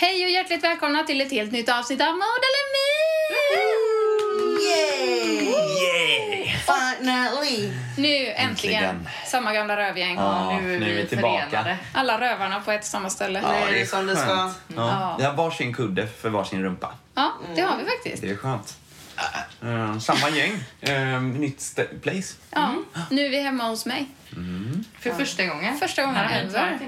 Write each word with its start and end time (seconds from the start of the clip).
Hej 0.00 0.24
och 0.24 0.30
hjärtligt 0.30 0.64
välkomna 0.64 1.02
till 1.04 1.20
ett 1.20 1.30
helt 1.30 1.52
nytt 1.52 1.68
avsnitt 1.68 2.00
av 2.00 2.06
Mord 2.06 2.42
eller 2.48 2.64
Myt! 2.74 3.58
Yay! 4.62 6.54
Finally! 6.56 7.72
Nu 7.98 8.26
äntligen, 8.26 8.84
Äntligen. 8.84 9.08
samma 9.26 9.52
gamla 9.52 9.76
rövgäng. 9.76 10.14
Ja, 10.16 10.60
nu 10.60 10.74
är 10.74 10.78
vi 11.02 11.06
tillbaka. 11.06 11.46
förenade. 11.50 11.76
Alla 11.94 12.20
rövarna 12.20 12.60
på 12.60 12.72
ett 12.72 12.80
och 12.80 12.86
samma 12.86 13.10
ställe. 13.10 13.40
Nu 13.40 13.46
Ja, 13.48 13.54
är 13.68 13.72
det 13.72 13.86
som 13.86 14.06
det 14.06 14.16
ska. 14.16 14.26
skönt. 14.26 14.58
Ja. 14.76 15.16
Vi 15.18 15.24
har 15.24 15.32
varsin 15.34 15.74
kudde 15.74 16.06
för 16.06 16.28
varsin 16.30 16.62
rumpa. 16.62 16.92
det 17.54 17.60
har 17.60 17.76
vi 17.78 17.84
faktiskt. 17.84 18.22
Det 18.22 18.30
är 18.30 18.36
skönt. 18.36 18.76
Eh, 19.62 19.98
samma 19.98 20.28
gäng, 20.30 20.64
uh, 20.88 21.22
nytt 21.22 21.60
st- 21.60 21.84
place. 22.02 22.34
Ja, 22.50 22.74
nu 23.10 23.26
är 23.26 23.30
vi 23.30 23.40
hemma 23.42 23.64
hos 23.68 23.86
mig. 23.86 24.06
För 25.00 25.10
första 25.10 25.44
gången. 25.46 25.78
Första 25.78 26.02
gången 26.02 26.24
ever. 26.30 26.78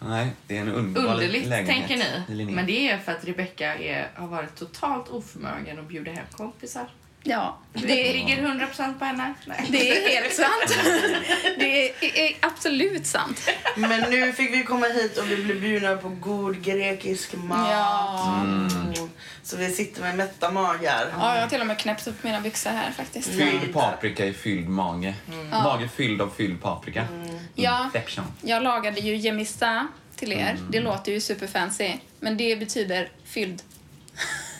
Nej, 0.00 0.30
det 0.46 0.56
är 0.56 0.60
en 0.60 0.68
underbar 0.68 1.12
Underligt, 1.12 1.46
lägenhet 1.46 1.88
tänker 1.88 1.96
ni. 1.96 2.34
Linné. 2.34 2.52
Men 2.52 2.66
det 2.66 2.90
är 2.90 2.98
för 2.98 3.12
att 3.12 3.24
Rebecca 3.24 3.74
är, 3.74 4.10
har 4.14 4.26
varit 4.26 4.54
totalt 4.56 5.08
oförmögen 5.08 5.78
att 5.78 5.88
bjuda 5.88 6.12
hem 6.12 6.26
kompisar. 6.32 6.88
Ja, 7.22 7.58
Det 7.72 7.86
det, 7.86 8.12
ligger 8.12 8.36
100% 8.36 8.98
på 8.98 9.04
henne. 9.04 9.34
Nej. 9.46 9.66
det 9.68 9.90
är 9.90 10.08
helt 10.08 10.34
sant. 10.34 10.78
Det 11.58 11.88
är, 12.20 12.36
absolut 12.40 13.06
sant. 13.06 13.48
Men 13.76 14.10
nu 14.10 14.32
fick 14.32 14.52
vi 14.52 14.62
komma 14.64 14.86
hit 14.86 15.18
och 15.18 15.30
vi 15.30 15.36
blev 15.36 15.60
bjudna 15.60 15.96
på 15.96 16.08
god 16.08 16.62
grekisk 16.62 17.34
mat. 17.34 17.68
Ja. 17.70 18.40
Mm. 18.44 19.08
Så 19.42 19.56
vi 19.56 19.70
sitter 19.70 20.02
med 20.02 20.16
mätta 20.16 20.50
magar. 20.50 21.08
Ja, 21.18 21.34
jag 21.34 21.42
har 21.42 21.48
till 21.48 21.60
och 21.60 21.66
med 21.66 21.78
knäppt 21.78 22.06
upp 22.06 22.24
mina 22.24 22.40
byxor 22.40 22.70
här 22.70 22.90
faktiskt. 22.90 23.28
Fylld 23.28 23.72
paprika 23.72 24.26
i 24.26 24.32
fylld 24.32 24.68
mage. 24.68 25.14
Mm. 25.32 25.48
Mage 25.48 25.88
fylld 25.88 26.22
av 26.22 26.32
fylld 26.36 26.62
paprika. 26.62 27.06
Ja. 27.54 27.84
Inception. 27.84 28.24
Jag 28.42 28.62
lagade 28.62 29.00
ju 29.00 29.16
gemista 29.16 29.88
till 30.16 30.32
er. 30.32 30.50
Mm. 30.50 30.70
Det 30.70 30.80
låter 30.80 31.12
ju 31.12 31.20
superfancy, 31.20 31.92
men 32.20 32.36
det 32.36 32.56
betyder 32.56 33.08
fylld. 33.24 33.62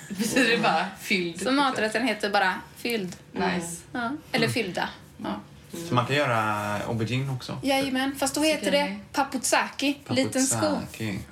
Betyder 0.08 0.50
det 0.56 0.62
bara 0.62 0.86
fylld? 1.00 1.40
Så 1.42 1.52
maträtten 1.52 2.06
heter 2.06 2.30
bara 2.30 2.54
fylld. 2.76 3.16
Nice. 3.32 3.82
Ja. 3.92 4.10
Eller 4.32 4.48
fyllda. 4.48 4.88
Ja. 5.22 5.40
Så 5.88 5.94
man 5.94 6.06
kan 6.06 6.16
göra 6.16 6.42
aubergine 6.86 7.32
också. 7.32 7.58
Jajamän, 7.62 8.14
fast 8.18 8.34
då 8.34 8.42
heter 8.42 8.70
det 8.70 8.96
paputsaki, 9.12 9.98
liten 10.08 10.42
sko. 10.46 10.66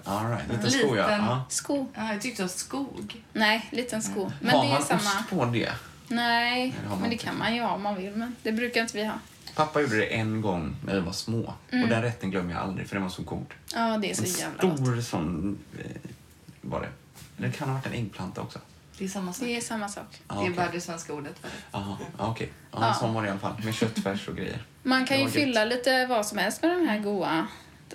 All 0.04 0.30
right. 0.30 0.42
Liten 0.52 0.70
sko, 0.70 0.96
ja. 0.96 1.02
Liten. 1.10 1.40
Sko. 1.48 1.86
Ja, 1.94 2.12
jag 2.12 2.22
tyckte 2.22 2.42
det 2.42 2.46
var 2.46 2.48
skog. 2.56 3.22
Nej, 3.32 3.68
liten 3.72 4.02
sko. 4.02 4.32
Men 4.40 4.50
har 4.50 4.62
det 4.64 4.68
är 4.68 4.72
man 4.72 4.82
samma. 4.82 4.98
ost 5.20 5.30
på 5.30 5.44
det? 5.44 5.72
Nej, 6.08 6.74
det 6.90 6.96
men 7.00 7.10
det 7.10 7.16
kan 7.16 7.38
man 7.38 7.54
ju 7.54 7.62
ha 7.62 7.70
om 7.70 7.82
man 7.82 7.96
vill, 7.96 8.12
men 8.16 8.36
det 8.42 8.52
brukar 8.52 8.80
inte 8.80 8.96
vi 8.96 9.04
ha. 9.04 9.14
Pappa 9.54 9.80
gjorde 9.80 9.96
det 9.96 10.04
en 10.06 10.40
gång 10.40 10.76
när 10.86 10.94
vi 10.94 11.00
var 11.00 11.12
små. 11.12 11.54
Mm. 11.70 11.84
Och 11.84 11.90
den 11.90 12.02
rätten 12.02 12.30
glömmer 12.30 12.52
jag 12.54 12.62
aldrig 12.62 12.88
för 12.88 12.94
den 12.96 13.02
var 13.02 13.10
så 13.10 13.22
god. 13.22 13.46
Ja, 13.74 13.98
det 13.98 14.10
är 14.10 14.14
så 14.14 14.22
En 14.22 14.28
jävla 14.30 14.68
gott. 14.68 14.78
stor 14.78 15.00
sån 15.00 15.58
eh, 15.78 15.84
var 16.60 16.80
det. 16.80 16.88
Det 17.36 17.50
kan 17.52 17.68
ha 17.68 17.74
varit 17.76 17.86
en 17.86 17.92
äggplanta 17.92 18.40
också. 18.40 18.58
Det 18.98 19.04
är 19.04 19.08
samma 19.08 19.32
sak. 19.32 19.44
Det 19.46 19.56
är 19.56 19.60
samma 19.60 19.88
sak. 19.88 20.06
Ja, 20.28 20.34
Det 20.40 20.46
är 20.46 20.50
bara 20.50 20.70
det 20.72 20.80
svenska 20.80 21.12
ordet 21.12 21.38
för 21.38 21.48
det. 21.48 21.54
Ja, 21.72 21.98
okej. 22.18 22.52
Ja, 22.72 22.78
Ja. 22.80 22.88
en 22.88 22.94
sån 22.94 23.14
var 23.14 23.22
det 23.22 23.28
i 23.28 23.30
alla 23.30 23.40
fall. 23.40 23.54
Med 23.64 23.74
köttfärs 23.74 24.28
och 24.28 24.36
grejer. 24.36 24.62
Man 24.82 25.06
kan 25.06 25.18
ju 25.18 25.24
var 25.24 25.30
fylla 25.30 25.64
lite 25.64 26.06
vad 26.06 26.26
som 26.26 26.38
helst 26.38 26.62
med 26.62 26.70
de 26.70 26.88
här 26.88 26.98
goa. 26.98 27.46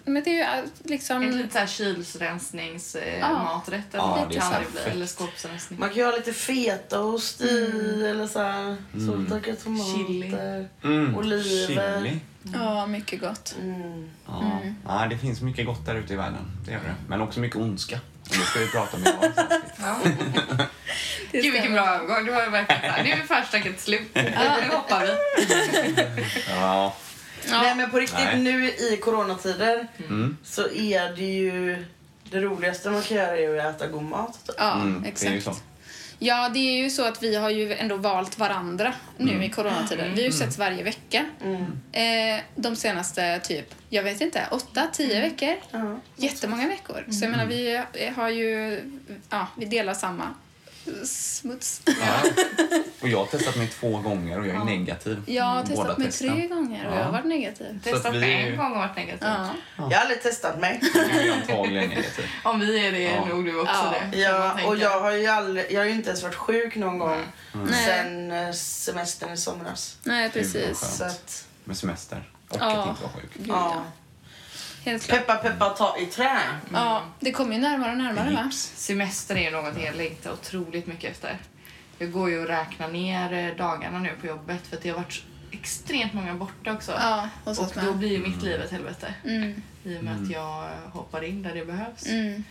Men 0.05 0.23
det 0.23 0.29
är 0.29 0.33
ju 0.33 0.41
äh, 0.41 0.57
En 0.59 0.69
liksom... 0.83 1.21
lite 1.23 1.53
såhär 1.53 1.67
kylsrensningsmaträtt 1.67 3.13
eh, 3.13 3.19
Ja. 3.19 3.43
maträtt 3.43 3.85
Ja, 3.91 4.17
eller 4.17 4.29
det 4.29 4.39
kan 4.39 4.51
det 4.63 4.71
bli. 4.71 4.81
Eller 4.91 5.05
skåpsrensning. 5.05 5.79
Man 5.79 5.89
kan 5.89 5.97
ju 5.97 6.05
ha 6.05 6.11
lite 6.15 6.33
fetaost 6.33 7.41
i 7.41 7.71
Mm. 7.71 8.05
eller 8.05 8.27
så 8.27 8.39
här 8.39 8.77
soltorkade 9.07 9.55
tomater. 9.57 10.67
Mm. 10.83 11.15
Oliver. 11.17 11.97
Chili. 12.01 12.19
Ja, 12.53 12.85
mycket 12.87 13.21
gott. 13.21 13.55
Mm. 13.61 14.09
Ja. 14.27 14.59
ja, 14.87 15.07
det 15.09 15.17
finns 15.17 15.41
mycket 15.41 15.65
gott 15.65 15.85
där 15.85 15.95
ute 15.95 16.13
i 16.13 16.15
världen. 16.15 16.51
Det 16.65 16.71
gör 16.71 16.79
det. 16.79 16.95
Men 17.07 17.21
också 17.21 17.39
mycket 17.39 17.57
ondska. 17.57 17.99
Och 18.29 18.35
det 18.37 18.45
ska 18.45 18.59
vi 18.59 18.67
prata 18.67 18.97
om 18.97 19.01
idag. 19.03 19.31
Det 21.31 21.41
Gud 21.41 21.53
vilken 21.53 21.73
bra 21.73 21.87
övergång. 21.87 22.25
Det 22.25 22.31
var 22.31 22.49
verkligen 22.49 22.81
såhär, 22.81 23.03
nu 23.03 23.09
är 23.11 23.17
förstacket 23.41 23.81
slut. 23.81 24.09
Nu 24.15 24.75
hoppar 24.75 25.05
vi. 25.05 25.11
Ja. 26.49 26.95
Nej 27.49 27.75
men 27.75 27.91
på 27.91 27.97
riktigt, 27.99 28.19
Nej. 28.25 28.39
nu 28.39 28.69
i 28.69 28.97
coronatider 29.03 29.87
Mm. 30.09 30.37
så 30.43 30.69
är 30.69 31.15
det 31.15 31.21
ju 31.23 31.85
det 32.23 32.39
roligaste 32.41 32.89
man 32.89 33.01
kan 33.01 33.17
göra 33.17 33.37
är 33.37 33.57
att 33.65 33.75
äta 33.75 33.87
god 33.87 34.03
mat. 34.03 34.39
Typ. 34.47 34.55
Ja, 34.59 34.73
Mm, 34.73 35.05
exakt. 35.05 35.63
Ja, 36.23 36.49
det 36.53 36.59
är 36.59 36.83
ju 36.83 36.89
så 36.89 37.05
att 37.05 37.23
vi 37.23 37.35
har 37.35 37.49
ju 37.49 37.73
ändå 37.73 37.95
valt 37.95 38.39
varandra 38.39 38.93
nu 39.17 39.31
Mm. 39.31 39.43
i 39.43 39.49
coronatiden. 39.49 40.13
Vi 40.15 40.21
har 40.21 40.25
ju 40.25 40.31
setts 40.31 40.57
varje 40.57 40.83
vecka. 40.83 41.25
Eh, 41.91 42.41
de 42.55 42.75
senaste 42.75 43.39
typ, 43.39 43.75
jag 43.89 44.03
vet 44.03 44.21
inte, 44.21 44.47
åtta, 44.51 44.87
tio 44.93 45.17
Mm. 45.17 45.29
veckor. 45.29 45.55
Ja. 45.71 45.99
Jättemånga 46.15 46.67
veckor. 46.67 47.05
Så 47.11 47.23
jag 47.25 47.31
menar, 47.31 47.45
vi 47.45 47.81
har 48.15 48.29
ju, 48.29 48.81
ja, 49.29 49.47
vi 49.57 49.65
delar 49.65 49.93
samma 49.93 50.23
smuts. 51.05 51.81
Ja. 51.85 52.21
Och 53.01 53.07
jag 53.07 53.17
har 53.17 53.25
testat 53.25 53.55
mig 53.55 53.67
två 53.67 53.97
gånger 53.97 54.39
och 54.39 54.47
jag 54.47 54.55
är 54.55 54.63
negativ. 54.65 55.23
Jag 55.27 55.43
har 55.43 55.55
Båda 55.63 55.67
testat 55.75 55.97
mig 55.97 56.07
testen. 56.07 56.29
tre 56.35 56.47
gånger 56.47 56.87
och 56.89 56.95
jag 56.97 57.03
har 57.03 57.11
varit 57.11 57.25
negativ. 57.25 57.79
Testat 57.83 58.15
ju- 58.15 58.23
en 58.23 58.57
gång 58.57 58.71
och 58.71 58.77
varit 58.77 58.95
negativt. 58.95 59.21
Ja. 59.27 59.49
Jag 59.77 59.83
har 59.83 59.93
aldrig 60.01 60.21
testat 60.23 60.59
mig. 60.59 60.79
Du 60.93 60.99
är 60.99 61.31
antagligen 61.33 61.89
negativ. 61.89 62.25
Om 62.43 62.59
vi 62.59 62.87
är 62.87 62.91
det 62.91 62.99
Ja. 63.01 63.09
är 63.11 63.25
nog 63.25 63.45
du 63.45 63.59
också 63.59 63.73
Ja. 63.73 63.93
det. 64.11 64.17
Ja, 64.17 64.65
och 64.67 64.77
jag 64.77 65.01
har 65.01 65.11
ju 65.11 65.27
aldrig, 65.27 65.71
jag 65.71 65.79
har 65.81 65.85
ju 65.85 65.91
inte 65.91 66.09
ens 66.09 66.23
varit 66.23 66.35
sjuk 66.35 66.75
någon 66.75 66.99
gång 66.99 67.25
Nej. 67.53 67.85
sen 67.85 68.31
eh, 68.31 68.51
semestern 68.53 69.33
i 69.33 69.37
somras. 69.37 69.97
Nej, 70.03 70.29
precis. 70.29 70.79
Så 70.97 71.03
att, 71.03 71.45
Med 71.63 71.77
semester. 71.77 72.29
Och 72.49 72.57
Ja. 72.59 72.65
att 72.83 72.89
inte 72.89 73.01
vara 73.01 73.13
sjuk. 73.13 73.31
Gud, 73.33 73.47
ja. 73.49 73.83
Ja. 74.83 74.91
Helt 74.91 75.03
klart. 75.03 75.19
Peppa 75.27 75.35
peppa 75.35 75.69
ta 75.69 75.97
i 75.97 76.05
trä. 76.05 76.39
Ja, 76.73 77.03
det 77.19 77.31
kommer 77.31 77.55
ju 77.55 77.61
närmare 77.61 77.91
och 77.91 77.97
närmare 77.97 78.33
va? 78.33 78.41
Gips. 78.43 78.71
Semester 78.75 79.35
är 79.35 79.39
ju 79.41 79.51
någonting 79.51 79.85
jag 79.85 79.95
längtar 79.95 80.31
otroligt 80.31 80.87
mycket 80.87 81.11
efter. 81.11 81.37
Jag 81.97 82.11
går 82.11 82.29
ju 82.29 82.39
och 82.41 82.47
räknar 82.47 82.87
ner 82.87 83.33
eh, 83.33 83.55
dagarna 83.57 83.99
nu 83.99 84.09
på 84.21 84.27
jobbet 84.27 84.67
för 84.67 84.77
att 84.77 84.83
det 84.83 84.89
har 84.89 84.97
varit 84.97 85.23
extremt 85.51 86.13
många 86.13 86.33
borta 86.33 86.73
också. 86.73 86.91
Ja, 86.91 87.29
oss 87.43 87.59
och 87.59 87.71
då 87.85 87.93
blir 87.93 88.09
ju 88.09 88.19
mitt 88.19 88.41
liv 88.41 88.61
ett 88.61 88.71
helvete. 88.71 89.13
Mm, 89.25 89.61
I 89.83 89.97
och 89.97 90.03
med 90.03 90.15
att 90.23 90.29
jag 90.29 90.63
eh, 90.63 90.89
hoppar 90.93 91.23
in 91.23 91.43
där 91.43 91.53
det 91.53 91.65
behövs. 91.65 92.05
mm. 92.07 92.43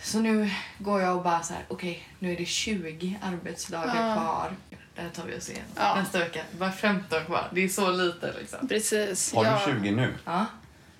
Så 0.00 0.18
nu 0.20 0.50
går 0.78 1.00
jag 1.02 1.16
och 1.16 1.22
bara 1.22 1.42
så 1.42 1.54
här, 1.54 1.62
okej, 1.68 2.08
nu 2.18 2.32
är 2.32 2.36
det 2.36 2.44
20 2.44 3.18
arbetsdagar 3.22 4.08
Ja. 4.08 4.14
kvar. 4.14 4.50
Där 4.96 5.08
tar 5.08 5.24
vi 5.24 5.38
oss 5.38 5.50
igen. 5.50 5.64
Ja. 5.76 5.94
Nästa 5.94 6.18
vecka, 6.18 6.42
bara 6.58 6.72
15 6.72 7.24
kvar. 7.24 7.48
Det 7.52 7.64
är 7.64 7.68
så 7.68 7.90
lite 7.90 8.32
liksom. 8.40 8.68
Precis. 8.68 9.34
Har 9.34 9.44
Ja. 9.44 9.60
du 9.66 9.72
20 9.72 9.90
nu? 9.90 10.14
Ja, 10.24 10.46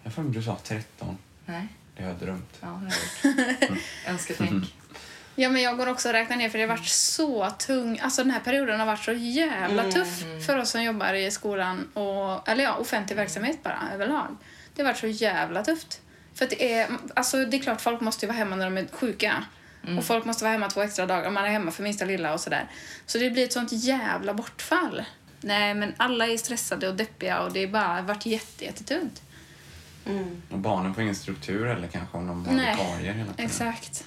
Jag 0.03 0.13
för 0.13 0.23
du 0.23 0.43
sa 0.43 0.59
13. 0.65 1.19
nej. 1.47 1.69
Det 1.97 2.03
har 2.03 2.11
jag 2.11 2.19
drömt. 2.19 2.59
Ja, 2.61 2.67
det 2.67 3.29
har 3.29 3.43
jag 3.51 3.71
gjort. 3.71 3.79
Önsketänk. 4.07 4.75
Ja, 5.35 5.49
men 5.49 5.63
jag 5.63 5.77
går 5.77 5.89
också 5.89 6.09
och 6.09 6.13
räknar 6.13 6.37
ner 6.37 6.49
för 6.49 6.59
det 6.59 6.65
har 6.65 6.77
varit 6.77 6.89
så 6.89 7.51
tung. 7.51 7.99
Alltså 8.03 8.23
den 8.23 8.31
här 8.31 8.41
perioden 8.41 8.81
har 8.81 8.87
varit 8.87 9.05
så 9.05 9.13
jävla 9.13 9.91
tuff 9.91 10.25
för 10.47 10.59
oss 10.59 10.71
som 10.71 10.83
jobbar 10.83 11.15
i 11.15 11.31
skolan 11.31 11.89
och, 11.95 12.49
eller 12.49 12.65
ja, 12.65 12.75
offentlig 12.75 13.17
verksamhet 13.17 13.63
bara 13.63 13.79
överlag. 13.95 14.37
Det 14.75 14.83
har 14.83 14.91
varit 14.91 15.01
så 15.01 15.07
jävla 15.07 15.65
tufft. 15.65 16.01
För 16.35 16.45
att 16.45 16.51
det 16.51 16.73
är, 16.73 16.89
alltså 17.15 17.45
det 17.45 17.57
är 17.57 17.63
klart 17.63 17.81
folk 17.81 18.01
måste 18.01 18.27
ju 18.27 18.29
vara 18.29 18.39
hemma 18.39 18.57
när 18.57 18.65
de 18.65 18.79
är 18.79 18.87
sjuka. 18.93 19.45
Och 19.99 20.05
folk 20.05 20.25
måste 20.25 20.45
vara 20.45 20.53
hemma 20.53 20.71
två 20.71 20.83
extra 20.83 21.07
dagar 21.07 21.27
och 21.27 21.33
man 21.33 21.45
är 21.45 21.49
hemma 21.49 21.71
för 21.71 21.83
minsta 21.83 22.05
lilla 22.05 22.33
och 22.33 22.41
sådär. 22.41 22.67
Så 23.07 23.19
det 23.19 23.31
blir 23.31 23.45
ett 23.45 23.53
sånt 23.53 23.73
jävla 23.73 24.35
bortfall. 24.35 25.03
Nej, 25.41 25.75
men 25.75 25.95
alla 25.97 26.27
är 26.27 26.37
stressade 26.37 26.89
och 26.89 26.95
deppiga 26.95 27.41
och 27.41 27.53
det 27.53 27.65
har 27.65 27.73
bara 27.73 28.03
varit 28.03 28.27
jätte, 28.27 28.65
jättetungt. 30.05 30.53
Och 30.53 30.59
barnen 30.59 30.95
får 30.95 31.03
ingen 31.03 31.15
struktur 31.15 31.67
eller 31.67 31.89
kanske 31.89 32.17
om 32.19 32.27
de 32.27 32.47
har 32.47 32.55
Nej, 32.55 32.75
vikarier 32.77 33.13
hela 33.13 33.33
tiden. 33.33 33.47
Exakt. 33.47 34.05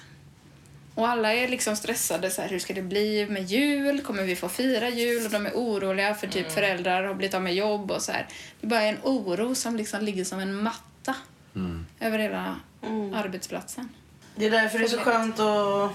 Och 0.94 1.08
alla 1.08 1.34
är 1.34 1.48
liksom 1.48 1.76
stressade. 1.76 2.30
Så 2.30 2.42
här, 2.42 2.48
hur 2.48 2.58
ska 2.58 2.74
det 2.74 2.82
bli 2.82 3.26
med 3.30 3.42
jul? 3.44 4.00
Kommer 4.00 4.22
vi 4.22 4.36
få 4.36 4.48
fira 4.48 4.88
jul? 4.88 5.24
Och 5.24 5.30
de 5.30 5.46
är 5.46 5.52
oroliga 5.54 6.14
för 6.14 6.26
typ 6.26 6.50
föräldrar 6.52 7.02
har 7.04 7.14
blivit 7.14 7.34
av 7.34 7.42
med 7.42 7.54
jobb 7.54 7.90
och 7.90 8.02
så 8.02 8.12
här. 8.12 8.26
Det 8.60 8.66
är 8.66 8.70
bara 8.70 8.82
en 8.82 8.96
oro 9.02 9.54
som 9.54 9.76
liksom 9.76 10.00
ligger 10.04 10.24
som 10.24 10.38
en 10.40 10.54
matta 10.62 11.14
Mm. 11.54 11.86
över 12.00 12.18
hela 12.18 12.56
arbetsplatsen. 13.14 13.88
Det 14.34 14.46
är 14.46 14.50
därför 14.50 14.78
det 14.78 14.84
är 14.84 14.88
så 14.88 14.98
skönt 14.98 15.40
att 15.40 15.90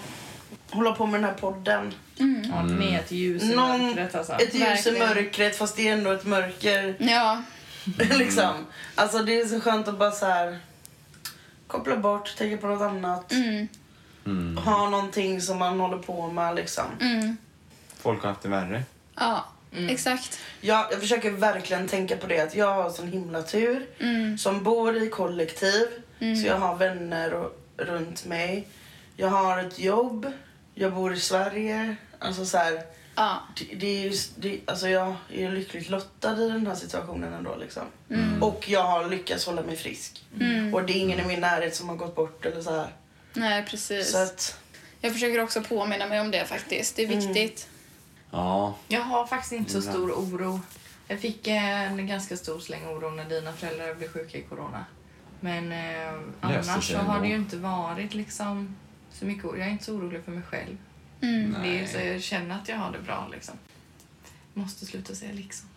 hålla 0.70 0.92
på 0.92 1.06
med 1.06 1.20
den 1.22 1.30
här 1.30 1.36
podden. 1.38 1.94
Ja, 2.50 2.64
med 2.64 3.00
ett 3.00 3.12
ljus 3.12 3.44
i 3.44 3.56
Någon, 3.56 3.82
mörkret 3.86 4.16
alltså. 4.16 4.34
ett 4.34 4.54
ljus 4.54 4.88
i 4.88 5.00
mörkret 5.00 5.58
fast 5.58 5.76
det 5.76 5.88
är 5.88 5.94
ändå 5.94 6.12
ett 6.12 6.26
mörker. 6.26 6.96
Ja, 7.00 7.44
liksom. 7.98 8.66
Alltså 8.96 9.20
det 9.24 9.40
är 9.42 9.46
så 9.46 9.60
skönt 9.62 9.88
att 9.88 10.00
bara 10.00 10.12
så 10.12 10.26
här 10.26 10.60
koppla 11.68 11.98
bort, 11.98 12.36
tänka 12.38 12.58
på 12.58 12.68
något 12.68 12.82
annat. 12.82 13.32
mm, 13.32 13.68
Mm. 14.26 14.58
Ha 14.58 14.90
någonting 14.90 15.42
som 15.42 15.58
man 15.60 15.80
håller 15.80 15.98
på 15.98 16.28
med 16.32 16.56
liksom. 16.56 16.86
mm, 17.02 17.38
Folk 18.02 18.22
har 18.24 18.30
haft 18.30 18.42
det 18.42 18.50
värre. 18.50 18.84
ja, 19.16 19.46
exakt. 19.90 20.40
Jag, 20.62 20.88
jag 20.92 21.00
försöker 21.00 21.32
verkligen 21.32 21.88
tänka 21.88 22.18
på 22.18 22.28
det 22.28 22.40
att 22.40 22.56
jag 22.56 22.74
har 22.74 22.90
sån 22.90 23.08
himla 23.08 23.42
tur 23.42 23.86
Mm, 24.00 24.38
som 24.38 24.64
bor 24.64 24.98
i 25.04 25.10
kollektiv. 25.10 25.88
Så 26.20 26.48
jag 26.48 26.58
har 26.60 26.76
vänner 26.76 27.34
och, 27.34 27.58
runt 27.78 28.26
mig. 28.26 28.68
Jag 29.16 29.28
har 29.30 29.58
ett 29.60 29.80
jobb. 29.80 30.32
Jag 30.76 30.94
bor 30.94 31.14
i 31.14 31.20
Sverige. 31.20 31.96
Alltså 32.20 32.46
så 32.46 32.58
här, 32.58 32.82
ja, 33.16 33.40
det, 33.58 33.76
det 33.76 33.88
är 33.88 34.06
just, 34.06 34.32
det, 34.38 34.60
alltså 34.66 34.90
jag 34.90 35.16
är 35.30 35.52
lyckligt 35.52 35.90
lottad 35.90 36.44
i 36.44 36.50
den 36.50 36.68
här 36.68 36.76
situationen 36.76 37.34
ändå. 37.34 37.56
Liksom. 37.56 37.84
Och 38.42 38.70
jag 38.70 38.84
har 38.84 39.10
lyckats 39.10 39.46
hålla 39.46 39.62
mig 39.62 39.76
frisk. 39.76 40.26
mm. 40.40 40.74
Och 40.74 40.84
det 40.86 40.94
är 40.94 41.02
ingen 41.02 41.20
i 41.20 41.26
min 41.26 41.40
närhet 41.40 41.76
som 41.76 41.90
har 41.90 41.96
gått 41.96 42.16
bort 42.16 42.46
eller 42.46 42.62
så 42.62 42.72
här. 42.76 42.88
Nej, 43.34 43.66
precis. 43.66 44.12
Så 44.12 44.18
att, 44.18 44.60
Jag 45.02 45.14
försöker 45.14 45.44
också 45.44 45.62
påminna 45.62 46.08
mig 46.08 46.22
om 46.22 46.32
det 46.32 46.46
faktiskt. 46.46 46.96
Det 46.96 47.04
är 47.04 47.08
viktigt. 47.08 47.68
Ja, 48.32 48.76
Jag 48.88 49.02
har 49.02 49.26
faktiskt 49.26 49.54
inte 49.54 49.72
så 49.72 49.82
stor 49.82 50.12
oro. 50.12 50.60
Jag 51.08 51.20
fick 51.20 51.48
en 51.48 52.08
ganska 52.08 52.38
stor 52.38 52.60
släng 52.60 52.88
oro 52.88 53.10
när 53.10 53.26
dina 53.26 53.54
föräldrar 53.54 53.94
blev 53.96 54.14
sjuka 54.14 54.38
i 54.38 54.42
corona. 54.42 54.86
Men 55.40 55.72
eh, 55.72 56.14
annars 56.42 56.92
så 56.92 56.98
har 56.98 57.22
det 57.22 57.28
ju 57.28 57.36
inte 57.36 57.58
varit 57.58 58.14
liksom 58.14 58.78
så 59.12 59.26
mycket 59.26 59.46
oro. 59.46 59.58
Jag 59.58 59.68
är 59.68 59.72
inte 59.72 59.84
så 59.84 59.94
orolig 59.94 60.24
för 60.24 60.32
mig 60.32 60.44
själv. 60.50 60.78
Mm. 61.22 61.62
Det 61.62 61.80
är, 61.80 61.88
så 61.88 61.98
jag 61.98 62.22
känner 62.22 62.56
att 62.56 62.70
jag 62.70 62.78
har 62.78 62.92
det 62.92 63.00
bra 63.00 63.28
liksom. 63.32 63.56
Måste 64.54 64.86
sluta 64.86 65.16
säga 65.16 65.32
liksom. 65.34 65.68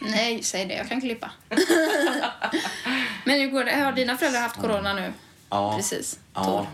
Nej, 0.00 0.42
säg 0.42 0.66
det. 0.66 0.74
Jag 0.74 0.88
kan 0.88 1.00
klippa. 1.00 1.30
Men 3.24 3.40
hur 3.40 3.50
går 3.50 3.64
det? 3.64 3.76
Har 3.76 3.92
dina 3.92 4.16
föräldrar 4.16 4.40
haft 4.40 4.56
corona 4.56 4.94
nu? 4.94 5.12
ja. 5.50 5.76
Precis. 5.76 6.18
Ja. 6.34 6.66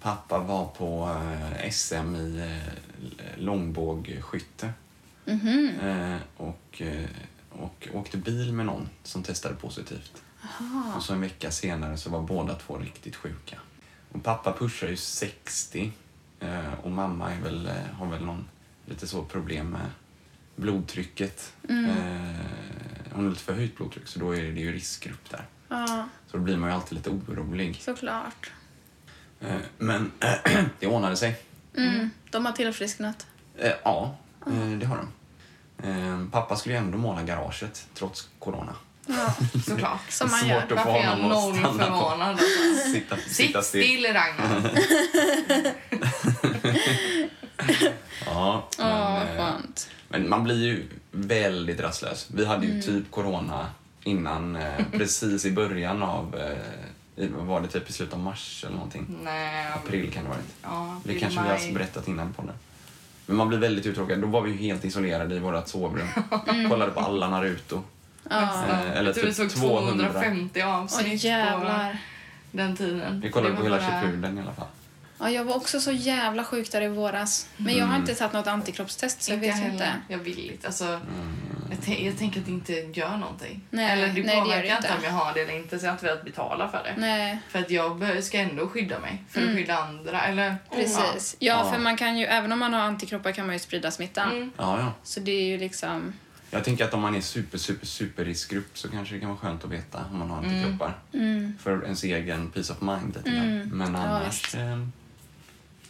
Pappa 0.00 0.38
var 0.38 0.66
på 0.66 1.18
eh, 1.60 1.70
SM 1.70 2.16
i 2.16 2.38
eh, 2.38 3.42
långbågskytte. 3.42 4.72
Mhm. 5.24 5.78
Eh, 5.82 6.16
och, 6.36 6.82
och 7.50 7.88
åkte 7.92 8.16
bil 8.16 8.52
med 8.52 8.66
någon 8.66 8.88
som 9.02 9.22
testade 9.22 9.54
positivt. 9.54 10.22
Och 10.96 11.02
så 11.02 11.12
en 11.12 11.20
vecka 11.20 11.50
senare 11.50 11.96
så 11.96 12.10
var 12.10 12.20
båda 12.20 12.54
två 12.54 12.78
riktigt 12.78 13.16
sjuka. 13.16 13.58
Och 14.12 14.24
pappa 14.24 14.52
pushar 14.52 14.88
ju 14.88 14.96
60 14.96 15.80
eh, 15.80 15.90
och 16.82 16.90
mamma 16.90 17.32
är 17.32 17.40
väl, 17.40 17.66
eh, 17.66 17.94
har 17.98 18.06
väl 18.06 18.24
någon 18.24 18.44
lite 18.86 19.06
så 19.06 19.24
problem 19.24 19.70
med 19.70 19.86
blodtrycket. 20.56 21.52
Eh, 21.68 21.74
hon 23.12 23.24
har 23.24 23.30
lite 23.30 23.42
förhöjt 23.42 23.76
blodtryck 23.76 24.06
så 24.08 24.18
då 24.18 24.36
är 24.36 24.42
det 24.42 24.60
ju 24.60 24.72
riskgrupp 24.72 25.30
där. 25.30 25.44
Ja, 25.68 26.08
Så 26.30 26.36
då 26.36 26.42
blir 26.42 26.56
man 26.56 26.70
ju 26.70 26.74
alltid 26.76 26.98
lite 26.98 27.10
orolig. 27.10 27.76
såklart. 27.82 28.50
Eh, 29.40 29.56
men 29.78 30.12
det 30.80 30.86
ordnade 30.86 31.16
sig. 31.16 31.42
Mm. 31.76 32.10
De 32.30 32.46
har 32.46 32.52
tillfrisknat. 32.52 33.26
Eh, 33.58 33.72
ja, 33.84 34.16
eh, 34.46 34.68
det 34.78 34.86
har 34.86 34.96
de. 34.96 35.08
Eh, 35.88 36.28
pappa 36.32 36.56
skulle 36.56 36.74
ju 36.74 36.78
ändå 36.78 36.98
måla 36.98 37.22
garaget 37.22 37.88
trots 37.94 38.28
corona. 38.38 38.74
Ja, 39.06 39.34
Såklart. 39.66 40.00
som 40.10 40.30
man 40.30 40.48
gör. 40.48 40.62
Varför 40.70 40.90
är 40.90 41.04
jag 41.04 41.18
noll 41.20 41.54
förvånad? 41.54 42.28
Alltså. 42.28 42.90
Sitta, 42.92 43.16
Sitt 43.16 43.32
sitta 43.32 43.62
still. 43.62 43.82
still 43.84 44.06
Ragnar. 44.06 44.70
Ja, 48.26 48.68
men, 48.78 49.36
skönt. 49.36 49.88
men 50.08 50.28
man 50.28 50.44
blir 50.44 50.64
ju 50.66 50.88
väldigt 51.10 51.80
rastlös. 51.80 52.28
Vi 52.34 52.44
hade 52.46 52.66
ju 52.66 52.70
Mm. 52.72 52.82
typ 52.82 53.10
corona 53.10 53.66
innan, 54.04 54.56
eh, 54.56 54.72
precis 54.92 55.44
i 55.44 55.50
början 55.52 56.02
av, 56.02 56.36
eh, 57.16 57.28
var 57.28 57.60
det 57.60 57.68
typ 57.68 57.90
i 57.90 57.92
slutet 57.92 58.14
av 58.14 58.20
mars 58.20 58.64
eller 58.66 58.74
någonting? 58.76 59.06
Nej, 59.22 59.66
April 59.74 60.12
kan 60.12 60.22
det 60.24 60.28
ha 60.28 60.36
varit. 60.36 60.46
Ja, 60.62 61.00
Det 61.04 61.18
kanske 61.18 61.40
vi 61.42 61.48
maj. 61.48 61.66
har 61.66 61.74
berättat 61.74 62.08
innan 62.08 62.32
på 62.32 62.42
det. 62.42 62.52
Men 63.26 63.36
man 63.36 63.48
blir 63.48 63.58
väldigt 63.58 63.86
uttråkad. 63.86 64.20
Då 64.20 64.26
var 64.26 64.40
vi 64.42 64.52
helt 64.52 64.84
isolerade 64.84 65.34
i 65.34 65.38
vårt 65.38 65.68
sovrum. 65.68 66.08
Kollade 66.70 66.90
på 66.92 67.00
alla 67.00 67.28
Naruto. 67.28 67.82
Ja. 68.30 68.64
Eh, 68.68 68.90
eller 68.90 69.04
jag 69.04 69.14
tror 69.14 69.24
vi 69.26 69.34
typ 69.34 69.50
såg 69.52 69.60
200. 69.62 70.04
250 70.12 70.60
Åh 70.62 70.74
avsnitt 70.82 71.22
på 71.22 71.26
jävlar. 71.26 71.98
den 72.50 72.76
tiden. 72.76 73.20
Vi 73.20 73.30
kollade 73.30 73.56
på 73.56 73.62
hela 73.62 73.76
bara- 73.78 74.28
i 74.30 74.40
alla 74.40 74.52
fall. 74.52 74.66
Ja, 75.18 75.30
jag 75.30 75.44
var 75.44 75.56
också 75.56 75.80
så 75.80 75.92
jävla 75.92 76.44
sjuk 76.44 76.72
där 76.72 76.82
i 76.82 76.88
våras. 76.88 77.48
Men 77.56 77.76
jag 77.76 77.86
har 77.86 77.96
inte 77.96 78.14
tagit 78.14 78.32
något 78.32 78.46
antikroppstest 78.46 79.22
så 79.22 79.30
jag 79.30 79.36
Inte 79.36 79.46
vet 79.46 79.56
heller. 79.56 79.72
inte. 79.72 79.92
Jag 80.08 80.18
vill 80.18 80.50
inte. 80.50 80.66
Alltså, 80.66 80.84
jag, 81.70 81.78
tän- 81.78 82.06
jag 82.06 82.18
tänker 82.18 82.40
att 82.40 82.46
det 82.46 82.52
inte 82.52 82.72
gör 82.72 83.16
någonting. 83.16 83.60
Nej, 83.70 83.92
eller 83.92 84.08
det 84.08 84.22
nej, 84.22 84.40
påverkar 84.40 84.62
det 84.62 84.76
inte 84.76 84.92
om 84.98 85.04
jag 85.04 85.10
har 85.10 85.34
det 85.34 85.40
eller 85.40 85.56
inte. 85.56 85.78
Så 85.78 85.84
jag 85.86 85.90
har 85.90 85.94
inte 85.94 86.06
velat 86.06 86.24
betala 86.24 86.68
för 86.68 86.82
det. 86.84 86.94
Nej, 87.00 87.38
För 87.48 87.58
att 87.58 87.70
jag 87.70 88.24
ska 88.24 88.38
ändå 88.38 88.68
skydda 88.68 88.98
mig. 88.98 89.22
För 89.30 89.40
att 89.40 89.46
skydda 89.54 89.76
andra. 89.78 90.20
Eller, 90.22 90.56
precis. 90.74 91.36
Ja, 91.38 91.62
Ja. 91.64 91.72
för 91.72 91.78
man 91.78 91.96
kan 91.96 92.18
ju, 92.18 92.26
även 92.26 92.52
om 92.52 92.58
man 92.58 92.72
har 92.74 92.80
antikroppar 92.80 93.32
kan 93.32 93.46
man 93.46 93.54
ju 93.54 93.58
sprida 93.58 93.90
smittan. 93.90 94.30
Mm. 94.30 94.50
Ja, 94.56 94.78
ja. 94.80 94.92
Så 95.02 95.20
det 95.20 95.32
är 95.32 95.44
ju 95.46 95.58
liksom... 95.58 96.12
Jag 96.56 96.64
tänker 96.64 96.84
att 96.84 96.94
om 96.94 97.00
man 97.00 97.14
är 97.14 97.20
super, 97.20 97.58
super, 97.58 97.86
super 97.86 98.24
riskgrupp 98.24 98.78
så 98.78 98.88
kanske 98.88 99.14
det 99.14 99.20
kan 99.20 99.28
vara 99.28 99.38
skönt 99.38 99.64
att 99.64 99.70
veta 99.70 100.04
om 100.12 100.18
man 100.18 100.30
har 100.30 100.36
antikroppar. 100.36 100.98
För 101.58 101.84
ens 101.84 102.04
egen 102.04 102.50
peace 102.50 102.72
of 102.72 102.80
mind 102.80 103.16
lite 103.16 103.30
grann. 103.30 103.58
Men 103.72 103.94
Ja, 103.94 104.00
annars... 104.00 104.44
visst. 104.44 104.54
eh, 104.54 104.82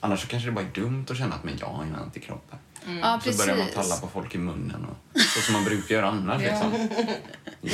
annars 0.01 0.21
så 0.21 0.27
kanske 0.29 0.49
det 0.49 0.53
bara 0.53 0.65
är 0.65 0.71
dumt 0.81 1.07
att 1.11 1.19
känna 1.19 1.35
att 1.35 1.45
men 1.45 1.55
jag 1.61 1.67
har 1.67 1.85
inga 1.85 1.97
antikroppar. 1.97 2.59
Ja, 3.03 3.19
Så 3.21 3.25
precis. 3.25 3.47
börjar 3.47 3.59
man 3.59 3.69
talla 3.75 3.97
på 3.97 4.09
folk 4.09 4.35
i 4.35 4.39
munnen 4.39 4.85
och 4.85 5.21
så 5.21 5.41
som 5.41 5.53
man 5.53 5.65
brukar 5.65 5.95
göra 5.95 6.09
annars. 6.09 6.43
Ja. 6.43 6.49
Liksom. 6.51 6.89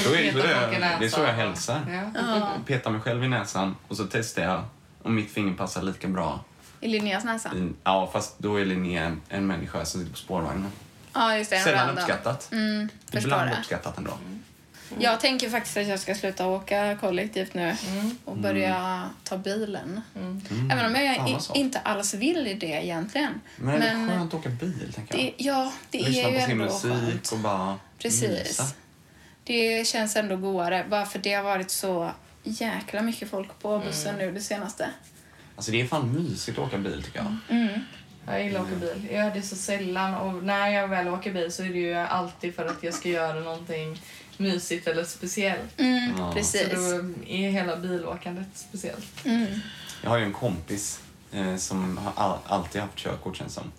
Så 0.04 0.14
är, 0.14 0.32
så 0.32 0.38
är, 0.38 0.98
det 1.00 1.06
är 1.06 1.08
så 1.08 1.20
jag 1.20 1.32
hälsar. 1.34 2.10
Ja. 2.14 2.50
Petar 2.66 2.90
mig 2.90 3.00
själv 3.00 3.24
i 3.24 3.28
näsan 3.28 3.76
och 3.88 3.96
så 3.96 4.04
testar 4.10 4.42
jag 4.42 4.62
om 5.02 5.14
mitt 5.14 5.30
finger 5.30 5.54
passar 5.54 5.82
lika 5.82 6.08
bra. 6.08 6.44
I 6.80 6.88
Linneas 6.88 7.24
näsa. 7.24 7.54
I, 7.56 7.72
ja, 7.84 8.10
fast 8.12 8.38
då 8.38 8.56
är 8.56 8.64
Linnea 8.64 9.04
en, 9.04 9.20
en 9.28 9.46
människa 9.46 9.84
som 9.84 10.00
sitter 10.00 10.12
på 10.12 10.18
spårvagnen. 10.18 10.70
Ja, 11.14 11.36
just 11.38 11.50
det. 11.50 11.56
en 11.56 11.64
Sällan 11.64 11.78
random. 11.86 11.96
uppskattat. 11.98 12.52
Mm, 12.52 12.88
Ibland 13.12 13.50
det. 13.50 13.56
uppskattat 13.58 13.98
ändå. 13.98 14.18
Jag 14.98 15.20
tänker 15.20 15.50
faktiskt 15.50 15.76
att 15.76 15.86
jag 15.86 16.00
ska 16.00 16.14
sluta 16.14 16.46
åka 16.46 16.96
kollektivt 17.00 17.54
nu 17.54 17.76
Mm. 17.86 18.16
och 18.24 18.36
börja 18.36 19.08
ta 19.24 19.36
bilen. 19.36 20.00
Även 20.72 20.86
om 20.86 20.94
jag 20.94 21.42
soft. 21.42 21.56
inte 21.56 21.78
alls 21.78 22.14
vill 22.14 22.56
det 22.60 22.66
egentligen. 22.66 23.40
Men, 23.56 23.80
det 23.80 23.86
är 23.86 24.08
skönt 24.08 24.34
att 24.34 24.40
åka 24.40 24.48
bil, 24.48 24.92
tänker 24.94 25.14
jag. 25.18 25.24
det, 25.24 25.34
ja, 25.44 25.72
det 25.90 25.98
Lyssna 25.98 26.22
är 26.28 26.32
ju 26.32 26.38
på 26.38 26.44
sin 26.44 26.50
ändå 26.60 26.64
musik 26.64 26.90
skönt. 26.92 27.32
och 27.32 27.38
bara 27.38 27.78
Precis. 27.98 28.30
mysa. 28.30 28.64
Det 29.44 29.86
känns 29.86 30.16
ändå 30.16 30.36
godare, 30.36 30.84
bara 30.90 31.06
för 31.06 31.18
det 31.18 31.32
har 31.34 31.42
varit 31.42 31.70
så 31.70 32.10
jäkla 32.44 33.02
mycket 33.02 33.30
folk 33.30 33.58
på 33.60 33.74
Mm. 33.74 33.86
bussen 33.86 34.14
nu 34.16 34.32
det 34.32 34.40
senaste. 34.40 34.88
Alltså 35.56 35.72
det 35.72 35.80
är 35.80 35.86
fan 35.86 36.12
mysigt 36.12 36.58
att 36.58 36.64
åka 36.64 36.78
bil 36.78 37.02
tycker 37.02 37.18
jag. 37.18 37.36
Jag 38.26 38.44
gillar 38.44 38.60
att 38.60 38.66
åka 38.66 38.76
bil. 38.76 39.08
Jag 39.10 39.24
gör 39.24 39.34
det 39.34 39.42
så 39.42 39.56
sällan 39.56 40.14
och 40.14 40.44
när 40.44 40.68
jag 40.68 40.88
väl 40.88 41.08
åker 41.08 41.32
bil 41.32 41.52
så 41.52 41.62
är 41.62 41.68
det 41.68 41.78
ju 41.78 41.94
alltid 41.94 42.54
för 42.54 42.66
att 42.66 42.82
jag 42.82 42.94
ska 42.94 43.08
göra 43.08 43.40
någonting 43.40 44.02
mysigt 44.36 44.86
eller 44.86 45.04
speciellt. 45.04 45.80
Mm, 45.80 46.12
Ja. 46.18 46.28
Så 46.28 46.32
Precis. 46.32 46.68
då 46.70 46.78
är 47.26 47.50
hela 47.50 47.76
bilåkandet 47.76 48.46
speciellt. 48.54 49.24
Mm. 49.24 49.46
Jag 50.02 50.10
har 50.10 50.18
ju 50.18 50.24
en 50.24 50.32
kompis 50.32 51.00
eh, 51.32 51.56
som 51.56 51.98
har 51.98 52.12
all, 52.16 52.38
alltid 52.46 52.80
haft 52.80 52.96
körkort 52.96 53.36
känns 53.36 53.54
som. 53.54 53.72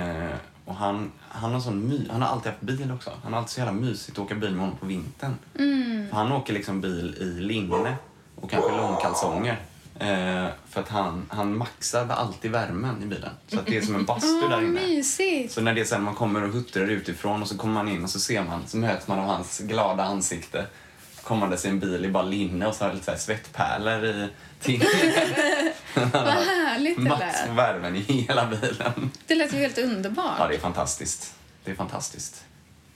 Eh, 0.00 0.34
och 0.64 0.74
han, 0.74 1.12
han, 1.28 1.52
har 1.52 1.60
sån 1.60 1.88
my, 1.88 2.08
han 2.10 2.22
har 2.22 2.28
alltid 2.28 2.52
haft 2.52 2.62
bil 2.62 2.92
också. 2.92 3.10
Han 3.22 3.32
har 3.32 3.40
alltid 3.40 3.50
så 3.50 3.60
jävla 3.60 3.72
mysigt 3.72 4.18
att 4.18 4.24
åka 4.24 4.34
bil 4.34 4.50
med 4.50 4.60
honom 4.60 4.76
på 4.78 4.86
vintern. 4.86 5.34
Mm. 5.58 6.08
För 6.10 6.16
han 6.16 6.32
åker 6.32 6.52
liksom 6.52 6.80
bil 6.80 7.14
i 7.20 7.24
linne 7.40 7.96
och 8.34 8.50
kanske 8.50 8.76
långkalsonger. 8.76 9.58
Eh, 10.00 10.46
för 10.70 10.80
att 10.80 10.88
han, 10.88 11.26
han 11.30 11.56
maxar 11.56 12.08
alltid 12.08 12.50
värmen 12.50 13.02
i 13.02 13.06
bilen. 13.06 13.30
Så 13.48 13.58
att 13.58 13.66
det 13.66 13.76
är 13.76 13.82
som 13.82 13.94
en 13.94 14.04
bastu 14.04 14.40
där 14.48 14.56
Åh, 14.56 14.64
inne. 14.64 14.80
mysigt! 14.86 15.52
Så 15.54 15.60
när 15.60 15.74
det 15.74 15.84
sen 15.84 16.02
man 16.02 16.14
kommer 16.14 16.42
och 16.44 16.50
huttrar 16.52 16.86
utifrån 16.90 17.42
och 17.42 17.48
så 17.48 17.58
kommer 17.58 17.74
man 17.74 17.88
in 17.88 18.04
och 18.04 18.10
så 18.10 18.20
ser 18.20 18.42
man, 18.42 18.66
så 18.68 18.76
möts 18.76 19.08
man 19.08 19.18
av 19.18 19.24
hans 19.26 19.58
glada 19.58 20.04
ansikte 20.04 20.66
kommandes 21.22 21.64
i 21.64 21.68
en 21.68 21.80
bil 21.80 22.04
i 22.04 22.08
bara 22.08 22.22
linne 22.22 22.66
och 22.66 22.74
så 22.74 22.84
har 22.84 22.88
det 22.88 22.94
lite 22.94 23.04
så 23.04 23.10
här 23.10 23.18
svettpärlor 23.18 24.04
i 24.04 24.28
till 24.60 24.80
Vad 25.94 26.12
härligt 26.26 26.96
det 26.96 27.02
max 27.02 27.20
lät. 27.20 27.56
värmen 27.56 27.96
i 27.96 28.00
hela 28.00 28.46
bilen. 28.46 29.10
Det 29.26 29.34
lät 29.34 29.52
ju 29.54 29.58
helt 29.58 29.78
underbart. 29.78 30.36
Ja, 30.38 30.48
det 30.48 30.54
är 30.54 30.58
fantastiskt. 30.60 31.34
Det 31.64 31.70
är 31.70 31.74
fantastiskt. 31.74 32.44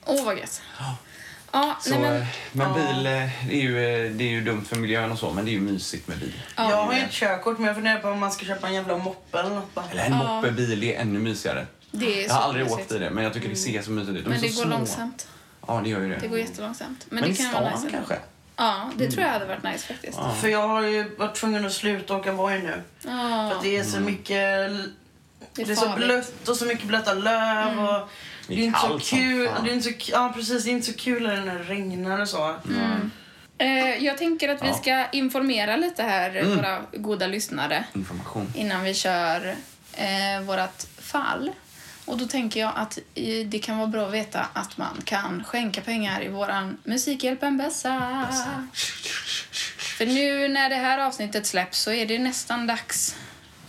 Åh, 0.05 0.25
vad 0.25 0.37
gött. 0.37 0.61
Ja, 1.53 1.77
Så, 1.81 1.89
nej 1.89 1.99
men, 1.99 2.15
eh, 2.21 2.27
men 2.51 2.73
bil, 2.73 3.05
eh, 3.05 3.11
det 3.47 3.53
är, 3.55 3.61
ju, 3.61 4.05
eh, 4.05 4.11
det 4.11 4.23
är 4.23 4.27
ju 4.29 4.41
dumt 4.41 4.65
för 4.65 4.75
miljön 4.75 5.11
och 5.11 5.19
så, 5.19 5.31
men 5.31 5.45
det 5.45 5.51
är 5.51 5.53
ju 5.53 5.61
mysigt 5.61 6.07
med 6.07 6.17
bil. 6.19 6.33
Jag 6.55 6.63
har 6.63 6.93
ju 6.93 6.99
inte 6.99 7.13
körkort 7.13 7.57
men 7.57 7.67
jag 7.67 7.75
funderar 7.75 7.99
på 7.99 8.07
om 8.09 8.19
man 8.19 8.31
ska 8.31 8.45
köpa 8.45 8.67
en 8.67 8.73
jävla 8.73 8.97
moppe 8.97 9.39
eller 9.39 9.49
något 9.49 9.73
bara. 9.73 9.85
Eller 9.91 10.03
en 10.05 10.13
moppebil 10.17 10.83
är 10.83 10.99
ännu 10.99 11.19
mysigare. 11.19 11.67
det 11.91 12.23
är 12.23 12.27
Jag 12.27 12.33
har 12.33 12.41
aldrig 12.41 12.63
mysigt. 12.65 12.81
åkt 12.81 12.91
i 12.91 12.97
det, 12.97 13.09
men 13.09 13.23
jag 13.23 13.33
tycker 13.33 13.49
det 13.49 13.55
ser 13.55 13.81
så 13.81 13.91
mysigt 13.91 14.17
ut. 14.17 14.23
De 14.23 14.29
Men 14.29 14.41
det 14.41 14.47
går 14.47 14.53
små. 14.63 14.69
långsamt. 14.69 15.27
Ja, 15.67 15.81
det 15.83 15.89
gör 15.89 15.99
ju 16.01 16.09
det. 16.09 16.17
Det 16.21 16.27
går 16.27 16.39
jättelångsamt. 16.39 17.05
Men, 17.09 17.19
men 17.19 17.29
det 17.29 17.35
i 17.35 17.37
kan 17.37 17.53
vara 17.53 17.69
stan 17.71 17.81
nice. 17.83 17.95
kanske? 17.95 18.17
Ja, 18.55 18.91
det 18.95 19.11
tror 19.11 19.23
jag 19.23 19.31
hade 19.31 19.45
varit 19.45 19.63
nice 19.63 19.87
faktiskt. 19.93 20.17
Ja. 20.21 20.35
För 20.41 20.47
jag 20.47 20.67
har 20.67 20.81
ju 20.81 21.15
varit 21.17 21.35
tvungen 21.35 21.65
att 21.65 21.73
sluta 21.73 22.15
åka 22.15 22.31
Voi 22.31 22.59
nu. 22.59 22.81
Ja, 23.01 23.09
För 23.49 23.55
att 23.57 23.63
det 23.63 23.77
är 23.77 23.83
så 23.83 23.99
mycket... 23.99 24.27
det 24.27 25.61
är, 25.61 25.65
Det 25.65 25.71
är 25.71 25.75
så 25.75 25.89
blött 25.95 26.47
och 26.49 26.55
så 26.57 26.65
mycket 26.65 26.85
blöta 26.87 27.13
löv 27.13 27.79
och... 27.79 28.09
Det 28.47 28.53
är 28.53 28.57
inte 28.65 28.79
så 28.79 28.99
kul. 28.99 29.49
Det 29.63 29.69
är 29.69 29.73
inte 29.73 29.89
så, 29.89 30.11
ja, 30.11 30.31
precis. 30.35 30.63
Det 30.63 30.69
är 30.69 30.71
inte 30.71 30.85
så 30.87 30.93
kul 30.97 31.23
när 31.23 31.45
det 31.45 31.63
regnar 31.63 32.21
och 32.21 32.27
så. 32.29 32.55
Eh, 33.57 33.97
jag 34.05 34.17
tänker 34.17 34.49
att 34.49 34.63
vi 34.63 34.67
Ja. 34.67 34.73
ska 34.73 35.05
informera 35.11 35.75
lite 35.75 36.03
här, 36.03 36.43
våra 36.55 36.81
goda 36.93 37.27
lyssnare, 37.27 37.83
Information. 37.93 38.53
innan 38.55 38.83
vi 38.83 38.93
kör 38.93 39.55
eh, 39.93 40.41
vårt 40.45 40.83
fall. 41.01 41.51
Och 42.05 42.17
då 42.17 42.25
tänker 42.27 42.59
jag 42.59 42.71
att 42.75 42.97
eh, 43.15 43.45
det 43.47 43.59
kan 43.59 43.77
vara 43.77 43.87
bra 43.87 44.05
att 44.07 44.13
veta 44.13 44.47
att 44.53 44.77
man 44.77 45.01
kan 45.05 45.43
skänka 45.43 45.81
pengar 45.81 46.23
i 46.23 46.27
våran 46.27 46.77
Musikhjälpen 46.83 47.57
Bässa. 47.57 48.27
För 49.77 50.05
nu 50.05 50.47
när 50.47 50.69
det 50.69 50.75
här 50.75 50.99
avsnittet 50.99 51.45
släpps 51.45 51.79
så 51.79 51.91
är 51.91 52.05
det 52.05 52.19
nästan 52.19 52.67
dags 52.67 53.15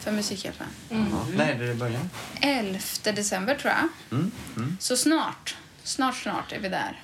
för 0.05 0.13
Musikhjälpen. 0.13 0.67
Ja. 0.89 0.97
När 1.37 1.53
är 1.53 1.59
det 1.59 1.67
det 1.67 1.75
börjar? 1.75 2.01
11 2.41 2.79
december 3.05 3.55
tror 3.55 3.73
jag. 3.73 3.89
Mm. 4.19 4.31
Mm. 4.57 4.77
Så 4.81 4.97
snart, 4.97 5.57
snart, 5.83 6.17
snart 6.17 6.53
är 6.53 6.59
vi 6.61 6.69
där. 6.69 7.03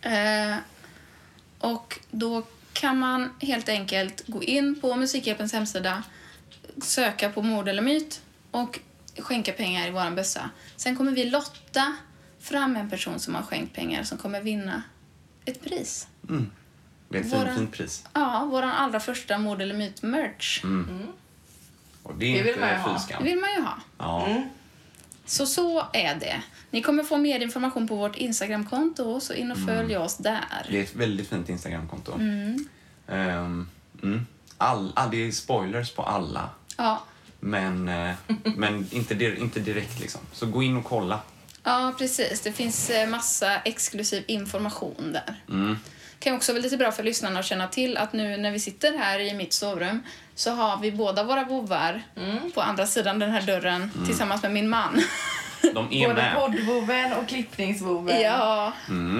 Eh, 0.00 0.56
och 1.58 1.98
då 2.10 2.42
kan 2.72 2.98
man 2.98 3.30
helt 3.40 3.68
enkelt 3.68 4.22
gå 4.26 4.42
in 4.42 4.80
på 4.80 4.96
Musikhjälpens 4.96 5.52
hemsida, 5.52 6.02
söka 6.82 7.30
på 7.30 7.42
mord 7.42 7.68
eller 7.68 7.82
myt 7.82 8.20
och 8.50 8.78
skänka 9.18 9.52
pengar 9.52 9.86
i 9.88 9.90
våran 9.90 10.14
bössa. 10.14 10.50
Sen 10.76 10.96
kommer 10.96 11.12
vi 11.12 11.24
lotta 11.30 11.96
fram 12.40 12.76
en 12.76 12.90
person 12.90 13.18
som 13.20 13.34
har 13.34 13.42
skänkt 13.42 13.74
pengar 13.74 14.02
som 14.02 14.18
kommer 14.18 14.40
vinna 14.40 14.82
ett 15.44 15.64
pris. 15.64 16.06
Mm. 16.28 16.50
Det 17.08 17.18
är 17.18 17.22
ett 17.22 17.32
Våra- 17.32 17.54
fint, 17.56 17.72
pris. 17.72 18.04
Ja, 18.12 18.44
våran 18.50 18.70
allra 18.70 19.00
första 19.00 19.38
mord 19.38 19.62
eller 19.62 19.74
myt-merch. 19.74 20.64
Och 22.08 22.14
det 22.14 22.26
är 22.26 22.32
Det 22.32 22.42
vill 22.42 22.48
inte 22.48 22.60
man 22.60 22.70
ju 22.70 22.76
ha. 22.76 22.98
Det 23.18 23.24
vill 23.24 23.38
man 23.38 23.50
ju 23.56 23.60
ha. 23.62 23.78
Ja. 23.98 24.42
Så 25.26 25.46
så 25.46 25.86
är 25.92 26.14
det. 26.14 26.42
Ni 26.70 26.82
kommer 26.82 27.02
få 27.02 27.16
mer 27.16 27.40
information 27.40 27.88
på 27.88 27.96
vårt 27.96 28.16
Instagramkonto, 28.16 29.20
så 29.20 29.32
in 29.32 29.50
och 29.50 29.58
följ 29.58 29.96
oss 29.96 30.16
där. 30.16 30.66
Det 30.70 30.78
är 30.78 30.82
ett 30.82 30.94
väldigt 30.94 31.28
fint 31.28 31.48
Instagramkonto. 31.48 32.14
Mm. 32.14 32.68
Ehm, 33.08 33.68
mm. 34.02 34.26
All, 34.58 34.92
all, 34.96 35.10
det 35.10 35.26
är 35.28 35.32
spoilers 35.32 35.90
på 35.90 36.02
alla, 36.02 36.50
Ja, 36.76 37.02
men, 37.40 37.88
eh, 37.88 38.14
men 38.56 38.86
inte, 38.90 39.14
dir, 39.14 39.34
inte 39.34 39.60
direkt. 39.60 40.00
liksom. 40.00 40.20
Så 40.32 40.46
gå 40.46 40.62
in 40.62 40.76
och 40.76 40.84
kolla. 40.84 41.20
ja, 41.62 41.94
precis. 41.98 42.40
Det 42.40 42.52
finns 42.52 42.90
eh, 42.90 43.08
massa 43.08 43.56
exklusiv 43.60 44.24
information 44.28 45.12
där. 45.12 45.42
Mm. 45.48 45.78
kan 46.18 46.34
också 46.34 46.52
vara 46.52 46.62
lite 46.62 46.76
bra 46.76 46.92
för 46.92 47.02
lyssnarna 47.02 47.40
att 47.40 47.46
känna 47.46 47.68
till 47.68 47.96
att 47.96 48.12
nu 48.12 48.36
när 48.36 48.50
vi 48.50 48.60
sitter 48.60 48.98
här 48.98 49.20
i 49.20 49.34
mitt 49.34 49.52
sovrum 49.52 50.02
så 50.38 50.50
har 50.50 50.76
vi 50.78 50.92
båda 50.92 51.24
våra 51.24 51.44
vovvar 51.44 52.02
på 52.54 52.60
andra 52.60 52.86
sidan 52.86 53.18
den 53.18 53.30
här 53.30 53.42
dörren 53.42 53.90
tillsammans 54.06 54.42
med 54.42 54.52
min 54.52 54.68
man. 54.68 55.02
De 55.74 55.92
är 55.92 56.08
Både 56.08 56.32
poddvoven 56.36 57.12
och 57.12 57.28
klippningsvoven 57.28 58.20
ja, 58.20 58.72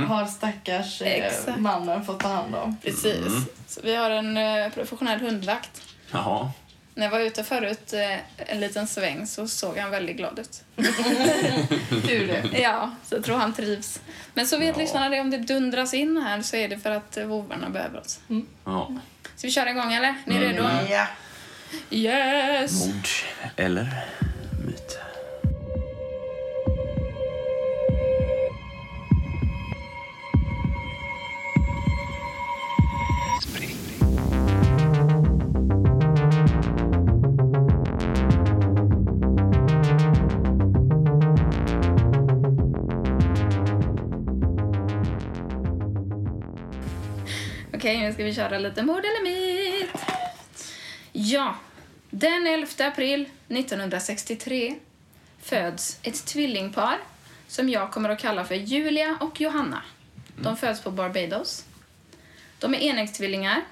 har 0.08 0.26
stackars 0.26 1.02
eh, 1.02 1.08
Exakt. 1.26 1.58
mannen 1.58 2.04
fått 2.04 2.20
ta 2.20 2.28
hand 2.28 2.54
om. 2.54 2.76
precis. 2.82 3.26
Så 3.66 3.80
vi 3.84 3.94
har 3.94 4.10
en 4.10 4.37
eh, 4.37 4.68
professionell 4.72 5.20
hundvakt. 5.20 5.82
Jaha. 6.10 6.50
När 6.94 7.04
jag 7.06 7.10
var 7.10 7.20
ute 7.20 7.44
förut 7.44 7.92
eh, 7.92 8.18
en 8.52 8.60
liten 8.60 8.87
sväng 8.87 9.26
så 9.26 9.48
såg 9.48 9.78
han 9.78 9.90
väldigt 9.90 10.16
glad 10.16 10.38
ut. 10.38 10.62
Tur 12.06 12.26
det. 12.26 12.58
Ja, 12.60 12.90
så 13.04 13.14
jag 13.14 13.25
tror 13.25 13.37
han 13.37 13.52
trivs. 13.52 14.00
Men 14.34 14.46
så 14.46 14.58
vet 14.58 14.76
Ja. 14.76 14.82
lyssnarna 14.82 15.08
det, 15.08 15.20
om 15.20 15.30
det 15.30 15.38
dundras 15.38 15.94
in 15.94 16.16
här 16.16 16.42
så 16.42 16.56
är 16.56 16.68
det 16.68 16.78
för 16.78 16.90
att 16.90 17.18
vovvarna 17.26 17.68
behöver 17.70 18.00
oss. 18.00 18.20
Ja. 18.64 18.92
Så 19.38 19.47
vi 19.47 19.50
kör 19.50 19.66
igång 19.66 19.92
eller? 19.92 20.14
Ni 20.25 20.37
är 20.37 20.40
redo? 20.40 20.62
Ja. 20.90 21.07
Yes! 21.90 22.87
Mord 22.87 23.09
eller 23.57 24.04
myt? 24.66 24.99
Okej, 47.88 48.00
nu 48.00 48.12
ska 48.12 48.25
vi 48.25 48.35
köra 48.35 48.59
lite 48.59 48.83
mord 48.83 49.04
eller 49.04 49.23
myt. 49.23 49.90
Ja, 51.12 51.54
den 52.11 52.47
11 52.47 52.66
april 52.78 53.28
1963 53.49 54.75
föds 55.42 55.99
ett 56.02 56.26
tvillingpar 56.26 56.99
som 57.47 57.68
jag 57.68 57.92
kommer 57.92 58.09
att 58.09 58.18
kalla 58.18 58.45
för 58.45 58.54
Julia 58.54 59.18
och 59.21 59.40
Johanna. 59.40 59.83
De 60.37 60.57
föds 60.57 60.83
på 60.83 60.90
Barbados. 60.90 61.64
De 62.59 62.75
är 62.75 62.78
enäggstvillingar. 62.78 63.62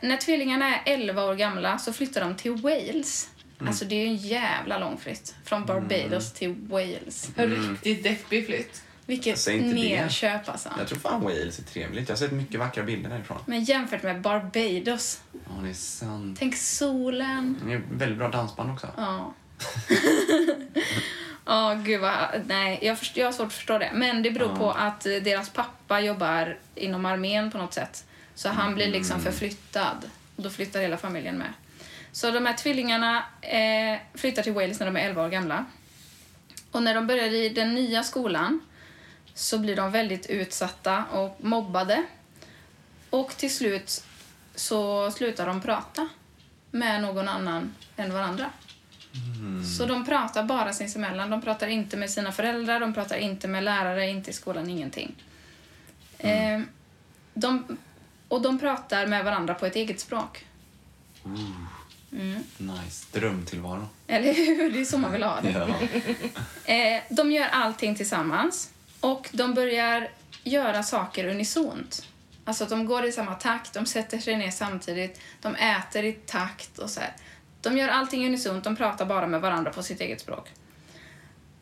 När 0.00 0.16
tvillingarna 0.16 0.76
är 0.76 0.82
11 0.84 1.24
år 1.24 1.34
gamla 1.34 1.78
så 1.78 1.92
flyttar 1.92 2.20
de 2.20 2.36
till 2.36 2.52
Wales. 2.52 3.30
Alltså 3.58 3.84
det 3.84 3.94
är 3.94 4.00
ju 4.00 4.06
en 4.06 4.16
jävla 4.16 4.78
lång 4.78 4.98
flytt. 4.98 5.34
Från 5.44 5.66
Barbados 5.66 6.32
till 6.32 6.54
Wales. 6.54 7.30
En 7.36 7.50
riktigt 7.50 8.02
deppig 8.02 8.46
flytt. 8.46 8.85
Vilket 9.06 9.46
nerköp 9.46 10.48
alltså. 10.48 10.68
Jag 10.78 10.88
tror 10.88 10.98
fan 10.98 11.20
Wales 11.20 11.58
är 11.58 11.62
trevligt. 11.62 12.08
Jag 12.08 12.16
har 12.16 12.18
sett 12.18 12.32
mycket 12.32 12.60
vackra 12.60 12.82
bilder 12.82 13.10
därifrån. 13.10 13.38
Men 13.46 13.64
jämfört 13.64 14.02
med 14.02 14.20
Barbados. 14.20 15.20
Ja, 15.32 15.62
det 15.62 15.68
är 15.68 15.74
sant. 15.74 16.38
Tänk 16.38 16.56
solen. 16.56 17.60
Det 17.66 17.72
är 17.72 17.82
väldigt 17.90 18.18
bra 18.18 18.28
dansband 18.28 18.70
också. 18.70 18.88
Ja. 18.96 19.34
Ja, 21.48 21.74
gud 21.74 22.00
vad... 22.00 22.14
Nej, 22.46 22.78
jag, 22.82 22.98
först, 22.98 23.16
jag 23.16 23.26
har 23.26 23.32
svårt 23.32 23.46
att 23.46 23.52
förstå 23.52 23.78
det. 23.78 23.90
Men 23.94 24.22
det 24.22 24.30
beror 24.30 24.56
på 24.56 24.70
att 24.70 25.06
eh, 25.06 25.12
deras 25.12 25.50
pappa 25.50 26.00
jobbar 26.00 26.58
inom 26.74 27.06
armén 27.06 27.50
på 27.50 27.58
något 27.58 27.74
sätt. 27.74 28.04
Så 28.34 28.48
han 28.48 28.74
blir 28.74 28.86
liksom 28.86 29.20
förflyttad. 29.20 30.10
Och 30.36 30.42
då 30.42 30.50
flyttar 30.50 30.80
hela 30.80 30.96
familjen 30.96 31.38
med. 31.38 31.52
Så 32.12 32.30
de 32.30 32.46
här 32.46 32.52
tvillingarna 32.54 33.24
eh, 33.40 33.98
flyttar 34.14 34.42
till 34.42 34.52
Wales 34.52 34.80
när 34.80 34.86
de 34.86 34.96
är 34.96 35.00
11 35.00 35.24
år 35.24 35.28
gamla. 35.28 35.64
Och 36.70 36.82
när 36.82 36.94
de 36.94 37.06
börjar 37.06 37.34
i 37.34 37.48
den 37.48 37.74
nya 37.74 38.02
skolan 38.02 38.60
så 39.36 39.58
blir 39.58 39.76
de 39.76 39.90
väldigt 39.90 40.26
utsatta 40.26 41.04
och 41.04 41.36
mobbade. 41.44 42.02
Och 43.10 43.36
till 43.36 43.54
slut 43.54 44.04
så 44.54 45.10
slutar 45.10 45.46
de 45.46 45.60
prata 45.60 46.08
med 46.70 47.02
någon 47.02 47.28
annan 47.28 47.74
än 47.96 48.12
varandra. 48.12 48.50
Så 49.78 49.86
de 49.86 50.04
pratar 50.04 50.44
bara 50.44 50.72
sinsemellan. 50.72 51.30
De 51.30 51.42
pratar 51.42 51.66
inte 51.66 51.96
med 51.96 52.10
sina 52.10 52.32
föräldrar, 52.32 52.80
de 52.80 52.94
pratar 52.94 53.16
inte 53.16 53.48
med 53.48 53.64
lärare, 53.64 54.08
inte 54.10 54.30
i 54.30 54.32
skolan, 54.32 54.70
ingenting. 54.70 55.14
Eh, 56.18 56.60
de, 57.34 57.78
och 58.28 58.42
de 58.42 58.58
pratar 58.58 59.06
med 59.06 59.24
varandra 59.24 59.54
på 59.54 59.66
ett 59.66 59.76
eget 59.76 60.00
språk. 60.00 60.46
Nice. 62.58 63.06
Drömtillvaro. 63.12 63.88
Eller 64.06 64.34
hur? 64.34 64.70
Det 64.70 64.80
är 64.80 64.84
så 64.84 64.98
man 64.98 65.12
vill 65.12 65.22
ha 65.22 65.40
det. 65.40 65.50
Ja. 66.66 66.72
Eh, 66.74 67.02
de 67.10 67.32
gör 67.32 67.48
allting 67.48 67.94
tillsammans 67.94 68.70
och 69.06 69.28
de 69.32 69.54
börjar 69.54 70.08
göra 70.44 70.82
saker 70.82 71.28
unisont. 71.28 72.08
Alltså 72.44 72.64
att 72.64 72.70
de 72.70 72.86
går 72.86 73.04
i 73.04 73.12
samma 73.12 73.34
takt, 73.34 73.74
de 73.74 73.86
sätter 73.86 74.18
sig 74.18 74.36
ner 74.36 74.50
samtidigt, 74.50 75.20
de 75.42 75.54
äter 75.54 76.04
i 76.04 76.12
takt 76.12 76.78
och 76.78 76.90
så 76.90 77.00
här. 77.00 77.12
De 77.62 77.78
gör 77.78 77.88
allting 77.88 78.26
unisont, 78.26 78.64
de 78.64 78.76
pratar 78.76 79.06
bara 79.06 79.26
med 79.26 79.40
varandra 79.40 79.72
på 79.72 79.82
sitt 79.82 80.00
eget 80.00 80.20
språk. 80.20 80.48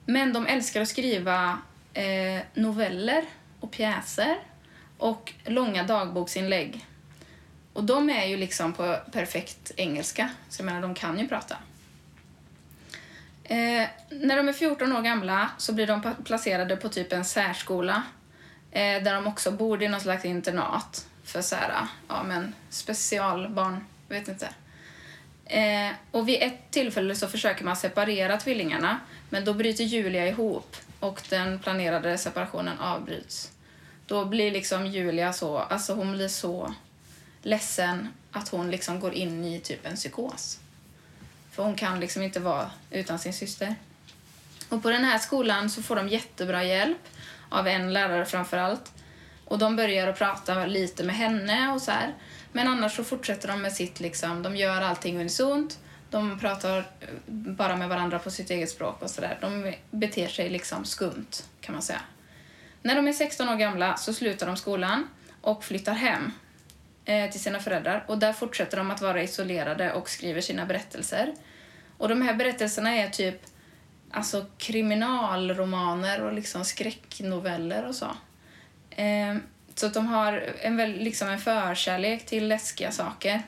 Men 0.06 0.32
de 0.32 0.46
älskar 0.46 0.82
att 0.82 0.88
skriva 0.88 1.58
eh, 1.94 2.42
noveller 2.54 3.24
och 3.60 3.70
pjäser 3.70 4.38
och 4.98 5.32
långa 5.44 5.82
dagboksinlägg. 5.82 6.86
Och 7.72 7.84
de 7.84 8.10
är 8.10 8.26
ju 8.26 8.36
liksom 8.36 8.72
på 8.72 8.96
perfekt 9.12 9.72
engelska, 9.76 10.30
så 10.48 10.60
jag 10.60 10.66
menar 10.66 10.82
de 10.82 10.94
kan 10.94 11.18
ju 11.18 11.28
prata. 11.28 11.56
Eh, 13.44 13.88
när 14.10 14.36
de 14.36 14.48
är 14.48 14.52
14 14.52 14.92
år 14.92 15.02
gamla 15.02 15.50
så 15.58 15.72
blir 15.72 15.86
de 15.86 16.14
placerade 16.24 16.76
på 16.76 16.88
typ 16.88 17.12
en 17.12 17.24
särskola 17.24 18.02
eh, 18.70 19.02
där 19.02 19.14
de 19.14 19.26
också 19.26 19.50
bor 19.50 19.82
i 19.82 19.88
något 19.88 20.02
slags 20.02 20.24
internat 20.24 21.06
för 21.24 21.42
så 21.42 21.56
här, 21.56 21.72
ja 22.08 22.22
men 22.22 22.54
specialbarn, 22.70 23.84
vet 24.08 24.28
inte. 24.28 24.48
Eh, 25.44 25.92
och 26.10 26.28
vid 26.28 26.42
ett 26.42 26.70
tillfälle 26.70 27.14
så 27.14 27.28
försöker 27.28 27.64
man 27.64 27.76
separera 27.76 28.36
tvillingarna 28.36 29.00
men 29.30 29.44
då 29.44 29.54
bryter 29.54 29.84
Julia 29.84 30.28
ihop 30.28 30.76
och 31.00 31.22
den 31.30 31.58
planerade 31.58 32.18
separationen 32.18 32.78
avbryts. 32.78 33.52
Då 34.06 34.24
blir 34.24 34.50
liksom 34.50 34.86
Julia 34.86 35.32
så, 35.32 35.58
alltså 35.58 35.94
hon 35.94 36.12
blir 36.12 36.28
så 36.28 36.74
ledsen 37.42 38.08
att 38.32 38.48
hon 38.48 38.70
liksom 38.70 39.00
går 39.00 39.14
in 39.14 39.44
i 39.44 39.60
typ 39.60 39.86
en 39.86 39.96
psykos. 39.96 40.58
För 41.54 41.62
hon 41.62 41.74
kan 41.74 42.00
liksom 42.00 42.22
inte 42.22 42.40
vara 42.40 42.70
utan 42.90 43.18
sin 43.18 43.32
syster. 43.32 43.74
Och 44.68 44.82
på 44.82 44.90
den 44.90 45.04
här 45.04 45.18
skolan 45.18 45.70
så 45.70 45.82
får 45.82 45.96
de 45.96 46.08
jättebra 46.08 46.64
hjälp 46.64 47.08
av 47.48 47.66
en 47.66 47.92
lärare 47.92 48.24
framför 48.24 48.56
allt. 48.56 48.92
Och 49.44 49.58
de 49.58 49.76
börjar 49.76 50.08
att 50.08 50.18
prata 50.18 50.66
lite 50.66 51.04
med 51.04 51.16
henne 51.16 51.72
och 51.72 51.82
så 51.82 51.90
här. 51.90 52.14
Men 52.52 52.68
annars 52.68 52.96
så 52.96 53.04
fortsätter 53.04 53.48
de 53.48 53.62
med 53.62 53.72
sitt 53.72 54.00
liksom, 54.00 54.42
de 54.42 54.56
gör 54.56 54.82
allting 54.82 55.20
unisont. 55.20 55.78
De 56.10 56.38
pratar 56.38 56.78
eh, 56.78 57.08
bara 57.28 57.76
med 57.76 57.88
varandra 57.88 58.18
på 58.18 58.30
sitt 58.30 58.50
eget 58.50 58.70
språk 58.70 59.02
och 59.02 59.10
sådär. 59.10 59.38
De 59.40 59.74
beter 59.90 60.28
sig 60.28 60.48
liksom 60.50 60.84
skumt 60.84 61.32
kan 61.60 61.72
man 61.72 61.82
säga. 61.82 62.00
När 62.82 62.96
de 62.96 63.08
är 63.08 63.12
16 63.12 63.48
år 63.48 63.56
gamla 63.56 63.96
så 63.96 64.12
slutar 64.12 64.46
de 64.46 64.56
skolan 64.56 65.08
och 65.40 65.64
flyttar 65.64 65.94
hem 65.94 66.32
Eh, 67.06 67.30
till 67.30 67.40
sina 67.40 67.60
föräldrar. 67.60 68.04
Och 68.06 68.18
där 68.18 68.32
fortsätter 68.32 68.76
de 68.76 68.90
att 68.90 69.00
vara 69.00 69.22
isolerade 69.22 69.92
och 69.92 70.08
skriver 70.08 70.40
sina 70.40 70.66
berättelser. 70.66 71.34
Och 71.98 72.08
de 72.08 72.22
här 72.22 72.34
berättelserna 72.34 72.94
är 72.94 73.08
typ 73.08 73.40
alltså 74.10 74.46
kriminalromaner 74.58 76.22
och 76.22 76.32
liksom 76.32 76.64
skräcknoveller 76.64 77.88
och 77.88 77.94
så. 77.94 78.16
Eh, 78.90 79.36
så 79.74 79.86
att 79.86 79.94
de 79.94 80.06
har 80.06 80.54
en, 80.60 80.76
väl, 80.76 80.92
liksom 80.92 81.28
en 81.28 81.38
förkärlek 81.38 82.26
till 82.26 82.48
läskiga 82.48 82.92
saker. 82.92 83.42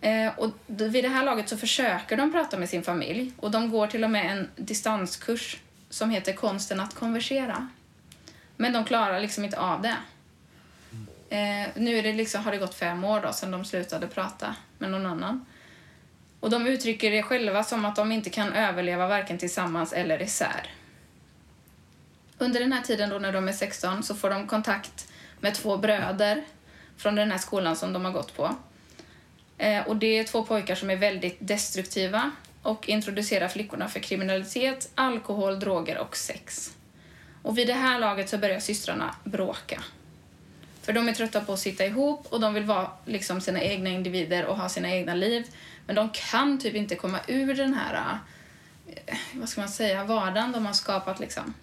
Eh, 0.00 0.38
och 0.38 0.50
vid 0.66 1.04
det 1.04 1.08
här 1.08 1.24
laget 1.24 1.48
så 1.48 1.56
försöker 1.56 2.16
de 2.16 2.32
prata 2.32 2.56
med 2.58 2.68
sin 2.68 2.82
familj 2.82 3.32
och 3.36 3.50
de 3.50 3.70
går 3.70 3.86
till 3.86 4.04
och 4.04 4.10
med 4.10 4.32
en 4.32 4.48
distanskurs 4.56 5.58
som 5.90 6.10
heter 6.10 6.32
Konsten 6.32 6.80
att 6.80 6.94
konversera. 6.94 7.68
Men 8.56 8.72
de 8.72 8.84
klarar 8.84 9.20
liksom 9.20 9.44
inte 9.44 9.58
av 9.58 9.82
det. 9.82 9.96
Eh, 11.30 11.68
nu 11.74 11.98
är 11.98 12.02
det 12.02 12.12
liksom, 12.12 12.44
har 12.44 12.52
det 12.52 12.58
gått 12.58 12.74
fem 12.74 13.04
år 13.04 13.20
då 13.20 13.32
sedan 13.32 13.50
de 13.50 13.64
slutade 13.64 14.06
prata 14.06 14.54
med 14.78 14.90
någon 14.90 15.06
annan. 15.06 15.46
Och 16.40 16.50
de 16.50 16.66
uttrycker 16.66 17.10
det 17.10 17.22
själva 17.22 17.64
som 17.64 17.84
att 17.84 17.96
de 17.96 18.12
inte 18.12 18.30
kan 18.30 18.52
överleva 18.52 19.08
varken 19.08 19.38
tillsammans 19.38 19.92
eller 19.92 20.22
isär. 20.22 20.70
Under 22.38 22.60
den 22.60 22.72
här 22.72 22.82
tiden 22.82 23.10
då 23.10 23.18
när 23.18 23.32
de 23.32 23.48
är 23.48 23.52
16 23.52 24.02
så 24.02 24.14
får 24.14 24.30
de 24.30 24.46
kontakt 24.46 25.12
med 25.40 25.54
två 25.54 25.76
bröder 25.76 26.44
från 26.96 27.14
den 27.14 27.30
här 27.30 27.38
skolan 27.38 27.76
som 27.76 27.92
de 27.92 28.04
har 28.04 28.12
gått 28.12 28.36
på. 28.36 28.56
Eh, 29.58 29.88
och 29.88 29.96
det 29.96 30.18
är 30.18 30.24
två 30.24 30.44
pojkar 30.44 30.74
som 30.74 30.90
är 30.90 30.96
väldigt 30.96 31.36
destruktiva 31.40 32.30
och 32.62 32.88
introducerar 32.88 33.48
flickorna 33.48 33.88
för 33.88 34.00
kriminalitet, 34.00 34.90
alkohol, 34.94 35.60
droger 35.60 35.98
och 35.98 36.16
sex. 36.16 36.74
Och 37.42 37.58
vid 37.58 37.66
det 37.66 37.74
här 37.74 37.98
laget 37.98 38.28
så 38.28 38.38
börjar 38.38 38.60
systrarna 38.60 39.14
bråka. 39.24 39.82
För 40.88 40.92
de 40.92 41.08
är 41.08 41.12
trötta 41.12 41.40
på 41.40 41.52
att 41.52 41.58
sitta 41.58 41.86
ihop 41.86 42.26
och 42.30 42.40
de 42.40 42.54
vill 42.54 42.64
vara 42.64 42.90
liksom 43.04 43.40
sina 43.40 43.60
egna 43.60 43.90
individer 43.90 44.46
och 44.46 44.56
ha 44.56 44.68
sina 44.68 44.90
egna 44.90 45.14
liv. 45.14 45.46
Men 45.86 45.96
de 45.96 46.10
kan 46.10 46.58
typ 46.58 46.74
inte 46.74 46.94
komma 46.94 47.18
ur 47.26 47.54
den 47.54 47.74
här, 47.74 48.18
eh, 49.06 49.16
vad 49.32 49.48
ska 49.48 49.60
man 49.60 49.68
säga, 49.68 50.04
vardagen 50.04 50.52
de 50.52 50.66
har 50.66 50.72
skapat 50.72 51.20
liksom. 51.20 51.54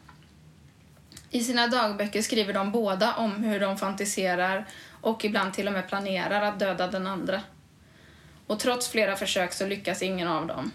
I 1.30 1.44
sina 1.44 1.68
dagböcker 1.68 2.22
skriver 2.22 2.54
de 2.54 2.72
båda 2.72 3.16
om 3.16 3.44
hur 3.44 3.60
de 3.60 3.78
fantiserar 3.78 4.66
och 5.02 5.26
ibland 5.26 5.54
till 5.54 5.68
och 5.68 5.74
med 5.74 5.88
planerar 5.88 6.42
att 6.42 6.60
döda 6.60 6.88
den 6.88 7.08
andra. 7.08 7.42
Och 8.48 8.60
trots 8.60 8.90
flera 8.90 9.16
försök 9.16 9.54
så 9.54 9.68
lyckas 9.68 10.02
ingen 10.02 10.28
av 10.28 10.48
dem. 10.48 10.72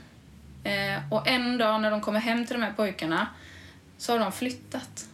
Eh, 0.65 1.13
och 1.13 1.29
en 1.29 1.59
dag 1.59 1.81
när 1.81 1.91
de 1.91 2.01
kommer 2.01 2.21
hem 2.21 2.47
till 2.47 2.57
de 2.57 2.63
här 2.63 2.73
pojkarna 2.73 3.27
så 3.99 4.13
har 4.13 4.19
de 4.19 4.33
flyttat. 4.33 5.07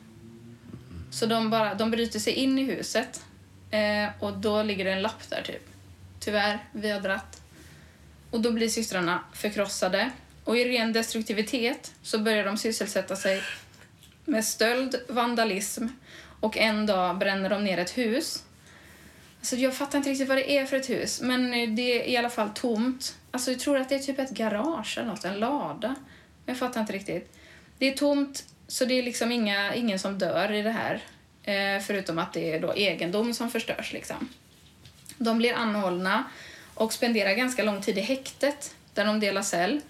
Så 1.10 1.26
de, 1.26 1.50
bara, 1.50 1.74
de 1.74 1.90
bryter 1.90 2.18
sig 2.18 2.32
in 2.32 2.58
i 2.58 2.64
huset 2.64 3.25
eh, 3.70 4.08
och 4.20 4.32
då 4.32 4.62
ligger 4.62 4.84
det 4.84 4.92
en 4.92 5.02
lapp 5.02 5.30
där 5.30 5.42
typ. 5.42 5.62
Tyvärr, 6.20 6.58
vi 6.72 6.90
har 6.90 7.00
dratt. 7.00 7.42
Och 8.30 8.40
då 8.40 8.52
blir 8.52 8.68
systrarna 8.68 9.24
förkrossade. 9.32 10.10
Och 10.44 10.56
i 10.56 10.64
ren 10.64 10.92
destruktivitet 10.92 11.94
så 12.02 12.18
börjar 12.18 12.44
de 12.44 12.56
sysselsätta 12.56 13.16
sig 13.16 13.42
med 14.24 14.44
stöld, 14.44 14.96
vandalism 15.08 15.86
och 16.40 16.56
en 16.56 16.86
dag 16.86 17.18
bränner 17.18 17.50
de 17.50 17.64
ner 17.64 17.78
ett 17.78 17.98
hus. 17.98 18.44
Alltså 19.38 19.56
jag 19.56 19.74
fattar 19.74 19.98
inte 19.98 20.10
riktigt 20.10 20.28
vad 20.28 20.36
det 20.36 20.58
är 20.58 20.66
för 20.66 20.76
ett 20.76 20.90
hus, 20.90 21.20
men 21.22 21.76
det 21.76 21.82
är 21.82 22.08
i 22.08 22.16
alla 22.16 22.30
fall 22.30 22.50
tomt. 22.54 23.18
Alltså 23.30 23.50
jag 23.50 23.60
tror 23.60 23.78
att 23.78 23.88
det 23.88 23.94
är 23.94 23.98
typ 23.98 24.18
ett 24.18 24.30
garage 24.30 24.98
eller 24.98 25.08
något, 25.08 25.24
en 25.24 25.38
lada. 25.40 25.94
Jag 26.46 26.58
fattar 26.58 26.80
inte 26.80 26.92
riktigt. 26.92 27.32
Det 27.78 27.92
är 27.92 27.96
tomt, 27.96 28.44
så 28.68 28.84
det 28.84 28.94
är 28.94 29.02
liksom 29.02 29.32
inga, 29.32 29.74
ingen 29.74 29.98
som 29.98 30.18
dör 30.18 30.52
i 30.52 30.62
det 30.62 30.70
här. 30.70 31.02
Eh, 31.46 31.80
förutom 31.80 32.18
att 32.18 32.32
det 32.32 32.54
är 32.54 32.60
då 32.60 32.74
egendom 32.74 33.34
som 33.34 33.50
förstörs. 33.50 33.92
Liksom. 33.92 34.28
De 35.18 35.38
blir 35.38 35.54
anhållna 35.54 36.24
och 36.74 36.92
spenderar 36.92 37.34
ganska 37.34 37.62
lång 37.62 37.82
tid 37.82 37.98
i 37.98 38.00
häktet 38.00 38.74
där 38.94 39.04
de 39.04 39.20
delar 39.20 39.42
cell. 39.42 39.80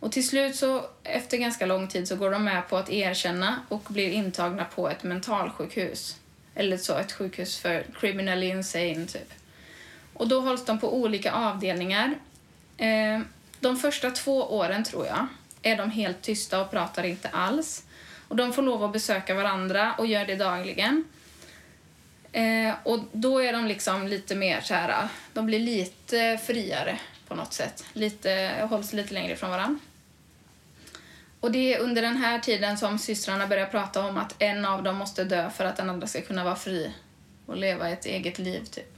Och 0.00 0.12
till 0.12 0.28
slut 0.28 0.56
så, 0.56 0.84
efter 1.04 1.36
ganska 1.36 1.66
lång 1.66 1.88
tid, 1.88 2.08
så 2.08 2.16
går 2.16 2.30
de 2.30 2.44
med 2.44 2.68
på 2.68 2.76
att 2.76 2.90
erkänna 2.90 3.60
och 3.68 3.82
blir 3.88 4.10
intagna 4.10 4.64
på 4.64 4.88
ett 4.88 5.02
mentalsjukhus. 5.02 6.16
Eller 6.54 6.76
så, 6.76 6.98
ett 6.98 7.12
sjukhus 7.12 7.58
för 7.58 7.86
criminally 8.00 8.48
insane, 8.48 9.06
typ. 9.06 9.32
Och 10.14 10.28
då 10.28 10.40
hålls 10.40 10.64
de 10.64 10.80
på 10.80 10.94
olika 10.94 11.32
avdelningar. 11.32 12.14
Eh, 12.76 13.20
de 13.60 13.76
första 13.76 14.10
två 14.10 14.42
åren, 14.42 14.84
tror 14.84 15.06
jag, 15.06 15.26
är 15.62 15.76
de 15.76 15.90
helt 15.90 16.22
tysta 16.22 16.60
och 16.60 16.70
pratar 16.70 17.04
inte 17.04 17.28
alls. 17.28 17.82
Och 18.30 18.36
de 18.36 18.52
får 18.52 18.62
lov 18.62 18.84
att 18.84 18.92
besöka 18.92 19.34
varandra 19.34 19.94
och 19.98 20.06
gör 20.06 20.26
det 20.26 20.36
dagligen. 20.36 21.04
Eh, 22.32 22.74
och 22.82 22.98
då 23.12 23.38
är 23.38 23.52
de 23.52 23.66
liksom 23.66 24.06
lite 24.06 24.34
mer 24.34 24.60
så 24.60 24.74
här, 24.74 25.08
de 25.32 25.46
blir 25.46 25.58
lite 25.58 26.40
friare 26.46 26.98
på 27.28 27.34
något 27.34 27.52
sätt. 27.52 27.84
Lite, 27.92 28.52
hålls 28.70 28.92
lite 28.92 29.14
längre 29.14 29.36
från 29.36 29.50
varandra. 29.50 29.80
Och 31.40 31.52
det 31.52 31.74
är 31.74 31.78
under 31.78 32.02
den 32.02 32.16
här 32.16 32.38
tiden 32.38 32.78
som 32.78 32.98
systrarna 32.98 33.46
börjar 33.46 33.66
prata 33.66 34.06
om 34.06 34.16
att 34.16 34.34
en 34.38 34.64
av 34.64 34.82
dem 34.82 34.96
måste 34.96 35.24
dö 35.24 35.50
för 35.50 35.64
att 35.64 35.76
den 35.76 35.90
andra 35.90 36.06
ska 36.06 36.20
kunna 36.20 36.44
vara 36.44 36.56
fri 36.56 36.92
och 37.46 37.56
leva 37.56 37.88
ett 37.88 38.06
eget 38.06 38.38
liv, 38.38 38.64
typ. 38.64 38.96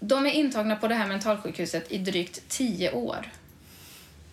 De 0.00 0.26
är 0.26 0.30
intagna 0.30 0.76
på 0.76 0.88
det 0.88 0.94
här 0.94 1.06
mentalsjukhuset 1.06 1.92
i 1.92 1.98
drygt 1.98 2.48
tio 2.48 2.92
år. 2.92 3.32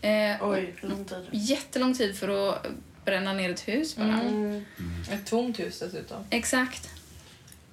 Eh, 0.01 0.35
Oj, 0.41 0.75
lång 0.81 1.05
tid. 1.05 1.27
Jättelång 1.31 1.93
tid 1.93 2.17
för 2.17 2.49
att 2.49 2.65
bränna 3.05 3.33
ner 3.33 3.49
ett 3.49 3.67
hus 3.67 3.95
bara. 3.95 4.19
Mm. 4.19 4.65
Ett 5.11 5.25
tomt 5.25 5.59
hus 5.59 5.79
dessutom. 5.79 6.23
Exakt. 6.29 6.89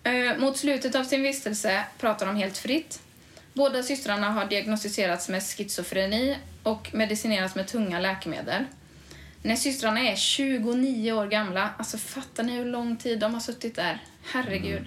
Eh, 0.03 0.39
mot 0.39 0.57
slutet 0.57 0.95
av 0.95 1.05
sin 1.05 1.23
vistelse 1.23 1.85
pratar 1.99 2.27
de 2.27 2.37
helt 2.37 2.59
fritt. 2.59 3.01
Båda 3.53 3.83
systrarna 3.83 4.31
har 4.31 4.47
diagnostiserats 4.47 5.29
med 5.29 5.43
schizofreni 5.43 6.37
och 6.63 6.95
medicinerats 6.95 7.55
med 7.55 7.67
tunga 7.67 8.01
läkemedel. 8.01 8.65
När 9.43 9.57
systrarna 9.57 10.01
är 10.01 10.17
29 10.17 11.13
år 11.13 11.27
gamla, 11.27 11.71
alltså 11.79 11.99
fattar 11.99 12.43
ni 12.43 12.53
hur 12.53 12.65
lång 12.65 12.97
tid 12.97 13.19
de 13.19 13.35
har 13.35 13.41
suttit 13.41 13.77
där? 13.77 14.03
Herregud. 14.23 14.87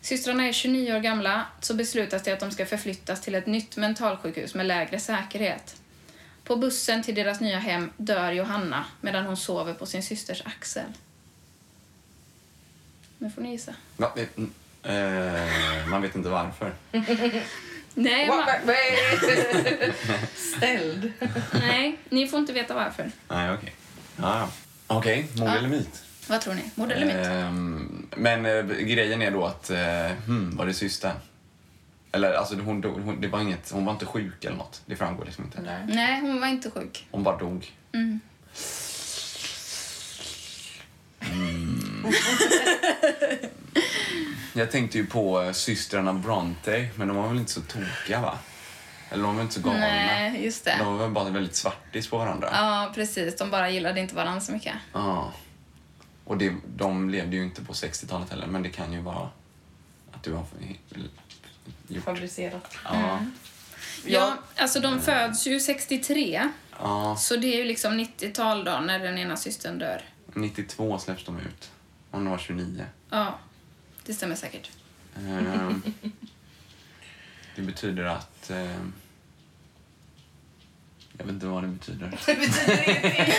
Systrarna 0.00 0.48
är 0.48 0.52
29 0.52 0.94
år 0.94 1.00
gamla, 1.00 1.46
så 1.60 1.74
beslutas 1.74 2.22
det 2.22 2.32
att 2.32 2.40
de 2.40 2.50
ska 2.50 2.66
förflyttas 2.66 3.20
till 3.20 3.34
ett 3.34 3.46
nytt 3.46 3.76
mentalsjukhus 3.76 4.54
med 4.54 4.66
lägre 4.66 5.00
säkerhet. 5.00 5.76
På 6.48 6.56
bussen 6.56 7.02
till 7.02 7.14
deras 7.14 7.40
nya 7.40 7.58
hem 7.58 7.90
dör 7.96 8.32
Johanna 8.32 8.84
medan 9.00 9.26
hon 9.26 9.36
sover 9.36 9.74
på 9.74 9.86
sin 9.86 10.02
systers 10.02 10.42
axel. 10.44 10.84
Nu 13.18 13.30
får 13.30 13.42
ni 13.42 13.50
gissa. 13.50 13.74
Va? 13.96 14.12
Mm, 14.36 14.50
eh, 14.82 15.86
man 15.88 16.02
vet 16.02 16.14
inte 16.16 16.28
varför. 16.28 16.72
Nej, 17.94 18.28
man, 18.28 18.44
Ställd. 20.56 21.12
nej, 21.52 21.98
ni 22.08 22.28
får 22.28 22.38
inte 22.38 22.52
veta 22.52 22.74
varför. 22.74 23.10
Nej, 23.28 23.54
okej. 23.54 23.72
Ja, 24.16 24.38
ja. 24.38 24.48
Okej, 24.86 25.28
mord 25.36 25.48
Ja. 25.48 25.56
eller 25.58 25.68
myt? 25.68 26.02
Vad 26.28 26.40
tror 26.40 26.54
ni? 26.54 26.70
Mord 26.74 26.92
eller 26.92 27.06
myt? 27.06 27.26
Ehm, 27.26 28.06
men 28.16 28.46
eh, 28.46 28.62
grejen 28.64 29.22
är 29.22 29.30
då 29.30 29.44
att, 29.44 29.70
eh, 29.70 30.10
hmm, 30.26 30.56
var 30.56 30.66
det 30.66 30.74
systern? 30.74 31.16
Eller 32.12 32.32
alltså 32.32 32.54
hon, 32.56 32.80
dog- 32.80 33.00
hon, 33.04 33.20
det 33.20 33.28
var 33.28 33.40
inget, 33.40 33.70
hon 33.70 33.84
var 33.84 33.92
inte 33.92 34.06
sjuk 34.06 34.44
eller 34.44 34.56
något. 34.56 34.82
Det 34.86 34.96
framgår 34.96 35.24
liksom 35.24 35.44
inte. 35.44 35.60
Nej. 35.60 35.84
Nej, 35.86 36.20
hon 36.20 36.40
var 36.40 36.46
inte 36.48 36.70
sjuk. 36.70 37.06
Hon 37.10 37.22
bara 37.22 37.36
dog. 37.38 37.72
Mm. 37.94 38.20
Jag 44.54 44.70
tänkte 44.70 44.98
ju 44.98 45.06
på 45.06 45.42
eh, 45.42 45.52
systrarna 45.52 46.12
Bronte, 46.12 46.88
men 46.96 47.08
de 47.08 47.16
var 47.16 47.28
väl 47.28 47.38
inte 47.38 47.52
så 47.52 47.60
tokiga 47.60 48.20
va? 48.20 48.38
Eller 49.10 49.24
de 49.24 49.34
var 49.36 49.42
inte 49.42 49.54
så 49.54 49.60
galna? 49.60 49.78
Nej, 49.80 50.44
just 50.44 50.64
det. 50.64 50.76
De 50.78 50.86
var 50.86 50.98
väl 50.98 51.10
bara 51.10 51.30
väldigt 51.30 51.54
svartis 51.56 52.10
på 52.10 52.18
varandra? 52.18 52.48
Ja, 52.52 52.92
precis. 52.94 53.36
De 53.36 53.50
bara 53.50 53.70
gillade 53.70 54.00
inte 54.00 54.14
varandra 54.14 54.40
så 54.40 54.52
mycket. 54.52 54.74
Ja. 54.92 55.32
Och 56.24 56.38
det, 56.38 56.54
de 56.76 57.10
levde 57.10 57.36
ju 57.36 57.42
inte 57.44 57.64
på 57.64 57.72
60-talet 57.72 58.30
heller, 58.30 58.46
men 58.46 58.62
det 58.62 58.68
kan 58.68 58.92
ju 58.92 59.00
vara 59.00 59.28
att 60.12 60.22
du 60.22 60.32
har 60.32 60.44
gjort... 61.88 62.04
Fabricerat. 62.04 62.76
Ja. 62.84 63.18
Ja, 64.04 64.38
alltså 64.56 64.80
de 64.80 65.00
föds 65.00 65.46
ju 65.46 65.60
63, 65.60 66.48
ja. 66.80 67.16
så 67.16 67.36
det 67.36 67.46
är 67.46 67.56
ju 67.56 67.64
liksom 67.64 68.00
90-tal 68.00 68.64
då 68.64 68.70
när 68.80 68.98
den 68.98 69.18
ena 69.18 69.36
systern 69.36 69.78
dör. 69.78 70.02
92 70.34 70.98
släpps 70.98 71.24
de 71.24 71.38
ut. 71.40 71.70
Hon 72.10 72.30
var 72.30 72.38
29. 72.38 72.84
Ja, 73.10 73.38
det 74.06 74.14
stämmer 74.14 74.34
säkert. 74.34 74.70
Ehm, 75.16 75.82
det 77.56 77.62
betyder 77.62 78.04
att... 78.04 78.50
ehm, 78.50 78.92
jag 81.18 81.24
vet 81.24 81.32
inte 81.34 81.46
vad 81.46 81.62
det 81.62 81.68
betyder. 81.68 82.10
Det 82.26 82.34
betyder 82.34 82.88
ingenting. 82.88 83.34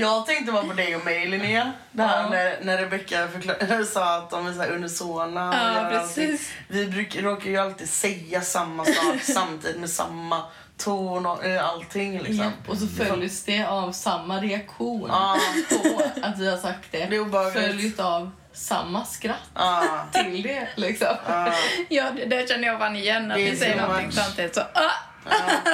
Jag 0.00 0.26
tänkte 0.26 0.52
bara 0.52 0.62
på 0.64 0.72
dig 0.72 0.96
och 0.96 1.04
mig 1.04 1.26
Linnea. 1.28 1.72
Det 1.92 2.02
här 2.02 2.22
Ja. 2.22 2.28
när, 2.30 2.58
när 2.62 2.78
Rebecca 2.78 3.28
förklar- 3.28 3.84
sa 3.92 4.16
att 4.16 4.30
de 4.30 4.46
är 4.46 4.52
så 4.52 4.60
här 4.60 4.70
unisona. 4.70 5.54
Ja, 5.82 5.88
precis. 5.90 6.52
Vi 6.68 6.86
brukar, 6.86 7.22
råkar 7.22 7.50
ju 7.50 7.56
alltid 7.56 7.88
säga 7.88 8.40
samma 8.40 8.84
sak 8.84 9.20
samtidigt 9.22 9.80
med 9.80 9.90
samma 9.90 10.42
ton 10.76 11.26
och 11.26 11.44
eh, 11.44 11.68
allting 11.68 12.18
liksom. 12.18 12.36
Ja, 12.36 12.50
och 12.72 12.78
så 12.78 12.86
följs 12.86 13.44
det 13.44 13.64
av 13.64 13.92
samma 13.92 14.40
reaktion 14.40 15.08
Ja. 15.12 15.38
på 15.82 16.02
att 16.22 16.38
vi 16.38 16.50
har 16.50 16.56
sagt 16.58 16.88
det. 16.90 17.06
Det. 17.06 17.52
Följt 17.52 18.00
av 18.00 18.30
samma 18.52 19.04
skratt 19.04 19.50
Ja, 19.54 20.06
till 20.12 20.42
det. 20.42 20.68
Liksom. 20.74 21.16
ja, 21.28 21.52
Ja, 21.88 22.10
det 22.16 22.24
där 22.24 22.46
känner 22.46 22.68
jag 22.68 22.78
fan 22.78 22.96
igen. 22.96 23.30
Att 23.30 23.38
vi 23.38 23.56
säger 23.56 23.80
någonting 23.80 24.12
samtidigt 24.12 24.54
så 24.54 24.60
ah! 24.60 24.90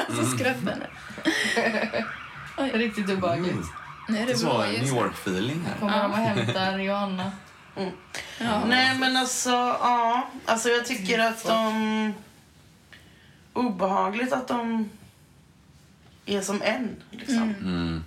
Så 0.09 0.25
skrattar 0.37 0.77
ni. 0.77 0.87
Riktigt 2.79 3.11
obehagligt. 3.11 3.67
Nej, 4.09 4.27
det 4.27 4.33
Det 4.33 4.45
var 4.47 4.67
New. 4.67 4.85
York-feeling 4.85 5.65
här. 5.67 5.79
Kommer 5.81 6.03
de 6.03 6.11
och 6.13 6.17
hämtar 6.19 6.79
Johanna. 6.79 7.33
Ja. 8.39 8.65
Nej 8.67 8.99
men 8.99 9.17
alltså, 9.17 9.51
ja. 9.51 10.31
Alltså 10.47 10.69
jag 10.69 10.87
tycker 10.87 11.19
att 11.19 11.45
de... 11.45 12.15
Obehagligt 13.53 14.33
att 14.33 14.49
de 14.49 14.91
är 16.27 16.41
som 16.41 16.63
en. 16.63 16.97
Liksom. 17.11 17.43
Mm. 17.43 18.05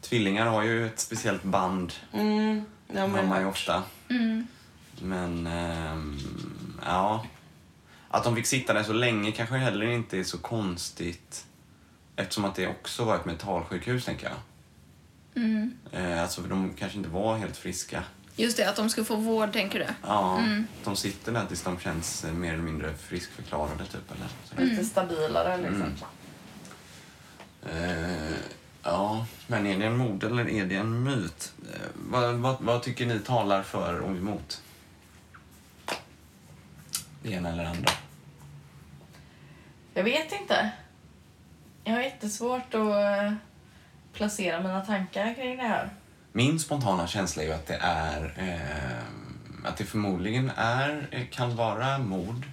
Tvillingar 0.00 0.46
har 0.46 0.62
ju 0.62 0.86
ett 0.86 1.00
speciellt 1.00 1.42
band, 1.42 1.92
Mm. 2.12 2.64
Ja, 2.92 3.00
har 3.00 3.08
man 3.08 3.22
ju 3.22 3.28
men, 3.28 3.46
ofta. 3.46 3.82
Mm. 4.10 4.46
Men, 5.02 5.46
ehm, 5.46 6.18
ja. 6.84 7.24
Att 8.08 8.24
de 8.24 8.36
fick 8.36 8.46
sitta 8.46 8.72
där 8.72 8.82
så 8.82 8.92
länge 8.92 9.32
kanske 9.32 9.56
heller 9.56 9.86
inte 9.86 10.18
är 10.18 10.24
så 10.24 10.38
konstigt. 10.38 11.46
Eftersom 12.16 12.44
att 12.44 12.54
det 12.54 12.66
också 12.66 13.04
var 13.04 13.16
ett 13.16 13.24
mentalsjukhus, 13.24 14.04
tänker 14.04 14.26
jag. 14.26 14.36
Mm. 15.44 15.78
Eh, 15.92 16.22
alltså, 16.22 16.42
för 16.42 16.48
de 16.48 16.74
kanske 16.78 16.98
inte 16.98 17.10
var 17.10 17.36
helt 17.36 17.56
friska. 17.56 18.02
Just 18.36 18.56
det, 18.56 18.68
att 18.68 18.76
de 18.76 18.90
ska 18.90 19.04
få 19.04 19.16
vård, 19.16 19.52
tänker 19.52 19.78
du? 19.78 19.86
Ja, 20.06 20.42
de 20.84 20.96
sitter 20.96 21.32
där 21.32 21.46
tills 21.46 21.62
de 21.62 21.78
känns 21.78 22.24
eh, 22.24 22.32
mer 22.32 22.52
eller 22.52 22.62
mindre 22.62 22.94
friskförklarade, 22.94 23.84
typ. 23.84 24.12
Eller 24.16 24.28
så. 24.44 24.60
Lite 24.60 24.84
stabilare 24.84 25.56
liksom. 25.56 25.82
Mm. 25.82 25.94
Eh, 27.72 28.36
ja, 28.82 29.26
men 29.46 29.66
är 29.66 29.78
det 29.78 29.86
en 29.86 29.96
mord 29.96 30.24
eller 30.24 30.48
är 30.48 30.66
det 30.66 30.74
en 30.74 31.02
myt? 31.02 31.52
Eh, 31.74 31.80
vad, 31.94 32.34
vad, 32.34 32.56
vad 32.60 32.82
tycker 32.82 33.06
ni 33.06 33.18
talar 33.18 33.62
för 33.62 33.98
och 34.00 34.10
emot? 34.16 34.62
Det 37.28 37.34
ena 37.34 37.48
eller 37.52 37.64
andra? 37.64 37.90
Jag 39.94 40.04
vet 40.04 40.32
inte. 40.40 40.70
Jag 41.84 41.92
har 41.92 42.02
jättesvårt 42.02 42.74
att 42.74 42.74
eh, 42.74 43.32
placera 44.12 44.60
mina 44.60 44.80
tankar 44.80 45.34
kring 45.34 45.56
det 45.56 45.62
här. 45.62 45.90
Min 46.32 46.60
spontana 46.60 47.06
känsla 47.06 47.42
är 47.42 47.46
ju 47.46 47.52
att 47.52 47.66
det 47.66 47.78
är 47.80 48.34
eh, 48.36 49.68
att 49.68 49.76
det 49.76 49.84
förmodligen 49.84 50.50
är, 50.56 51.08
eh, 51.10 51.26
kan 51.30 51.56
vara 51.56 51.98
mord. 51.98 52.46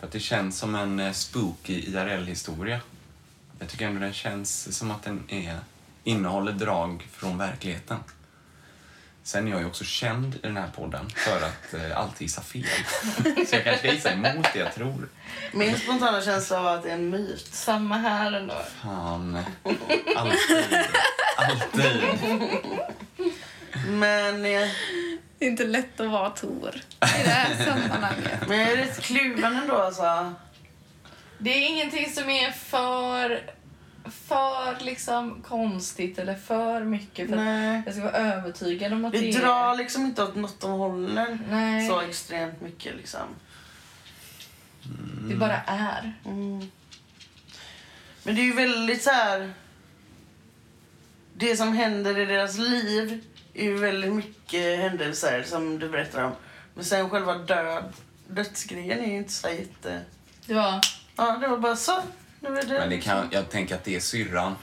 Att 0.00 0.12
det 0.12 0.20
känns 0.20 0.58
som 0.58 0.74
en 0.74 1.00
eh, 1.00 1.12
spooky 1.12 1.74
IRL-historia. 1.74 2.80
Jag 3.58 3.68
tycker 3.68 3.86
ändå 3.86 4.00
den 4.00 4.12
känns 4.12 4.78
som 4.78 4.90
att 4.90 5.02
den 5.02 5.24
är, 5.28 5.58
innehåller 6.04 6.52
drag 6.52 7.06
från 7.10 7.38
verkligheten. 7.38 7.98
Sen 9.28 9.46
är 9.46 9.50
jag 9.50 9.60
ju 9.60 9.66
också 9.66 9.84
känd 9.84 10.34
i 10.34 10.38
den 10.42 10.56
här 10.56 10.68
podden 10.76 11.10
för 11.16 11.36
att 11.46 11.74
eh, 11.74 11.98
alltid 11.98 12.22
gissa 12.22 12.42
fel. 12.42 12.64
Så 13.46 13.56
jag 13.56 13.64
kanske 13.64 13.78
ska 13.78 13.92
gissa 13.92 14.12
emot 14.12 14.46
det 14.52 14.58
jag 14.58 14.74
tror. 14.74 15.08
min 15.52 15.78
spontana 15.78 16.22
känsla 16.22 16.62
var 16.62 16.74
att 16.74 16.82
det 16.82 16.88
är 16.90 16.94
en 16.94 17.10
myt. 17.10 17.48
Samma 17.52 17.96
här 17.96 18.32
ändå. 18.32 18.54
Fan. 18.82 19.38
Alltid. 20.16 20.64
Alltid. 21.36 22.02
Men, 23.88 24.34
eh, 24.44 24.68
Det 25.38 25.44
är 25.44 25.48
inte 25.50 25.64
lätt 25.64 26.00
att 26.00 26.10
vara 26.10 26.30
Tor 26.30 26.74
i 27.20 27.22
det 27.24 27.30
här 27.30 27.64
sammanhanget. 27.64 28.48
men 28.48 28.58
jag 28.58 28.70
är 28.70 28.76
rätt 28.76 29.00
kluven 29.02 29.56
ändå 29.56 29.76
alltså. 29.76 30.34
Det 31.38 31.50
är 31.50 31.68
ingenting 31.68 32.10
som 32.12 32.30
är 32.30 32.50
för, 32.50 33.50
för 34.10 34.84
liksom 34.84 35.42
konstigt 35.42 36.18
eller 36.18 36.34
för 36.34 36.84
mycket 36.84 37.28
för 37.28 37.36
Nej. 37.36 37.82
jag 37.86 37.94
ska 37.94 38.04
vara 38.04 38.16
övertygad 38.16 38.92
om 38.92 39.04
att 39.04 39.12
det, 39.12 39.18
Det 39.18 39.30
är... 39.30 39.40
drar 39.40 39.76
liksom 39.76 40.04
inte 40.04 40.22
åt 40.22 40.34
något 40.34 40.60
de 40.60 40.70
håller 40.70 41.38
Nej, 41.50 41.88
så 41.88 42.00
extremt 42.00 42.60
mycket 42.60 42.96
liksom. 42.96 43.26
det 45.28 45.34
bara 45.34 45.60
är. 45.66 46.14
Mm. 46.24 46.70
Men 48.22 48.34
det 48.34 48.40
är 48.40 48.44
ju 48.44 48.52
väldigt 48.52 49.02
så 49.02 49.10
här. 49.10 49.52
Det 51.34 51.56
som 51.56 51.72
händer 51.72 52.18
i 52.18 52.24
deras 52.26 52.58
liv 52.58 53.24
är 53.54 53.64
ju 53.64 53.78
väldigt 53.78 54.12
mycket 54.12 54.78
händelser 54.78 55.42
som 55.42 55.78
du 55.78 55.88
berättar 55.88 56.24
om. 56.24 56.32
Men 56.74 56.84
sen 56.84 57.10
själva 57.10 57.34
död, 57.34 57.92
dödsgrejen 58.28 59.00
är 59.00 59.06
ju 59.06 59.16
inte 59.16 59.32
så 59.32 59.48
jätte... 59.48 60.00
Det 60.46 60.54
var... 60.54 60.80
Ja, 61.16 61.36
det 61.40 61.48
var 61.48 61.58
bara 61.58 61.76
så. 61.76 62.02
Det, 62.40 62.66
Men 62.68 62.90
det 62.90 63.00
kan, 63.00 63.28
jag 63.30 63.50
tänker 63.50 63.74
att 63.74 63.84
det 63.84 63.96
är 63.96 64.00
syrran 64.00 64.54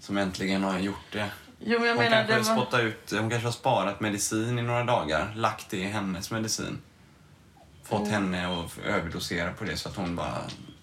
som 0.00 0.16
äntligen 0.16 0.62
har 0.62 0.78
gjort 0.78 1.12
det. 1.12 1.30
Jo, 1.58 1.78
men 1.78 1.88
jag 1.88 1.94
Hon 1.94 2.04
menar 2.04 2.16
kanske, 2.16 2.52
det 2.54 2.60
har 2.60 2.70
var... 2.72 2.80
ut, 2.80 3.10
hon 3.10 3.30
kanske 3.30 3.46
har 3.46 3.52
sparat 3.52 4.00
medicin 4.00 4.58
i 4.58 4.62
några 4.62 4.84
dagar, 4.84 5.32
lagt 5.36 5.70
det 5.70 5.76
i 5.76 5.84
hennes 5.84 6.30
medicin. 6.30 6.78
Fått 7.84 8.00
Mm. 8.08 8.12
henne 8.12 8.60
att 8.64 8.78
överdosera 8.78 9.52
på 9.52 9.64
det 9.64 9.76
så 9.76 9.88
att 9.88 9.96
hon 9.96 10.16
bara 10.16 10.38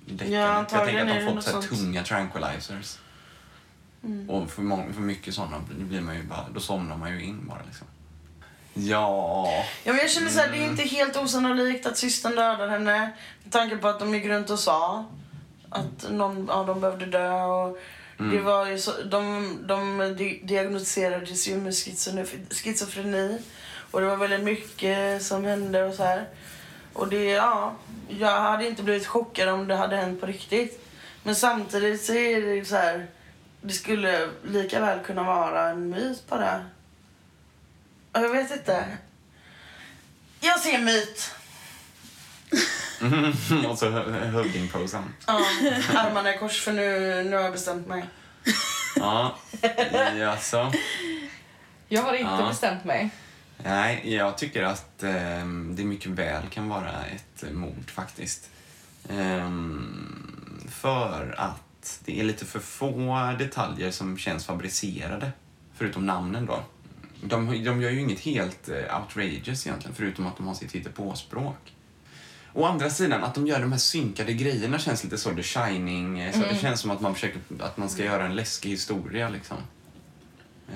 däckar. 0.05 0.31
Ja, 0.31 0.55
jag 0.57 0.69
tänker 0.69 1.01
att 1.01 1.35
de 1.35 1.35
fått 1.35 1.43
så 1.43 1.75
tunga 1.75 2.03
tranquilizers. 2.03 2.97
Mm. 4.03 4.29
Och 4.29 4.51
för, 4.51 4.61
många, 4.61 4.93
för 4.93 5.01
mycket 5.01 5.33
sådana 5.33 5.59
blir 5.69 6.01
man 6.01 6.15
ju 6.15 6.23
bara, 6.23 6.45
då 6.53 6.59
somnar 6.59 6.97
man 6.97 7.11
ju 7.11 7.23
in 7.23 7.47
bara 7.47 7.59
liksom. 7.67 7.87
Ja, 8.73 9.47
Ja, 9.83 9.93
men 9.93 9.97
jag 9.97 10.09
känner 10.11 10.29
så 10.29 10.39
här, 10.39 10.51
det 10.51 10.57
är 10.57 10.67
inte 10.69 10.83
helt 10.83 11.17
osannolikt 11.17 11.85
att 11.85 11.97
systern 11.97 12.35
dödar 12.35 12.67
henne. 12.67 13.11
Med 13.43 13.51
tanke 13.51 13.77
på 13.77 13.87
att 13.87 13.99
de 13.99 14.13
gick 14.15 14.25
runt 14.25 14.49
och 14.49 14.59
sa 14.59 15.05
att 15.71 16.11
någon 16.11 16.49
av 16.49 16.67
dem 16.67 16.81
behövde 16.81 17.05
dö. 17.05 17.41
Och 17.41 17.77
det 18.17 18.39
var 18.39 18.65
ju 18.67 18.79
så, 18.79 18.91
de, 19.03 19.57
de 19.67 19.97
di- 20.17 20.41
diagnostiserades 20.43 21.47
ju 21.47 21.57
med 21.57 21.73
schizofreni. 22.51 23.41
Och 23.91 24.01
det 24.01 24.07
var 24.07 24.17
väldigt 24.17 24.43
mycket 24.43 25.23
som 25.23 25.45
hände 25.45 25.83
och 25.83 25.93
så 25.95 26.03
här. 26.03 26.27
Och 26.93 27.07
det, 27.07 27.23
ja, 27.25 27.75
jag 28.09 28.41
hade 28.41 28.67
inte 28.67 28.83
blivit 28.83 29.07
chockad 29.07 29.49
om 29.49 29.67
det 29.67 29.75
hade 29.75 29.95
hänt 29.95 30.19
på 30.21 30.25
riktigt. 30.25 30.87
Men 31.23 31.35
samtidigt 31.35 32.05
så 32.05 32.13
är 32.13 32.41
det 32.41 32.65
så 32.65 32.75
här, 32.75 33.07
det 33.61 33.73
skulle 33.73 34.29
lika 34.43 34.79
väl 34.79 34.99
kunna 34.99 35.23
vara 35.23 35.69
en 35.69 35.89
myt 35.89 36.27
bara. 36.29 36.65
Jag 38.13 38.29
vet 38.29 38.51
inte. 38.51 38.85
Jag 40.39 40.59
ser 40.59 40.77
myt. 40.79 41.31
och 43.69 43.77
så 43.77 43.89
hövdingposen. 43.89 45.03
Ja, 45.27 45.33
armarna 45.95 46.35
i 46.35 46.37
kors 46.37 46.61
för 46.61 46.73
nu, 46.73 47.23
nu 47.23 47.35
har 47.35 47.43
jag 47.43 47.51
bestämt 47.51 47.87
mig. 47.87 48.05
Ja, 48.95 49.35
jaså. 50.17 50.71
Jag 51.87 52.01
har 52.01 52.13
inte 52.13 52.31
Ja. 52.41 52.47
bestämt 52.49 52.83
mig. 52.85 53.09
Nej, 53.63 54.15
jag 54.15 54.37
tycker 54.37 54.63
att 54.63 55.03
ehm, 55.03 55.75
det 55.75 55.83
mycket 55.83 56.11
väl 56.11 56.43
kan 56.49 56.69
vara 56.69 57.05
ett 57.05 57.43
eh, 57.43 57.49
mord 57.51 57.91
faktiskt. 57.91 58.49
Ehm, 59.09 60.67
för 60.71 61.35
att 61.37 61.99
det 62.05 62.19
är 62.19 62.23
lite 62.23 62.45
för 62.45 62.59
få 62.59 63.35
detaljer 63.39 63.91
som 63.91 64.17
känns 64.17 64.45
fabricerade, 64.45 65.31
förutom 65.75 66.05
namnen 66.05 66.45
då. 66.45 66.63
De, 67.23 67.63
de 67.63 67.81
gör 67.81 67.89
ju 67.89 67.99
inget 67.99 68.19
helt 68.19 68.69
eh, 68.69 68.99
outrageous 69.01 69.67
egentligen, 69.67 69.95
förutom 69.95 70.27
att 70.27 70.37
de 70.37 70.47
har 70.47 70.53
sitt 70.55 70.71
hittepåspråk. 70.71 71.73
Å 72.53 72.65
andra 72.65 72.89
sidan, 72.89 73.23
att 73.23 73.35
de 73.35 73.47
gör 73.47 73.59
de 73.59 73.71
här 73.71 73.79
synkade 73.79 74.33
grejerna 74.33 74.79
känns 74.79 75.03
lite 75.03 75.17
så 75.17 75.29
The 75.35 75.43
Shining. 75.43 76.19
eh, 76.19 76.33
Så 76.33 76.39
Det 76.39 76.55
känns 76.61 76.79
som 76.79 76.91
att 76.91 77.01
man 77.01 77.13
försöker 77.13 77.39
att 77.59 77.77
man 77.77 77.89
ska 77.89 78.03
göra 78.03 78.25
en 78.25 78.35
läskig 78.35 78.69
historia 78.69 79.29
liksom. 79.29 79.57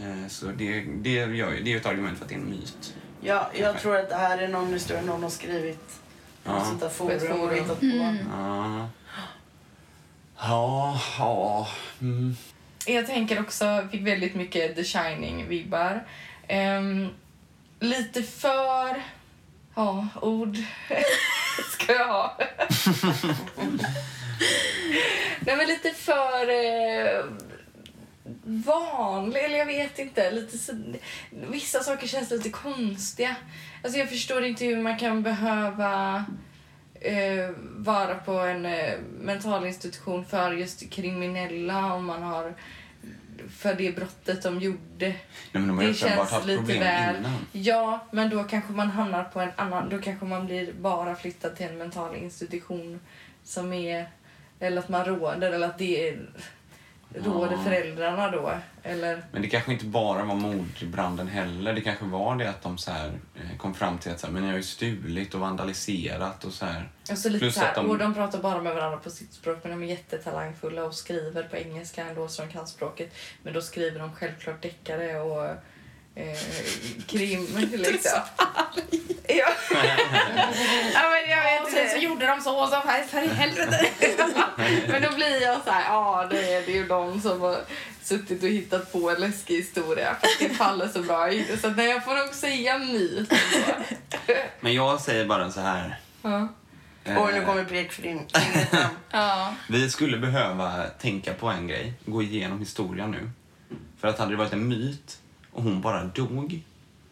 Eh, 0.02 0.28
Så 0.28 0.46
det, 0.46 0.82
det, 0.82 1.10
gör, 1.14 1.52
det 1.52 1.60
är 1.70 1.72
ju 1.72 1.78
ett 1.78 1.86
argument 1.86 2.18
för 2.18 2.26
att 2.26 2.30
det 2.30 2.36
är 2.36 2.40
en 2.40 2.50
myt. 2.50 2.94
Ja, 3.22 3.50
jag 3.60 3.80
tror 3.80 3.98
att 3.98 4.10
det 4.10 4.16
här 4.16 4.38
är 4.38 4.48
någon 4.48 4.74
historia 4.74 5.02
någon 5.02 5.24
har 5.24 5.30
skrivit. 5.30 6.00
Ja. 6.44 6.52
Ja. 6.58 6.66
Sånt 6.66 6.80
där 6.80 6.88
På 6.90 6.94
forum 6.94 7.42
och 7.42 7.54
hittat 7.54 7.80
på. 7.80 7.86
Ja. 8.32 8.90
Ja, 10.40 11.02
ja. 11.20 11.68
Mm. 12.02 12.36
Jag 12.88 13.06
tänker 13.08 13.40
också, 13.40 13.66
jag 13.66 13.92
fick 13.92 14.08
väldigt 14.08 14.36
mycket 14.36 14.76
The 14.76 14.82
Shining-vibbar. 14.84 16.04
Ehm, 16.48 17.08
lite 17.80 18.24
för... 18.24 19.04
Ja, 19.76 20.08
ord 20.22 20.58
ska 21.72 21.94
jag 21.94 22.08
ha. 22.08 22.38
Nej, 25.40 25.58
men 25.58 25.68
lite 25.68 25.92
för... 25.94 26.50
Eh, 26.50 27.26
vanlig, 28.44 29.44
eller 29.44 29.58
jag 29.58 29.66
vet 29.66 30.00
inte. 30.00 30.32
Lite 30.32 30.58
så, 30.58 30.74
vissa 31.30 31.80
saker 31.80 32.08
känns 32.08 32.32
lite 32.32 32.50
konstiga. 32.50 33.36
Alltså 33.84 34.00
jag 34.00 34.10
förstår 34.10 34.46
inte 34.46 34.66
hur 34.66 34.78
man 34.78 34.98
kan 34.98 35.24
behöva 35.24 36.26
eh, 37.02 37.50
vara 37.76 38.16
på 38.16 38.32
en 38.32 38.66
eh, 38.66 38.94
mentalinstitution 39.20 40.26
för 40.26 40.52
just 40.52 40.90
kriminella 40.90 41.94
om 41.94 42.06
man 42.06 42.24
har 42.24 42.56
för 43.50 43.74
det 43.74 43.96
brottet 43.96 44.44
de 44.44 44.60
gjorde. 44.60 44.80
Nej, 45.00 45.16
de 45.52 45.82
ju 45.82 45.92
uppenbart 45.92 46.32
haft 46.32 46.46
problem 46.46 46.78
innan. 46.78 47.26
Ja, 47.52 48.08
men 48.12 48.30
då 48.30 48.44
kanske 48.44 48.74
man 48.74 48.92
hamnar 48.92 49.24
på 49.24 49.40
en 49.40 49.52
annan... 49.56 49.90
Då 49.90 50.00
kanske 50.00 50.26
man 50.26 50.46
blir 50.46 50.74
bara 50.74 51.16
flyttad 51.16 51.56
till 51.56 51.66
en 51.66 51.78
mental 51.78 52.16
institution 52.16 53.00
som 53.44 53.74
är... 53.74 54.10
Eller 54.60 54.82
att 54.82 54.90
man 54.90 55.06
råder, 55.06 55.52
eller 55.52 55.68
att 55.68 55.78
det 55.78 56.10
är 56.10 56.30
råder 57.24 57.58
föräldrarna 57.58 58.32
då? 58.32 58.52
Eller? 58.84 59.24
Men 59.32 59.42
det 59.42 59.48
kanske 59.48 59.72
inte 59.72 59.86
bara 59.86 60.24
var 60.24 60.36
mordbranden 60.36 61.28
heller. 61.28 61.74
Det 61.74 61.82
kanske 61.82 62.06
var 62.06 62.36
det 62.36 62.50
att 62.50 62.62
de 62.62 62.78
så 62.78 62.92
här, 62.92 63.12
eh, 63.36 63.58
kom 63.58 63.74
fram 63.74 63.98
till 63.98 64.12
att 64.12 64.20
så 64.20 64.28
här, 64.28 64.34
men 64.34 64.44
ni 64.44 64.50
har 64.50 64.58
ju 64.58 64.64
stulit 64.64 65.34
och 65.34 65.40
vandaliserat 65.40 66.44
och 66.46 66.54
så 66.54 66.66
här. 66.66 66.90
Och 67.12 67.18
så 67.18 67.30
lite 67.30 67.40
Plus 67.40 67.54
så 67.56 67.60
här, 67.60 67.76
de... 67.76 67.90
Och 67.90 67.98
de 67.98 68.14
pratar 68.14 68.40
bara 68.40 68.62
med 68.62 68.76
varandra 68.76 68.98
på 68.98 69.10
sitt 69.10 69.34
språk 69.34 69.60
men 69.64 69.72
de 69.72 69.84
är 69.84 69.88
jättetalangfulla 69.88 70.84
och 70.86 70.96
skriver 70.96 71.44
på 71.44 71.56
engelska 71.56 72.06
ändå 72.06 72.28
så 72.28 72.42
de 72.42 72.48
kan 72.48 72.68
språket. 72.68 73.14
Men 73.44 73.54
då 73.54 73.62
skriver 73.62 74.00
de 74.00 74.12
självklart 74.12 74.62
deckare 74.62 75.20
och 75.20 75.56
eh, 76.16 76.38
krim 77.08 77.48
liksom. 77.72 78.20
ja. 79.28 79.50
ja 80.94 81.10
men 81.10 81.30
jag 81.30 81.44
vet 81.44 81.68
inte. 81.68 81.90
så 81.90 81.98
gjorde 81.98 82.28
de 82.28 82.42
så 82.42 82.60
och 82.60 82.70
så 82.70 82.82
för, 82.82 83.04
för 83.04 83.22
i 83.22 83.28
helvete. 83.28 83.86
men 84.88 85.02
då 85.02 85.16
blir 85.16 85.42
jag 85.42 85.64
så 85.64 85.72
här, 85.72 85.84
ja 85.84 86.28
det 86.32 86.54
är, 86.54 86.62
det 86.66 86.72
är 86.72 86.76
ju 86.76 86.88
de 86.88 87.22
som 87.22 87.42
har 87.42 87.58
suttit 88.02 88.44
och 88.44 88.50
hittat 88.50 88.92
på 88.92 89.10
en 89.10 89.22
läskig 89.22 89.56
historia. 89.56 90.16
För 90.22 90.44
det 90.44 90.50
faller 90.50 90.88
så 90.88 91.02
bra. 91.02 91.30
Så 91.62 91.70
nej, 91.70 91.90
jag 91.90 92.06
får 92.06 92.16
nog 92.16 92.34
säga 92.34 92.80
myt. 92.80 93.34
men 94.60 94.74
jag 94.74 95.02
säger 95.02 95.26
bara 95.26 95.52
så 95.52 95.62
här. 95.62 96.00
Ja. 96.22 96.48
Eh, 97.04 97.24
Oj, 97.24 97.34
nu 97.34 97.46
kommer 97.46 97.64
pekfingret 97.64 98.38
ja. 99.12 99.54
Vi 99.70 99.90
skulle 99.90 100.18
behöva 100.18 100.84
tänka 100.84 101.34
på 101.34 101.48
en 101.48 101.68
grej, 101.68 101.94
gå 102.06 102.22
igenom 102.22 102.60
historien 102.60 103.12
nu. 103.12 103.30
För 104.00 104.08
att 104.08 104.20
hade 104.20 104.32
det 104.32 104.38
varit 104.38 104.54
en 104.54 104.68
myt 104.68 105.18
och 105.56 105.64
hon 105.64 105.82
bara 105.82 106.04
dog, 106.04 106.62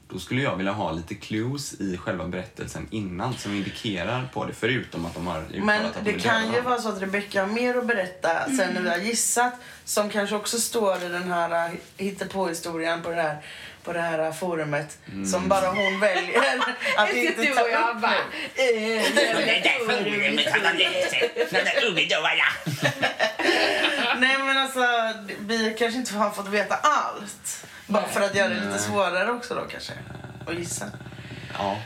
då 0.10 0.20
skulle 0.20 0.42
jag 0.42 0.56
vilja 0.56 0.72
ha 0.72 0.92
lite 0.92 1.16
clues 1.16 1.74
i 1.74 1.98
själva 1.98 2.28
berättelsen 2.28 2.88
innan 2.92 3.34
som 3.34 3.54
indikerar 3.54 4.30
på 4.34 4.46
det, 4.46 4.54
förutom 4.54 5.06
att 5.06 5.14
de 5.14 5.28
har 5.28 5.46
Men 5.54 5.86
att 5.86 6.06
det 6.06 6.14
kan 6.14 6.54
ju 6.54 6.62
vara 6.62 6.82
så 6.82 6.90
att 6.90 7.02
Rebecca 7.02 7.42
har 7.42 7.48
mer 7.48 7.78
att 7.78 7.88
berätta 7.88 8.46
sen 8.46 8.60
mm. 8.60 8.74
när 8.74 8.82
vi 8.82 8.90
har 8.90 8.98
gissat, 8.98 9.54
som 9.86 10.10
kanske 10.10 10.36
också 10.36 10.60
står 10.60 11.04
i 11.04 11.10
den 11.10 11.32
här 11.32 11.68
äh, 11.68 11.74
hittepå-historien 11.98 13.02
på 13.02 13.10
det 13.10 13.22
här 13.22 13.38
på 13.84 13.94
det 13.94 14.02
här 14.02 14.32
forumet 14.32 14.98
mm. 15.12 15.26
som 15.26 15.50
bara 15.50 15.68
hon 15.68 16.00
väljer 16.00 16.60
att 16.98 17.14
inte 17.14 17.46
ta 17.46 17.62
upp 17.62 18.02
bara, 18.02 18.14
Det 18.56 18.64
där 19.64 19.86
forumet 19.86 20.52
har 20.52 20.64
man 20.64 20.78
Nej 24.20 24.38
men 24.38 24.58
alltså, 24.58 24.82
vi 25.40 25.76
kanske 25.80 26.00
inte 26.00 26.14
har 26.14 26.32
fått 26.32 26.48
veta 26.48 26.76
allt. 26.76 27.66
Bara 27.94 28.08
för 28.08 28.22
att 28.22 28.36
göra 28.36 28.50
det 28.50 28.66
lite 28.66 28.80
svårare 28.80 29.32
också 29.32 29.56
då 29.56 29.62
kanske. 29.62 29.94
Att 30.48 30.56
gissa. 30.56 30.86
Ja. 31.58 31.78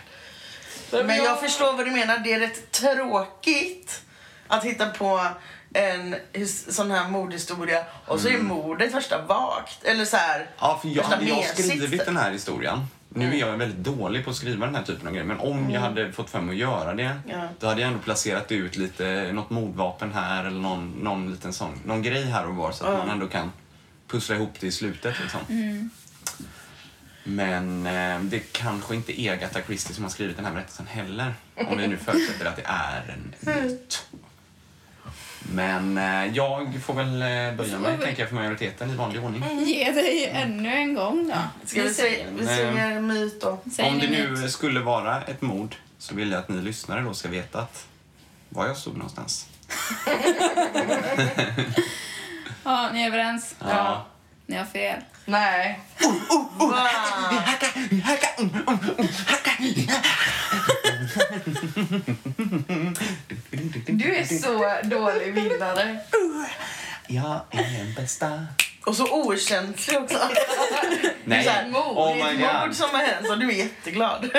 Men 0.91 1.17
jag 1.17 1.39
förstår 1.39 1.73
vad 1.73 1.85
du 1.85 1.91
menar. 1.91 2.17
Det 2.17 2.33
är 2.33 2.39
rätt 2.39 2.71
tråkigt 2.71 4.01
att 4.47 4.63
hitta 4.63 4.89
på 4.89 5.27
en 5.73 6.15
sån 6.45 6.91
här 6.91 7.09
mordhistoria 7.09 7.83
och 8.05 8.19
så 8.19 8.27
är 8.27 8.33
mm. 8.33 8.45
mordet 8.45 8.93
värsta 8.93 9.21
vagt. 9.21 9.83
Eller 9.83 10.05
så 10.05 10.17
här, 10.17 10.49
Ja, 10.59 10.79
för 10.81 10.89
jag, 10.89 11.03
hade 11.03 11.25
jag 11.25 11.45
skrivit 11.45 12.05
den 12.05 12.17
här 12.17 12.31
historien 12.31 12.87
nu 13.09 13.25
är 13.25 13.27
mm. 13.27 13.39
jag 13.39 13.57
väldigt 13.57 13.95
dålig 13.95 14.23
på 14.25 14.29
att 14.29 14.35
skriva 14.35 14.65
den 14.65 14.75
här 14.75 14.83
typen 14.83 15.07
av 15.07 15.13
grejer, 15.13 15.27
men 15.27 15.39
om 15.39 15.57
mm. 15.57 15.71
jag 15.71 15.81
hade 15.81 16.11
fått 16.11 16.29
för 16.29 16.39
mig 16.39 16.53
att 16.53 16.59
göra 16.59 16.93
det, 16.93 17.15
ja. 17.27 17.47
då 17.59 17.67
hade 17.67 17.81
jag 17.81 17.87
ändå 17.87 17.99
placerat 17.99 18.51
ut 18.51 18.77
lite, 18.77 19.31
något 19.33 19.49
mordvapen 19.49 20.13
här 20.13 20.45
eller 20.45 20.59
någon, 20.59 20.91
någon 20.91 21.31
liten 21.31 21.53
sån, 21.53 21.81
någon 21.85 22.01
grej 22.01 22.23
här 22.23 22.47
och 22.47 22.55
var 22.55 22.71
så 22.71 22.83
att 22.83 22.93
mm. 22.93 23.07
man 23.07 23.09
ändå 23.09 23.27
kan 23.27 23.51
pussla 24.07 24.35
ihop 24.35 24.53
det 24.59 24.67
i 24.67 24.71
slutet. 24.71 25.15
Liksom. 25.21 25.39
Mm. 25.49 25.89
Men 27.23 27.85
eh, 27.85 28.19
det 28.19 28.39
kanske 28.39 28.95
inte 28.95 29.21
är 29.21 29.33
Agatha 29.33 29.61
Christie 29.65 29.95
som 29.95 30.03
har 30.03 30.11
skrivit 30.11 30.35
den 30.35 30.45
här 30.45 30.53
berättelsen 30.53 30.87
heller. 30.87 31.33
Om 31.55 31.77
vi 31.77 31.87
nu 31.87 31.97
förutsätter 32.05 32.45
att 32.45 32.55
det 32.55 32.65
är 32.65 33.15
en 33.15 33.35
myt. 33.39 34.05
Men 35.53 35.97
eh, 35.97 36.35
jag 36.35 36.79
får 36.83 36.93
väl 36.93 37.21
eh, 37.21 37.57
böja 37.57 37.79
mig 37.79 37.97
tänker 37.97 38.21
jag, 38.21 38.29
för 38.29 38.35
majoriteten 38.35 38.89
i 38.89 38.95
vanlig 38.95 39.23
ordning. 39.23 39.43
Ge 39.65 39.91
dig 39.91 40.25
ännu 40.25 40.69
en 40.69 40.93
gång 40.93 41.27
då. 41.27 41.67
Ska 41.67 41.83
vi, 41.83 41.93
se, 41.93 42.25
vi 42.39 42.45
säger 42.45 43.01
myt 43.01 43.41
då? 43.41 43.59
Om 43.83 43.99
det 43.99 44.09
nu 44.09 44.49
skulle 44.49 44.79
vara 44.79 45.21
ett 45.21 45.41
mord 45.41 45.75
så 45.97 46.15
vill 46.15 46.31
jag 46.31 46.39
att 46.39 46.49
ni 46.49 46.61
lyssnare 46.61 47.01
då 47.01 47.13
ska 47.13 47.29
veta 47.29 47.59
att 47.59 47.87
var 48.49 48.67
jag 48.67 48.77
stod 48.77 48.97
någonstans. 48.97 49.47
Ja, 52.67 52.89
ni 52.93 53.01
är 53.03 53.07
överens? 53.07 53.55
Ja. 53.59 54.05
Ni 54.45 54.55
har 54.57 54.65
fel. 54.65 54.99
Nej. 55.25 55.79
Du 63.87 64.15
är 64.15 64.39
så 64.41 64.87
dålig 64.87 65.33
vinnare. 65.33 65.99
Jag 67.07 67.41
är 67.51 67.77
den 67.77 67.93
bästa. 67.93 68.45
Och 68.85 68.95
så 68.95 69.11
okänslig 69.11 69.97
också. 69.97 70.29
Nej. 71.23 71.43
Så 71.43 71.49
här, 71.49 71.67
mord, 71.67 71.97
oh 71.97 72.15
my 72.15 72.37
God. 72.37 72.49
mord 72.61 72.75
som 72.75 72.89
har 72.89 73.05
hänt 73.05 73.29
och 73.29 73.39
du 73.39 73.49
är 73.49 73.55
jätteglad. 73.55 74.29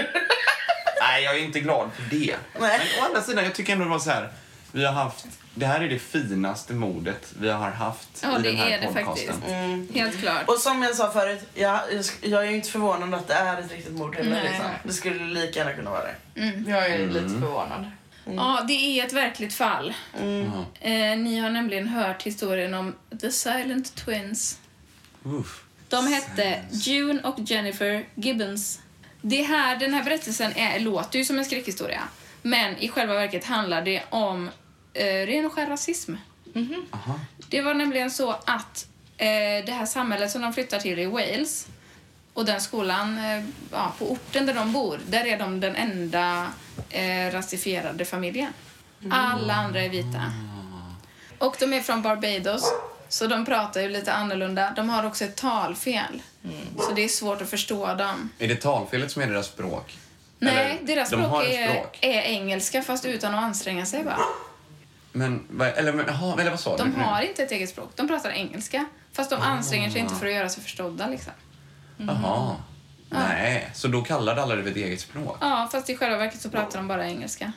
Nej, 1.00 1.24
jag 1.24 1.34
är 1.34 1.38
inte 1.38 1.60
glad 1.60 1.90
för 1.96 2.02
det. 2.02 2.36
Nej. 2.60 2.80
Men 2.94 3.02
å 3.02 3.06
andra 3.06 3.22
sidan, 3.22 3.44
jag 3.44 3.54
tycker 3.54 3.72
ändå 3.72 3.84
det 3.84 3.90
var 3.90 3.98
så 3.98 4.10
här. 4.10 4.32
Vi 4.72 4.84
har 4.86 4.92
haft 4.92 5.26
det 5.58 5.66
här 5.66 5.80
är 5.80 5.88
det 5.88 5.98
finaste 5.98 6.72
mordet 6.72 7.34
vi 7.40 7.50
har 7.50 7.70
haft 7.70 8.08
ja, 8.22 8.38
i 8.38 8.42
den 8.42 8.56
här 8.56 8.78
podcasten. 8.78 8.94
Ja, 8.94 8.94
det 8.94 8.94
är 8.94 9.02
det 9.02 9.04
faktiskt. 9.04 9.48
Mm. 9.48 9.88
Helt 9.94 10.20
klart. 10.20 10.48
Och 10.48 10.58
som 10.58 10.82
jag 10.82 10.94
sa 10.94 11.10
förut, 11.10 11.40
jag, 11.54 11.80
jag 12.20 12.46
är 12.46 12.50
inte 12.50 12.70
förvånad 12.70 13.14
att 13.14 13.28
det 13.28 13.34
är 13.34 13.60
ett 13.60 13.72
riktigt 13.72 13.92
mord 13.92 14.16
heller. 14.16 14.42
Liksom. 14.42 14.66
Det 14.82 14.92
skulle 14.92 15.24
lika 15.24 15.58
gärna 15.58 15.72
kunna 15.72 15.90
vara 15.90 16.02
det. 16.02 16.40
Mm. 16.40 16.64
Jag 16.68 16.86
är 16.86 16.98
mm. 16.98 17.10
lite 17.10 17.28
förvånad. 17.28 17.90
Mm. 18.26 18.38
Ja, 18.38 18.64
det 18.68 18.72
är 18.72 19.06
ett 19.06 19.12
verkligt 19.12 19.54
fall. 19.54 19.94
Mm. 20.20 20.50
Eh, 20.80 21.18
ni 21.18 21.38
har 21.38 21.50
nämligen 21.50 21.88
hört 21.88 22.22
historien 22.22 22.74
om 22.74 22.94
The 23.20 23.30
Silent 23.30 23.94
Twins. 23.94 24.58
Uff. 25.24 25.64
De 25.88 26.06
hette 26.06 26.62
June 26.70 27.22
och 27.22 27.38
Jennifer 27.38 28.06
Gibbons. 28.14 28.80
Det 29.20 29.42
här, 29.42 29.76
den 29.76 29.94
här 29.94 30.04
berättelsen 30.04 30.56
är, 30.56 30.80
låter 30.80 31.18
ju 31.18 31.24
som 31.24 31.38
en 31.38 31.44
skräckhistoria. 31.44 32.02
Men 32.42 32.76
i 32.76 32.88
själva 32.88 33.14
verket 33.14 33.44
handlar 33.44 33.82
det 33.82 34.02
om 34.10 34.50
eh, 34.98 35.26
ren 35.26 35.46
och 35.46 35.52
skär 35.52 35.66
rasism. 35.66 36.14
Mm 36.54 36.68
-hmm. 36.68 37.20
Det 37.48 37.62
var 37.62 37.74
nämligen 37.74 38.10
så 38.10 38.30
att 38.30 38.86
eh, 39.16 39.26
det 39.66 39.72
här 39.72 39.86
samhället 39.86 40.30
som 40.30 40.42
de 40.42 40.52
flyttar 40.52 40.78
till 40.78 40.98
i 40.98 41.06
Wales 41.06 41.66
och 42.34 42.44
den 42.44 42.60
skolan 42.60 43.18
eh, 43.18 43.44
ja, 43.72 43.92
på 43.98 44.12
orten 44.12 44.46
där 44.46 44.54
de 44.54 44.72
bor, 44.72 45.00
där 45.08 45.26
är 45.26 45.38
de 45.38 45.60
den 45.60 45.76
enda 45.76 46.46
eh, 46.90 47.32
rasifierade 47.32 48.04
familjen. 48.04 48.52
Mm. 49.00 49.12
Alla 49.12 49.54
andra 49.54 49.80
är 49.80 49.88
vita. 49.88 50.32
Och 51.38 51.56
de 51.60 51.72
är 51.72 51.80
från 51.80 52.02
Barbados, 52.02 52.72
så 53.08 53.26
de 53.26 53.44
pratar 53.44 53.80
ju 53.80 53.88
lite 53.88 54.12
annorlunda. 54.12 54.72
De 54.76 54.88
har 54.88 55.06
också 55.06 55.24
ett 55.24 55.36
talfel, 55.36 56.22
mm. 56.44 56.56
så 56.78 56.92
det 56.92 57.04
är 57.04 57.08
svårt 57.08 57.42
att 57.42 57.50
förstå 57.50 57.94
dem. 57.94 58.30
Är 58.38 58.48
det 58.48 58.56
talfelet 58.56 59.10
som 59.10 59.22
är 59.22 59.26
deras 59.26 59.46
språk? 59.46 59.98
Nej, 60.38 60.78
Eller, 60.80 60.94
deras 60.94 61.08
språk, 61.08 61.44
de 61.44 61.56
är, 61.56 61.68
språk, 61.68 61.98
är, 62.00 62.22
engelska 62.22 62.82
fast 62.82 63.04
utan 63.04 63.34
att 63.34 63.44
anstränga 63.44 63.86
sig 63.86 64.04
bara. 64.04 64.18
Men, 65.12 65.46
eller, 65.76 65.92
men, 65.92 66.08
aha, 66.08 66.40
eller 66.40 66.50
vad 66.50 66.60
sa 66.60 66.76
De 66.76 66.90
du? 66.90 67.00
har 67.00 67.22
inte 67.22 67.42
ett 67.42 67.52
eget 67.52 67.70
språk. 67.70 67.90
De 67.96 68.08
pratar 68.08 68.30
engelska. 68.30 68.86
Fast 69.12 69.30
de 69.30 69.36
ah. 69.36 69.44
anstränger 69.44 69.90
sig 69.90 70.00
inte 70.00 70.14
för 70.14 70.26
att 70.26 70.32
göra 70.32 70.48
sig 70.48 70.62
förstådda. 70.62 71.08
Liksom. 71.08 71.32
Mm. 71.98 72.14
Jaha. 72.14 72.56
Nej, 73.10 73.70
så 73.74 73.88
då 73.88 74.02
kallade 74.02 74.42
alla 74.42 74.56
det 74.56 74.62
för 74.62 74.70
ett 74.70 74.76
eget 74.76 75.00
språk? 75.00 75.36
Ja, 75.40 75.68
fast 75.72 75.90
i 75.90 75.96
själva 75.96 76.16
verket 76.16 76.40
så 76.40 76.50
pratar 76.50 76.78
de 76.78 76.88
bara 76.88 77.06
engelska. 77.06 77.52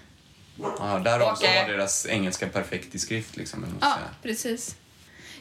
Ja, 0.55 0.99
därav 0.99 1.35
så 1.35 1.45
var 1.47 1.67
deras 1.67 2.05
engelska 2.05 2.47
perfekt 2.47 2.95
i 2.95 2.99
skrift 2.99 3.37
liksom. 3.37 3.65
Ja, 3.81 3.97
precis. 4.21 4.75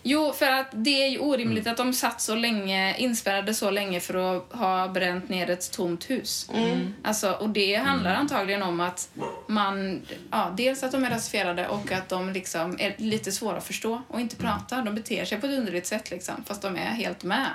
Jo, 0.03 0.33
för 0.33 0.51
att 0.51 0.67
det 0.73 1.03
är 1.05 1.09
ju 1.09 1.19
orimligt 1.19 1.67
mm. 1.67 1.73
att 1.73 1.77
de 1.77 1.93
satt 1.93 2.21
så 2.21 2.35
länge, 2.35 2.97
inspärrade 2.97 3.55
så 3.55 3.71
länge 3.71 4.01
för 4.01 4.37
att 4.37 4.53
ha 4.53 4.89
bränt 4.89 5.29
ner 5.29 5.51
ett 5.51 5.73
tomt 5.73 6.11
hus. 6.11 6.51
Mm. 6.55 6.95
Alltså, 7.03 7.33
och 7.33 7.51
det 7.51 7.75
handlar 7.75 8.11
mm. 8.11 8.21
antagligen 8.21 8.63
om 8.63 8.81
att 8.81 9.09
man, 9.47 10.03
ja, 10.31 10.55
dels 10.57 10.83
att 10.83 10.93
de 10.93 11.05
är 11.05 11.11
rasifierade 11.11 11.69
och 11.69 11.93
att 11.93 12.09
de 12.09 12.31
liksom 12.33 12.77
är 12.81 12.95
lite 12.99 13.33
svåra 13.33 13.57
att 13.57 13.67
förstå 13.67 14.03
och 14.09 14.21
inte 14.21 14.37
mm. 14.37 14.53
pratar. 14.53 14.83
De 14.83 14.95
beter 14.95 15.25
sig 15.25 15.41
på 15.41 15.47
ett 15.47 15.59
underligt 15.59 15.87
sätt 15.87 16.11
liksom, 16.11 16.45
fast 16.47 16.63
de 16.63 16.77
är 16.77 16.91
helt 16.91 17.25
med. 17.25 17.51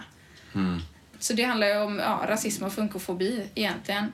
Mm. 0.55 0.81
Så 1.19 1.33
det 1.33 1.43
handlar 1.43 1.67
ju 1.67 1.77
om 1.77 1.99
ja, 1.99 2.25
rasism 2.27 2.63
och 2.63 2.73
funkofobi 2.73 3.43
egentligen. 3.55 4.11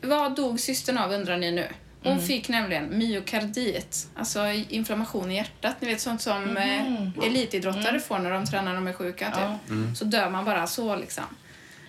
Vad 0.00 0.36
dog 0.36 0.60
systern 0.60 0.98
av 0.98 1.12
undrar 1.12 1.36
ni 1.36 1.50
nu? 1.50 1.66
Hon 2.02 2.20
fick 2.22 2.48
nämligen 2.48 2.98
myokardit, 2.98 4.08
alltså 4.14 4.46
inflammation 4.68 5.30
i 5.30 5.34
hjärtat. 5.36 5.76
Ni 5.80 5.88
vet 5.88 6.00
sånt 6.00 6.22
som 6.22 6.56
eh, 6.56 7.26
elitidrottare 7.26 8.00
får 8.00 8.18
när 8.18 8.30
de 8.30 8.46
tränar 8.46 8.64
när 8.64 8.74
de 8.74 8.86
är 8.86 8.92
sjuka. 8.92 9.30
Typ. 9.30 9.96
Så 9.96 10.04
dör 10.04 10.30
man 10.30 10.44
bara 10.44 10.66
så 10.66 10.96
liksom. 10.96 11.24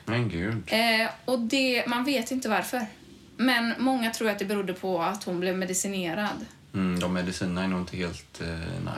Men 0.06 0.30
gud. 0.30 0.64
Eh, 0.68 1.10
och 1.26 1.40
det, 1.40 1.88
man 1.88 2.04
vet 2.04 2.32
inte 2.32 2.50
varför. 2.50 2.86
Men 3.38 3.74
många 3.78 4.12
tror 4.12 4.30
att 4.30 4.40
det 4.40 4.46
berodde 4.46 4.74
på 4.74 5.02
att 5.02 5.24
hon 5.24 5.40
blev 5.40 5.58
medicinerad. 5.58 6.46
Mm, 6.74 7.00
de 7.00 7.14
medicinerna 7.14 7.64
är 7.64 7.68
nog 7.68 7.80
inte 7.80 7.98
helt 7.98 8.42
eh, 8.42 8.48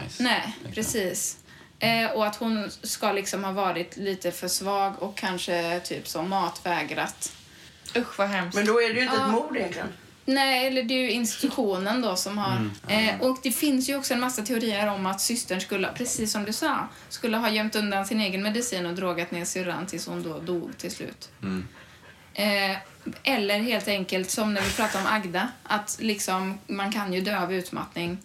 nice. 0.03 0.23
Nej, 0.23 0.55
Liksom. 0.63 0.71
precis. 0.73 1.37
Eh, 1.79 2.11
och 2.11 2.25
att 2.25 2.35
hon 2.35 2.69
ska 2.81 3.11
liksom 3.11 3.43
ha 3.43 3.51
varit 3.51 3.97
lite 3.97 4.31
för 4.31 4.47
svag 4.47 5.03
och 5.03 5.17
kanske 5.17 5.79
typ 5.79 6.07
så 6.07 6.21
matvägrat. 6.21 7.31
Usch 7.97 8.19
vad 8.19 8.27
hemskt. 8.27 8.55
Men 8.55 8.65
då 8.65 8.81
är 8.81 8.93
det 8.93 8.99
ju 8.99 9.03
inte 9.03 9.17
ett 9.17 9.31
mord 9.31 9.57
egentligen. 9.57 9.87
Nej, 10.25 10.67
eller 10.67 10.83
det 10.83 10.93
är 10.93 10.97
ju 11.01 11.11
institutionen 11.11 12.01
då 12.01 12.15
som 12.15 12.37
har... 12.37 12.69
eh, 12.87 13.21
och 13.21 13.37
det 13.43 13.51
finns 13.51 13.89
ju 13.89 13.95
också 13.97 14.13
en 14.13 14.19
massa 14.19 14.41
teorier 14.41 14.87
om 14.87 15.05
att 15.05 15.21
systern 15.21 15.61
skulle, 15.61 15.87
precis 15.87 16.31
som 16.31 16.45
du 16.45 16.53
sa, 16.53 16.87
skulle 17.09 17.37
ha 17.37 17.49
gömt 17.49 17.75
undan 17.75 18.05
sin 18.05 18.21
egen 18.21 18.43
medicin 18.43 18.85
och 18.85 18.93
drogat 18.93 19.31
ner 19.31 19.45
syrran 19.45 19.87
tills 19.87 20.07
hon 20.07 20.23
då 20.23 20.39
dog 20.39 20.77
till 20.77 20.91
slut. 20.91 21.29
Eh, 22.33 22.77
eller 23.23 23.59
helt 23.59 23.87
enkelt 23.87 24.29
som 24.29 24.53
när 24.53 24.61
vi 24.61 24.69
pratade 24.69 25.03
om 25.03 25.09
Agda, 25.13 25.47
att 25.63 25.97
liksom 26.01 26.57
man 26.67 26.91
kan 26.91 27.13
ju 27.13 27.21
dö 27.21 27.39
av 27.39 27.53
utmattning. 27.53 28.17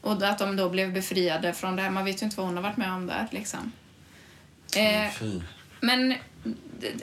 Och 0.00 0.22
att 0.22 0.38
de 0.38 0.56
då 0.56 0.68
blev 0.68 0.92
befriade 0.92 1.52
från 1.54 1.76
det 1.76 1.82
här. 1.82 1.90
Man 1.90 2.04
vet 2.04 2.22
ju 2.22 2.24
inte 2.24 2.36
vad 2.36 2.46
hon 2.46 2.56
har 2.56 2.62
varit 2.62 2.76
med 2.76 2.92
om 2.92 3.06
där 3.06 3.28
liksom. 3.30 3.72
Eh, 4.76 5.12
men 5.80 6.14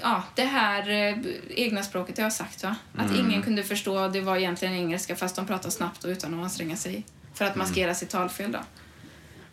ja, 0.01 0.23
det 0.35 0.43
här 0.43 0.89
eh, 0.89 1.17
egna 1.49 1.83
språket 1.83 2.17
jag 2.17 2.25
har 2.25 2.29
sagt 2.29 2.63
va? 2.63 2.75
Att 2.97 3.15
ingen 3.15 3.41
kunde 3.41 3.63
förstå, 3.63 4.07
det 4.07 4.21
var 4.21 4.37
egentligen 4.37 4.73
engelska 4.73 5.15
fast 5.15 5.35
de 5.35 5.47
pratade 5.47 5.71
snabbt 5.71 6.03
och 6.03 6.09
utan 6.09 6.33
att 6.33 6.43
anstränga 6.43 6.75
sig. 6.75 7.03
För 7.33 7.45
att 7.45 7.55
maskera 7.55 7.95
sitt 7.95 8.09
talfel 8.09 8.51
då. 8.51 8.59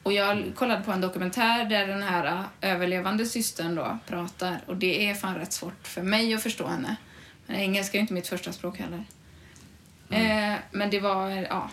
Och 0.02 0.12
jag 0.12 0.52
kollade 0.54 0.82
på 0.82 0.92
en 0.92 1.00
dokumentär 1.00 1.64
där 1.64 1.86
den 1.86 2.02
här 2.02 2.26
eh, 2.60 2.70
överlevande 2.70 3.26
systern 3.26 3.74
då 3.74 3.98
pratar 4.06 4.60
och 4.66 4.76
det 4.76 5.08
är 5.08 5.14
fan 5.14 5.34
rätt 5.34 5.52
svårt 5.52 5.86
för 5.88 6.02
mig 6.02 6.34
att 6.34 6.42
förstå 6.42 6.66
henne. 6.66 6.96
Men 7.46 7.56
engelska 7.56 7.96
är 7.96 7.98
ju 7.98 8.02
inte 8.02 8.14
mitt 8.14 8.28
första 8.28 8.52
språk 8.52 8.78
heller. 8.78 9.04
Eh, 10.10 10.58
men 10.70 10.90
det 10.90 11.00
var, 11.00 11.30
ja. 11.30 11.70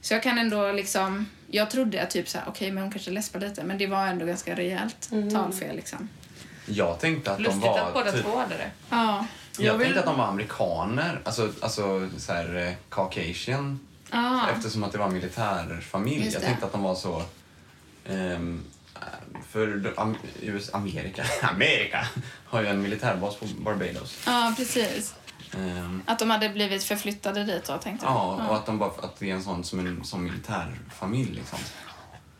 Så 0.00 0.14
jag 0.14 0.22
kan 0.22 0.38
ändå 0.38 0.72
liksom, 0.72 1.26
jag 1.50 1.70
trodde 1.70 2.02
att 2.02 2.10
typ 2.10 2.28
så 2.28 2.38
här, 2.38 2.48
okej 2.48 2.70
men 2.70 2.82
hon 2.82 2.92
kanske 2.92 3.10
läspar 3.10 3.40
lite 3.40 3.64
men 3.64 3.78
det 3.78 3.86
var 3.86 4.06
ändå 4.06 4.26
ganska 4.26 4.56
rejält 4.56 5.10
talfel 5.32 5.76
liksom. 5.76 6.08
Jag 6.66 7.00
tänkte 7.00 7.30
att 7.32 7.36
de 7.38 7.42
Lustigt 7.44 7.62
var... 7.62 7.78
att 7.78 7.94
båda 7.94 8.12
typ- 8.12 8.22
två 8.24 8.38
hade 8.38 8.54
det. 8.56 8.70
Ja. 8.90 9.26
Jag, 9.58 9.66
Jag 9.66 9.72
vill- 9.78 9.84
tänkte 9.86 10.00
att 10.00 10.06
de 10.06 10.18
var 10.18 10.26
amerikaner, 10.26 11.20
alltså, 11.24 11.52
alltså 11.60 12.08
så 12.18 12.32
här, 12.32 12.56
eh, 12.56 12.72
Caucasian. 12.90 13.80
Ah. 14.10 14.48
Eftersom 14.56 14.84
att 14.84 14.92
det 14.92 14.98
var 14.98 15.08
militärfamilj. 15.10 16.24
Just 16.24 16.34
Jag 16.34 16.42
tänkte 16.42 16.66
att 16.66 16.72
de 16.72 16.82
var 16.82 16.94
så... 16.94 17.22
ehm, 18.06 18.64
för 19.50 19.66
de- 19.66 19.92
am, 19.96 20.16
US, 20.42 20.74
Amerika, 20.74 21.24
Amerika 21.42 22.06
har 22.44 22.60
ju 22.62 22.66
en 22.68 22.82
militärbas 22.82 23.36
på 23.36 23.46
Barbados. 23.58 24.22
Ja, 24.26 24.54
precis. 24.56 25.14
Ehm, 25.56 26.02
Att 26.06 26.18
de 26.18 26.30
hade 26.30 26.48
blivit 26.48 26.84
förflyttade 26.84 27.44
dit 27.44 27.64
då, 27.66 27.78
tänkte 27.78 28.06
du? 28.06 28.12
ja, 28.12 28.46
och 28.48 28.56
att, 28.56 28.66
de 28.66 28.78
bara, 28.78 28.90
att 29.02 29.16
det 29.18 29.30
är 29.30 29.34
en 29.34 29.42
sån 29.42 29.64
som 29.64 29.78
en 29.78 30.04
som 30.04 30.24
militärfamilj 30.24 31.34
liksom. 31.34 31.58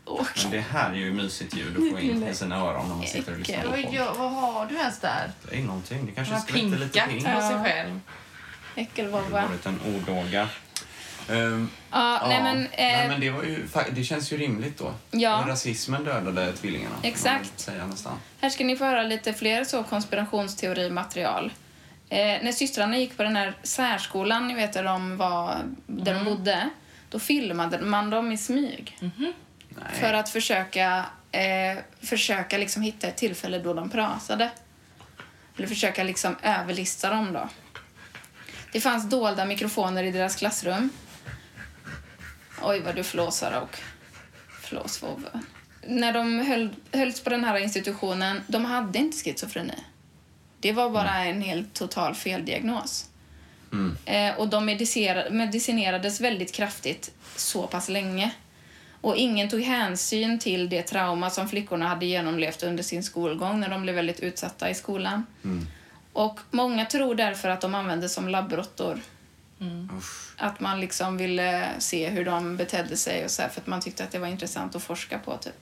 Och, 0.05 0.27
Men 0.43 0.51
det 0.51 0.61
här 0.61 0.91
är 0.91 0.95
ju 0.95 1.13
mysigt 1.13 1.57
ljud 1.57 1.77
att 1.77 1.91
få 1.93 2.01
in 2.01 2.23
i 2.29 2.35
sina 2.35 2.57
öron 2.57 2.89
när 2.89 2.95
man 2.95 3.07
sitter 3.07 3.33
och 3.33 3.39
lyssnar 3.39 3.63
på 3.63 3.95
ja, 3.97 4.15
vad 4.19 4.31
har 4.31 4.67
du 4.67 4.75
ens 4.75 5.01
där? 5.01 5.31
Det 5.51 5.57
är 5.57 5.63
någonting. 5.63 6.07
Det 6.07 6.13
kanske 6.13 6.35
har 6.35 6.41
skvätter 6.41 6.63
lite 6.63 7.01
pinkat 7.01 7.09
pink. 7.09 7.25
på 7.25 7.41
sig 7.41 7.63
själv. 7.65 8.01
Det 8.75 8.81
äckelvovva. 8.81 9.29
var 9.29 9.41
en 9.41 9.53
liten 9.53 9.81
ordlåga. 9.97 10.49
Ehm, 11.31 11.71
Ja, 11.91 12.27
nej 12.29 12.43
men... 12.43 12.69
nej, 12.79 13.03
Eh, 13.03 13.09
men 13.09 13.21
det, 13.21 13.31
var 13.31 13.43
ju, 13.43 13.67
det 13.91 14.05
känns 14.05 14.33
ju 14.33 14.37
rimligt 14.37 14.79
då. 14.79 14.93
Ja. 15.11 15.45
Rasismen 15.49 16.05
dödade 16.05 16.53
tvillingarna. 16.53 16.95
Exakt. 17.03 17.41
man 17.41 17.59
Säga 17.59 17.87
nästan. 17.87 18.13
Här 18.41 18.51
ska 18.51 18.65
ni 18.65 18.77
få 18.77 18.85
höra 18.85 19.03
lite 19.03 19.33
fler 19.33 19.65
så 19.65 19.83
konspirationsteorimaterial. 19.85 21.53
Eh, 22.09 22.19
när 22.19 22.53
systrarna 22.53 22.99
gick 22.99 23.17
på 23.17 23.23
den 23.23 23.37
här 23.37 23.57
särskolan, 23.63 24.49
ni 24.49 24.55
vet 24.55 24.73
där 24.73 24.85
de, 24.85 25.17
var, 25.17 25.57
där 25.87 26.15
de 26.15 26.25
bodde, 26.25 26.69
då 27.11 27.19
filmade 27.19 27.81
man 27.81 28.11
dem 28.11 28.33
i 28.33 28.39
smyg. 28.39 28.99
Nej. 29.77 30.01
För 30.01 30.13
att 30.13 30.29
försöka, 30.29 31.07
eh, 31.33 31.79
försöka 32.01 32.59
liksom 32.59 32.83
hitta 32.83 33.07
ett 33.07 33.17
tillfälle 33.17 33.59
då 33.59 33.75
de 33.75 33.91
pratade. 33.91 34.51
Eller 35.57 35.67
försöka 35.69 36.05
liksom 36.05 36.37
överlista 36.43 37.11
dem 37.11 37.33
då. 37.33 37.49
Det 38.73 38.81
fanns 38.81 39.11
dolda 39.11 39.45
mikrofoner 39.45 40.05
i 40.05 40.11
deras 40.11 40.37
klassrum. 40.37 40.91
Oj, 42.63 42.81
vad 42.81 42.95
du 42.95 43.05
flåsar 43.05 43.61
och 43.61 43.79
flåsvovve. 44.61 45.29
När 45.87 46.13
de 46.13 46.39
höll, 46.39 46.75
hölls 46.93 47.21
på 47.21 47.31
den 47.31 47.45
här 47.45 47.59
institutionen, 47.59 48.41
de 48.47 48.65
hade 48.65 48.99
inte 48.99 49.17
schizofreni. 49.17 49.85
Det 50.61 50.73
var 50.73 50.91
bara 50.91 51.25
en 51.25 51.43
helt 51.43 51.75
total 51.75 52.15
feldiagnos. 52.15 53.09
Eh, 54.05 54.35
och 54.35 54.49
de 54.49 54.65
medicinerades 55.31 56.21
väldigt 56.21 56.53
kraftigt 56.53 57.11
så 57.37 57.67
pass 57.67 57.89
länge. 57.89 58.31
Och 59.05 59.17
ingen 59.17 59.49
tog 59.49 59.61
hänsyn 59.61 60.39
till 60.39 60.69
det 60.69 60.83
trauma 60.83 61.31
som 61.31 61.49
flickorna 61.49 61.89
hade 61.89 62.07
genomlevt 62.07 62.63
under 62.63 62.83
sin 62.83 63.03
skolgång 63.03 63.61
när 63.61 63.69
de 63.69 63.83
blev 63.83 63.95
väldigt 63.95 64.21
utsatta 64.21 64.71
i 64.71 64.75
skolan. 64.75 65.27
Och 66.13 66.41
många 66.51 66.87
tror 66.87 67.15
därför 67.15 67.49
att 67.49 67.61
de 67.61 67.75
användes 67.75 68.15
som 68.15 68.29
labbråttor. 68.29 69.01
Usch. 69.97 70.35
Att 70.37 70.61
man 70.61 70.81
liksom 70.81 71.17
ville 71.17 71.69
se 71.79 72.09
hur 72.09 72.25
de 72.25 72.57
betedde 72.57 72.97
sig 72.97 73.25
och 73.25 73.31
så 73.31 73.43
här, 73.43 73.49
för 73.49 73.61
att 73.61 73.67
man 73.67 73.81
tyckte 73.81 74.05
att 74.05 74.11
det 74.11 74.19
var 74.19 74.27
intressant 74.27 74.77
att 74.77 74.83
forska 74.83 75.19
på. 75.19 75.37
Typ. 75.37 75.61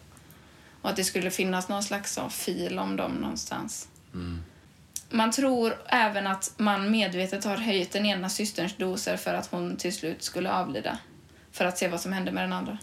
Och 0.83 0.91
att 0.91 0.97
det 0.97 1.05
skulle 1.05 1.31
finnas 1.31 1.69
någon 1.69 1.83
slags 1.83 2.19
fil 2.31 2.79
om 2.79 2.97
dem 2.97 3.13
någonstans. 3.13 3.89
Man 5.11 5.31
tror 5.31 5.77
även 5.87 6.27
att 6.27 6.53
man 6.57 6.91
medvetet 6.91 7.45
har 7.45 7.57
höjt 7.57 7.93
den 7.93 8.07
ena 8.07 8.29
systerns 8.29 8.77
doser 8.77 9.17
för 9.17 9.35
att 9.35 9.47
hon 9.47 9.77
till 9.77 9.93
slut 9.93 10.23
skulle 10.23 10.53
avlida. 10.53 10.99
För 11.53 11.65
att 11.65 11.79
se 11.79 11.89
vad 11.89 12.01
som 12.01 12.13
hände 12.13 12.33
med 12.33 12.45
den 12.45 12.53
andra. 12.53 12.79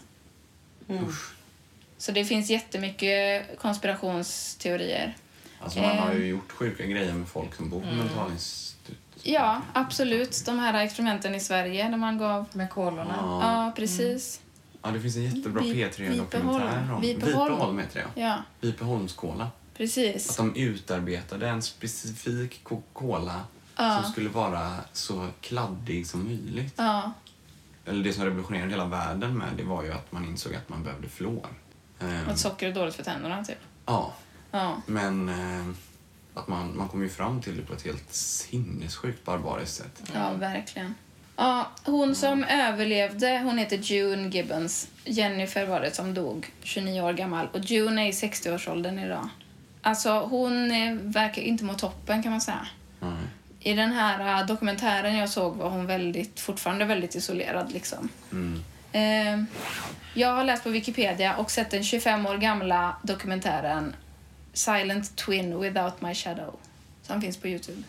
Så 1.98 2.12
det 2.12 2.24
finns 2.24 2.50
jättemycket 2.50 3.58
konspirationsteorier. 3.58 5.16
Alltså 5.60 5.78
man 5.80 5.98
har 5.98 6.10
Eh. 6.10 6.16
ju 6.18 6.26
gjort 6.26 6.52
sjuka 6.52 6.84
grejer 6.86 7.12
med 7.14 7.28
folk 7.28 7.54
som 7.54 7.70
bor 7.70 7.80
på 7.80 7.86
mentalinstitut. 7.86 8.98
Ja, 9.22 9.60
absolut. 9.72 10.42
De 10.46 10.58
här 10.58 10.84
experimenten 10.84 11.34
i 11.34 11.40
Sverige 11.40 11.88
där 11.88 11.96
man 11.96 12.18
gav... 12.18 12.46
Med 12.52 12.70
kolorna. 12.70 13.14
Ja, 13.42 13.72
precis. 13.76 14.40
Ja, 14.82 14.90
det 14.90 15.00
finns 15.00 15.16
en 15.16 15.22
jättebra 15.24 15.62
Vi- 15.62 15.74
P3-dokumentär 15.84 16.92
om 16.94 17.00
Vipeholm. 17.00 17.52
Vipeholm 17.52 17.78
heter 17.78 18.06
det. 18.14 18.20
Ja, 18.20 18.36
Vipeholmskola. 18.60 19.44
Att 19.44 19.74
precis. 19.76 20.36
de 20.36 20.56
utarbetade 20.56 21.48
en 21.48 21.62
specifik 21.62 22.64
Coca-Cola 22.64 23.40
Ja. 23.76 24.02
som 24.02 24.12
skulle 24.12 24.28
vara 24.28 24.76
så 24.92 25.28
kladdig 25.40 26.06
som 26.06 26.24
möjligt. 26.24 26.74
Ja, 26.76 27.12
Eller 27.90 28.04
det 28.04 28.12
som 28.12 28.24
revolutionerade 28.24 28.70
hela 28.70 28.84
världen 28.84 29.38
med 29.38 29.48
det 29.56 29.62
var 29.62 29.82
ju 29.82 29.92
att 29.92 30.12
man 30.12 30.24
insåg 30.24 30.54
att 30.54 30.68
man 30.68 30.82
behövde 30.82 31.08
fluor. 31.08 31.48
Ehm, 32.00 32.28
att 32.28 32.38
socker 32.38 32.68
är 32.68 32.72
dåligt 32.72 32.94
för 32.94 33.02
tänderna, 33.02 33.44
typ. 33.44 33.58
ja, 33.86 34.14
Ja, 34.50 34.82
men 34.86 35.28
eh, 35.28 35.74
att 36.34 36.48
man, 36.48 36.76
man 36.76 36.88
kom 36.88 37.02
ju 37.02 37.08
fram 37.08 37.42
till 37.42 37.56
det 37.56 37.62
på 37.62 37.72
ett 37.72 37.84
helt 37.84 38.12
sinnessjukt 38.14 39.24
barbariskt 39.24 39.76
sätt. 39.76 40.02
ja 40.14 40.32
verkligen. 40.32 40.94
Ja, 41.36 41.70
hon 41.84 42.14
som 42.14 42.44
överlevde, 42.44 43.40
hon 43.44 43.58
heter 43.58 43.76
June 43.76 44.28
Gibbons. 44.28 44.88
Jennifer 45.04 45.66
var 45.66 45.80
det 45.80 45.94
som 45.94 46.14
dog, 46.14 46.52
29 46.62 47.00
år 47.00 47.12
gammal. 47.12 47.48
Och 47.52 47.60
June 47.60 48.02
är 48.02 48.08
i 48.08 48.10
60-årsåldern 48.10 48.98
idag. 48.98 49.28
Alltså, 49.82 50.20
hon 50.20 50.70
eh, 50.70 50.94
verkar 50.94 51.42
inte 51.42 51.64
må 51.64 51.74
toppen 51.74 52.22
kan 52.22 52.32
man 52.32 52.40
säga. 52.40 52.66
Nej. 53.00 53.10
I 53.60 53.74
den 53.74 53.92
här 53.92 54.40
eh, 54.40 54.46
dokumentären 54.46 55.16
jag 55.16 55.28
såg 55.28 55.56
var 55.56 55.70
hon 55.70 55.86
väldigt, 55.86 56.40
fortfarande 56.40 56.84
väldigt 56.84 57.14
isolerad. 57.14 57.72
Liksom. 57.72 58.08
Mm. 58.32 58.64
Eh, 58.92 59.44
jag 60.14 60.34
har 60.34 60.44
läst 60.44 60.62
på 60.62 60.70
Wikipedia 60.70 61.36
och 61.36 61.50
sett 61.50 61.70
den 61.70 61.84
25 61.84 62.26
år 62.26 62.36
gamla 62.36 62.96
dokumentären 63.02 63.96
Silent 64.52 65.16
Twin 65.16 65.60
Without 65.60 66.00
My 66.00 66.14
Shadow 66.14 66.56
som 67.06 67.20
finns 67.20 67.36
på 67.36 67.48
Youtube. 67.48 67.82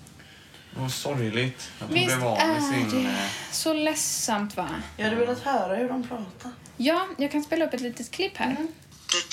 Vad 0.75 0.91
sorgligt 0.91 1.71
att 1.79 1.87
hon 1.87 1.93
Visst 1.93 2.05
blev 2.05 2.27
av 2.27 2.47
med 2.47 2.63
sin... 2.63 3.03
det 3.03 3.09
eh, 3.09 3.29
så 3.51 3.73
ledsamt, 3.73 4.57
va? 4.57 4.69
Jag 4.97 5.03
hade 5.05 5.15
velat 5.15 5.39
höra 5.39 5.75
hur 5.75 5.89
de 5.89 6.07
pratar. 6.07 6.51
Ja, 6.77 7.07
jag 7.17 7.31
kan 7.31 7.43
spela 7.43 7.65
upp 7.65 7.73
ett 7.73 7.81
litet 7.81 8.11
klipp 8.11 8.37
här. 8.37 8.55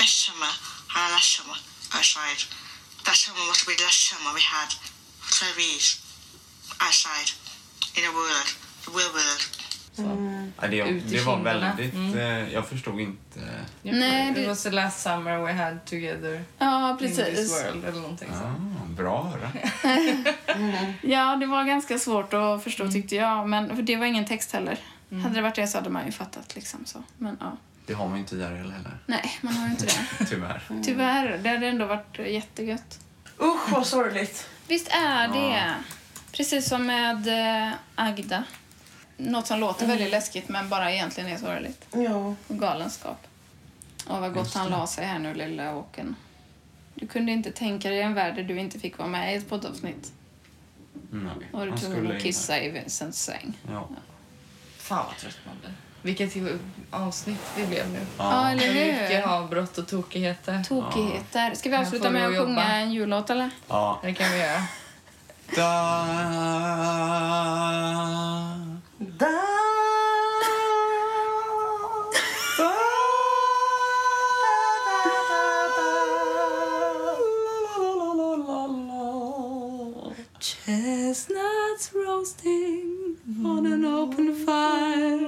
summer 0.06 0.48
and 0.96 1.12
last 1.12 1.36
summer 1.36 1.56
outside. 6.86 7.28
That 7.94 8.04
summer 8.04 8.22
must 8.22 8.54
be 8.86 8.92
the 8.92 9.10
last 9.10 9.10
summer 9.10 9.10
we 9.10 9.10
had 9.10 9.10
12 9.10 9.16
years 9.16 9.48
outside 9.56 9.78
in 9.96 10.02
the 10.04 10.10
world, 10.10 10.10
the 10.10 10.10
real 10.10 10.16
world. 10.16 10.52
Ja, 10.60 10.68
det, 10.68 11.00
det 11.10 11.20
var 11.24 11.38
väldigt... 11.42 11.94
Eh, 12.16 12.52
jag 12.54 12.68
förstod 12.68 13.00
inte... 13.00 13.40
Nej, 13.82 14.28
It 14.30 14.34
det- 14.36 14.46
was 14.46 14.62
the 14.62 14.70
last 14.70 15.02
summer 15.02 15.38
we 15.38 15.52
had 15.52 15.84
together 15.84 16.44
Ja, 16.58 16.90
in 16.90 16.98
this 16.98 17.16
precis. 17.16 17.52
world 17.64 17.84
eller 17.84 18.00
någonting 18.00 18.28
Ah. 18.30 18.54
Bra 18.88 19.22
att 19.22 19.32
höra. 19.40 19.50
Ja, 21.02 21.36
det 21.36 21.46
var 21.46 21.64
ganska 21.64 21.98
svårt 21.98 22.32
att 22.34 22.64
förstå 22.64 22.90
tyckte 22.90 23.16
jag. 23.16 23.48
Men 23.48 23.76
för 23.76 23.82
det 23.82 23.96
var 23.96 24.06
ingen 24.06 24.24
text 24.24 24.52
heller. 24.52 24.78
Hade 25.22 25.34
det 25.34 25.42
varit 25.42 25.54
det 25.54 25.66
så 25.66 25.78
hade 25.78 25.90
man 25.90 26.06
ju 26.06 26.12
fattat 26.12 26.54
liksom 26.54 26.84
så. 26.86 27.02
Men 27.18 27.36
ja. 27.40 27.56
Det 27.86 27.92
har 27.94 28.06
man 28.08 28.14
ju 28.14 28.20
inte 28.20 28.34
i 28.36 28.38
IRL 28.38 28.70
heller. 28.70 28.98
Nej, 29.06 29.38
man 29.40 29.54
har 29.56 29.66
ju 29.66 29.70
inte 29.70 29.86
det. 29.86 30.24
Tyvärr. 30.30 30.62
Tyvärr. 30.84 31.38
Det 31.42 31.48
hade 31.48 31.66
ändå 31.66 31.86
varit 31.86 32.18
jättegött. 32.18 32.98
Usch 33.40 33.68
vad 33.72 33.86
sorgligt. 33.86 34.48
Visst 34.68 34.88
är 34.88 35.28
det. 35.28 35.74
Precis 36.32 36.68
som 36.68 36.86
med 36.86 37.26
eh, 37.68 37.72
Agda. 37.94 38.44
Något 39.16 39.46
som 39.46 39.60
låter 39.60 39.86
väldigt 39.86 40.10
läskigt 40.10 40.48
men 40.48 40.68
bara 40.68 40.92
egentligen 40.92 41.30
är 41.30 41.36
sorgligt. 41.38 41.86
Ja. 41.92 42.34
Och 42.48 42.58
galenskap. 42.58 43.26
Och 44.06 44.20
vad 44.20 44.34
gott 44.34 44.54
han 44.54 44.70
la 44.70 44.86
sig 44.86 45.04
här 45.06 45.18
nu, 45.18 45.34
lilla 45.34 45.76
Åken. 45.76 46.16
Du 46.94 47.06
kunde 47.06 47.32
inte 47.32 47.50
tänka 47.50 47.90
dig 47.90 48.00
en 48.02 48.14
värld 48.14 48.34
där 48.34 48.42
du 48.42 48.58
inte 48.60 48.78
fick 48.78 48.98
vara 48.98 49.08
med 49.08 49.34
i 49.34 49.36
ett 49.36 49.48
poddavsnitt. 49.48 50.12
Nej. 51.10 51.30
Och 51.52 51.64
du 51.64 51.70
Han 51.70 51.78
tvungen 51.78 51.98
skulle 51.98 52.16
att 52.16 52.22
kissa 52.22 52.60
i 52.60 52.70
Vincents 52.70 53.22
säng. 53.22 53.58
Ja. 53.70 53.88
Fan 54.76 55.06
vad 55.06 55.16
trött 55.16 55.38
man 55.46 55.54
blir. 55.60 55.72
Vilket 56.02 56.50
avsnitt 56.90 57.40
det 57.56 57.66
blev 57.66 57.90
nu. 57.92 58.06
Ja, 58.18 58.50
eller 58.50 58.60
För 58.62 58.72
hur? 58.72 59.02
mycket 59.02 59.26
avbrott 59.26 59.78
och 59.78 59.88
tokigheter. 59.88 60.64
Tokigheter. 60.64 61.54
Ska 61.54 61.70
vi 61.70 61.76
avsluta 61.76 62.10
med 62.10 62.26
att 62.26 62.30
och 62.30 62.46
sjunga 62.46 62.76
en 62.76 62.92
jullåt 62.92 63.30
eller? 63.30 63.50
ja. 63.68 64.00
Det 64.02 64.14
kan 64.14 64.30
vi 64.30 64.38
göra. 64.38 64.62
Da, 65.54 65.64
Da, 69.18 69.36
da, 72.58 72.72
Chestnuts 80.40 81.92
roasting 81.94 83.16
on 83.44 83.66
an 83.66 83.84
open 83.84 84.34
fire 84.46 85.18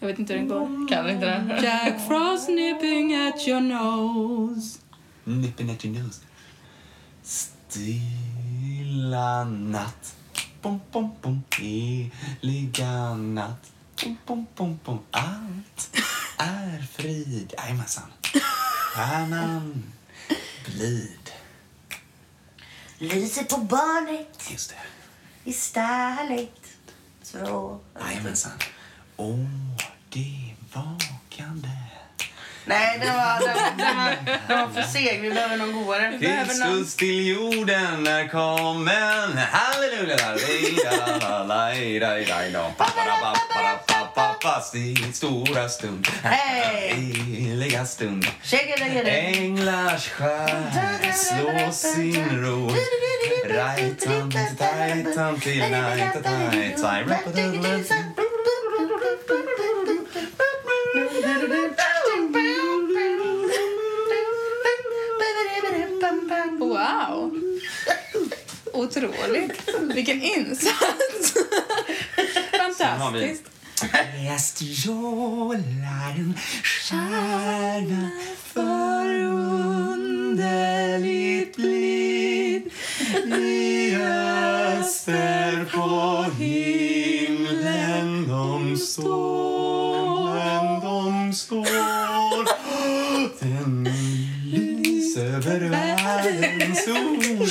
Jag 0.00 0.06
vet 0.08 0.18
inte 0.18 0.32
hur 0.32 0.40
den 0.40 0.48
går. 0.48 0.88
Kan 0.88 1.10
inte 1.10 1.26
det? 1.26 1.60
Jack 1.62 2.08
Frost 2.08 2.48
nipping 2.48 3.14
at 3.14 3.48
your 3.48 3.60
nose 3.60 4.78
Nipping 5.24 5.70
at 5.70 5.84
your 5.84 5.94
nose. 6.02 6.20
Stilla 8.96 9.44
natt. 9.44 10.14
Bom, 10.62 10.80
bom, 10.92 11.12
bom. 11.22 11.42
Heliga 11.50 13.14
natt. 13.14 13.70
Bom, 14.02 14.16
bom, 14.26 14.46
bom, 14.56 14.78
bom. 14.84 14.98
Allt 15.10 15.96
är 16.38 16.82
frid. 16.92 17.54
Jajamensan. 17.58 18.12
Stjärnan 18.94 19.92
blid. 20.66 21.30
lyser 22.98 23.44
på 23.44 23.56
barnet 23.56 24.48
Just 24.50 24.70
det. 24.70 25.50
i 25.50 25.52
stallet. 25.52 26.60
Så. 27.22 27.80
Jajamensan. 28.00 28.58
Åh, 29.16 29.38
det 30.08 30.54
vakande. 30.72 31.68
Nej, 32.68 32.98
den 33.00 33.16
var, 33.16 33.38
den, 33.40 33.78
den, 33.78 33.96
var, 33.96 34.16
den 34.48 34.58
var 34.58 34.68
för 34.68 34.82
seg. 34.82 35.20
Vi 35.22 35.30
behöver 35.30 35.56
någon 35.56 35.72
godare. 35.72 36.18
Kristus 36.18 36.96
till 36.96 37.26
jorden 37.26 38.06
är 38.06 38.28
kommen. 38.28 39.38
Halleluja! 39.38 40.36
Sin 44.72 45.12
stora 45.12 45.68
stund. 45.68 46.06
Heliga 46.22 47.86
stund. 47.86 48.26
Änglars 49.04 50.08
skär 50.08 51.12
slå 51.12 51.72
sin 51.72 52.42
ro. 52.44 52.70
Rajtan, 53.48 54.32
tajtan 54.58 55.40
till 55.40 55.70
najta, 55.70 56.22
tajtaj. 56.22 57.04
Wow! 66.86 67.32
Otroligt. 68.72 69.68
Vilken 69.94 70.22
insats! 70.22 71.34
Fantastiskt. 72.50 73.42
Läst 73.92 74.62
jolaren 74.62 76.34
stjärna 76.62 78.10
förunderligt 78.44 79.16
blid 81.56 82.70
i 83.38 83.96
öster 83.96 85.64
på 85.64 86.24
himlen 86.38 88.28
de 88.28 88.76
står, 88.76 90.40
de 90.82 91.32
står 91.32 92.46
Den 93.40 93.88
lys 94.44 95.16
över 95.16 95.85
världen 96.58 96.76
sol 96.76 97.40
och 97.40 97.48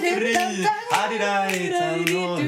fri 0.00 0.66
Adidajtan 0.90 2.16
och 2.16 2.40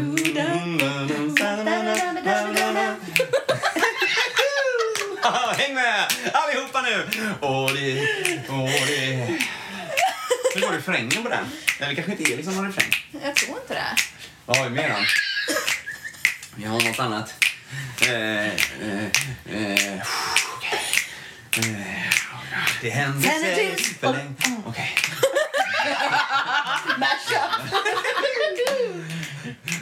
Häng 5.56 5.74
med 5.74 6.06
allihopa 6.32 6.82
nu! 6.82 7.06
Och 7.40 7.74
det, 7.74 8.00
och 8.48 8.68
det... 8.86 9.38
Hur 10.54 10.60
går 10.60 10.72
refrängen 10.72 11.22
på 11.22 11.28
den? 11.28 11.44
Eller 11.80 11.94
kanske 11.94 12.12
inte 12.12 12.32
är 12.32 12.36
liksom 12.36 12.54
någon 12.54 12.66
refräng. 12.66 12.90
Jag 13.24 13.36
tror 13.36 13.58
inte 13.58 13.74
det. 13.74 13.96
Vad 14.46 14.56
har 14.56 14.64
vi 14.64 14.70
mer 14.70 14.88
då? 14.88 14.94
Vi 16.56 16.64
har 16.64 16.80
något 16.80 16.98
annat. 16.98 17.34
Eh, 18.02 18.10
eh, 18.10 18.52
eh, 19.46 20.02
okej. 20.56 20.80
Eh, 21.56 21.96
det 22.82 22.90
händer 22.90 23.28
sig 23.28 23.76
för 24.00 24.12
länge... 24.12 24.34
Okej. 24.66 24.94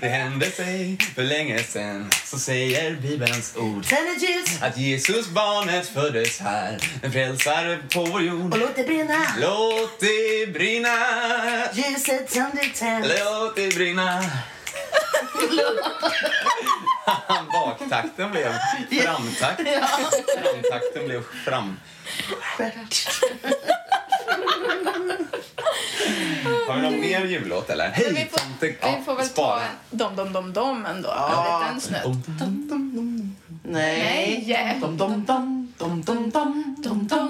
Det 0.00 0.08
hände 0.08 0.50
sig 0.50 0.98
för 1.14 1.22
länge 1.22 1.62
sen, 1.62 2.10
så 2.24 2.38
säger 2.38 2.96
Bibelns 2.96 3.56
ord. 3.56 3.86
Tänd 3.86 4.08
Att 4.60 4.76
Jesus 4.76 5.28
barnet 5.28 5.88
föddes 5.88 6.40
här, 6.40 6.78
en 7.02 7.12
frälsare 7.12 7.78
på 7.94 8.04
vår 8.04 8.22
jord. 8.22 8.52
och 8.52 8.58
låt 8.58 8.76
det 8.76 8.84
brinna. 8.84 9.26
Låt 9.40 10.00
det 10.00 10.52
brinna, 10.52 10.88
Ljuset 11.72 12.32
som 12.32 12.50
du 12.62 12.68
tänt. 12.68 13.06
låt 13.06 13.56
det 13.56 13.74
brinna. 13.74 14.24
Baktakten 17.52 18.30
blev 18.30 18.52
framtakt. 19.02 19.60
Framtakten 20.42 21.06
blev 21.06 21.22
fram. 21.44 21.80
Har 26.68 26.76
vi 26.76 26.82
någon 26.82 27.00
mer 27.00 27.24
jullåt 27.24 27.70
eller? 27.70 27.88
Men 28.04 28.14
vi 28.14 28.20
Hej 28.20 28.30
får, 28.30 28.98
vi 28.98 29.04
får 29.04 29.16
väl 29.16 29.28
ta 29.28 29.60
dom 29.90 30.16
dom 30.16 30.32
dom 30.32 30.52
dom 30.52 30.86
ändå. 30.86 31.10
En 31.10 31.68
liten 31.68 31.80
snutt. 31.80 32.26
Nej. 33.62 34.44
Nej! 34.46 34.78
Dom, 34.80 34.96
dom, 34.96 35.24
dom, 35.24 35.72
dom, 35.78 36.02
dom. 36.02 36.30
Dom 36.30 36.30
dom 36.82 37.06
dom 37.08 37.23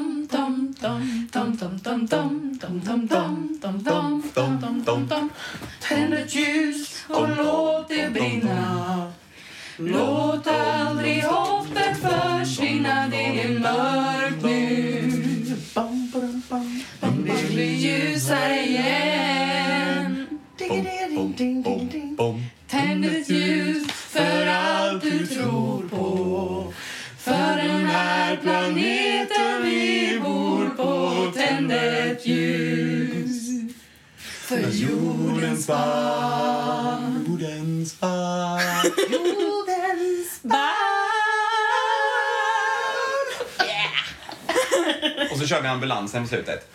Och 45.34 45.40
så 45.40 45.46
kör 45.46 45.60
vi 45.62 45.68
ambulansen 45.68 46.24
i 46.24 46.28
slutet. 46.28 46.60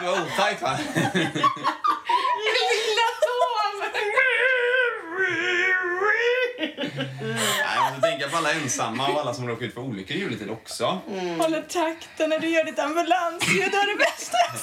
Det 0.00 0.06
var 0.06 0.12
otajt 0.12 0.62
va? 0.62 0.78
Lilla 2.54 3.08
Tom! 3.22 3.44
Alla 8.44 8.52
ensamma 8.54 9.08
och 9.08 9.20
alla 9.20 9.34
som 9.34 9.48
råkar 9.48 9.66
ut 9.66 9.74
för 9.74 9.80
olyckor 9.80 10.16
i 10.16 10.20
juletid 10.20 10.50
också. 10.50 10.84
Håller 11.38 11.62
takten 11.62 12.30
när 12.30 12.38
du 12.38 12.48
gör 12.48 12.64
ditt 12.64 12.78
ambulansljud. 12.78 13.70
Det 13.72 13.76
är 13.76 13.86
det 13.86 14.04
bästa 14.04 14.36
jag 14.52 14.58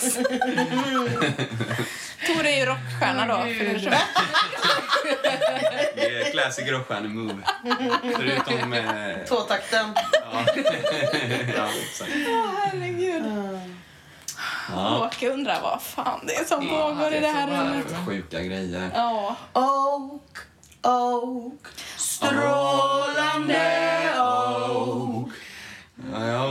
sett. 0.00 0.14
Tor 2.26 2.46
är 2.46 2.56
ju 2.58 2.64
rockstjärna 2.66 3.26
då. 3.26 3.44
Det 5.94 6.06
är 6.20 6.30
classic 6.32 6.68
rockstjärne-move. 6.68 7.42
Förutom... 8.16 8.72
Eh, 8.72 9.16
Tvåtakten. 9.28 9.94
ja. 10.12 10.44
ja, 11.56 11.68
exakt. 11.82 12.10
Herregud. 12.62 13.22
Ja. 14.72 15.06
Åke 15.06 15.30
undrar 15.30 15.60
vad 15.62 15.82
fan 15.82 16.20
det 16.26 16.34
är 16.36 16.44
som 16.44 16.68
pågår 16.68 17.14
i 17.14 17.20
det 17.20 17.28
här 17.28 17.46
rummet. 17.46 17.86
sjuka 18.06 18.42
grejer. 18.42 18.90
Ja. 18.94 19.36
Oak, 19.52 20.38
oak, 20.82 21.66
strålande 21.96 23.62
oak. 24.18 25.28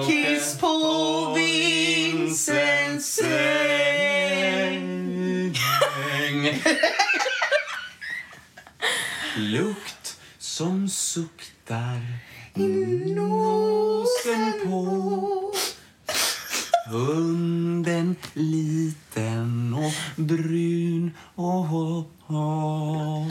Kiss 0.08 0.58
på 0.60 1.34
Vincents 1.36 3.16
säng. 3.16 3.32
Lukt 9.38 10.18
som 10.38 10.90
suktar 10.90 12.02
nosen 13.16 14.54
på 14.64 15.54
Hunden 16.90 18.16
liten 18.34 19.74
och 19.74 20.24
brun 20.24 21.12
och 21.36 21.66
Oh. 22.34 23.28
home. 23.28 23.30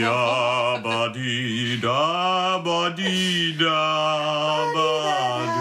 Yabba 0.00 1.12
dee 1.14 1.76
da 1.82 2.58
ba 2.64 2.90
dee 2.96 3.52
da 3.58 4.72
ba. 4.74 5.59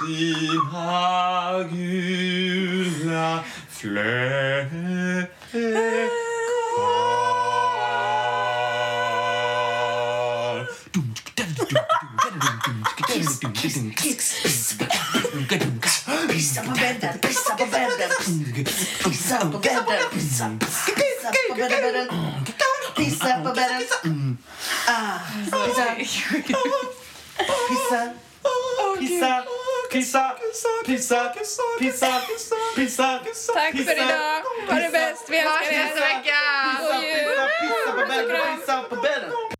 Dina 0.00 1.62
gula 1.70 3.44
fläckar 3.68 4.70
Pissa 16.28 16.62
på 16.62 16.70
bädden, 16.70 17.18
pissa 17.18 17.56
på 17.56 17.66
bädden. 17.66 18.10
Pissa 19.04 19.36
på 19.50 19.58
bädden, 19.58 20.10
pissa. 20.12 20.50
På 21.48 21.54
bädden. 21.54 22.08
Pissa 22.96 23.42
på 23.44 23.54
bädden. 23.54 24.38
Pissa. 27.68 28.12
Pissa. 28.98 29.44
Pissa, 29.90 30.36
pissa, 30.90 31.32
pissa, 31.78 32.12
pissa, 32.76 33.20
Tack 33.54 33.72
för 33.72 33.92
idag. 33.92 34.42
Ha 34.68 34.78
det 34.80 34.90
bäst. 34.92 35.24
Vi 35.30 35.38
älskar 35.38 35.72
er. 35.72 35.84
Pissa, 35.86 36.92
God 36.92 37.04
jul. 37.04 37.48
pissa 37.60 37.92
på 37.92 38.06
bädden, 38.08 38.56
pissa 38.56 38.82
på 38.82 38.96
bädden. 38.96 39.59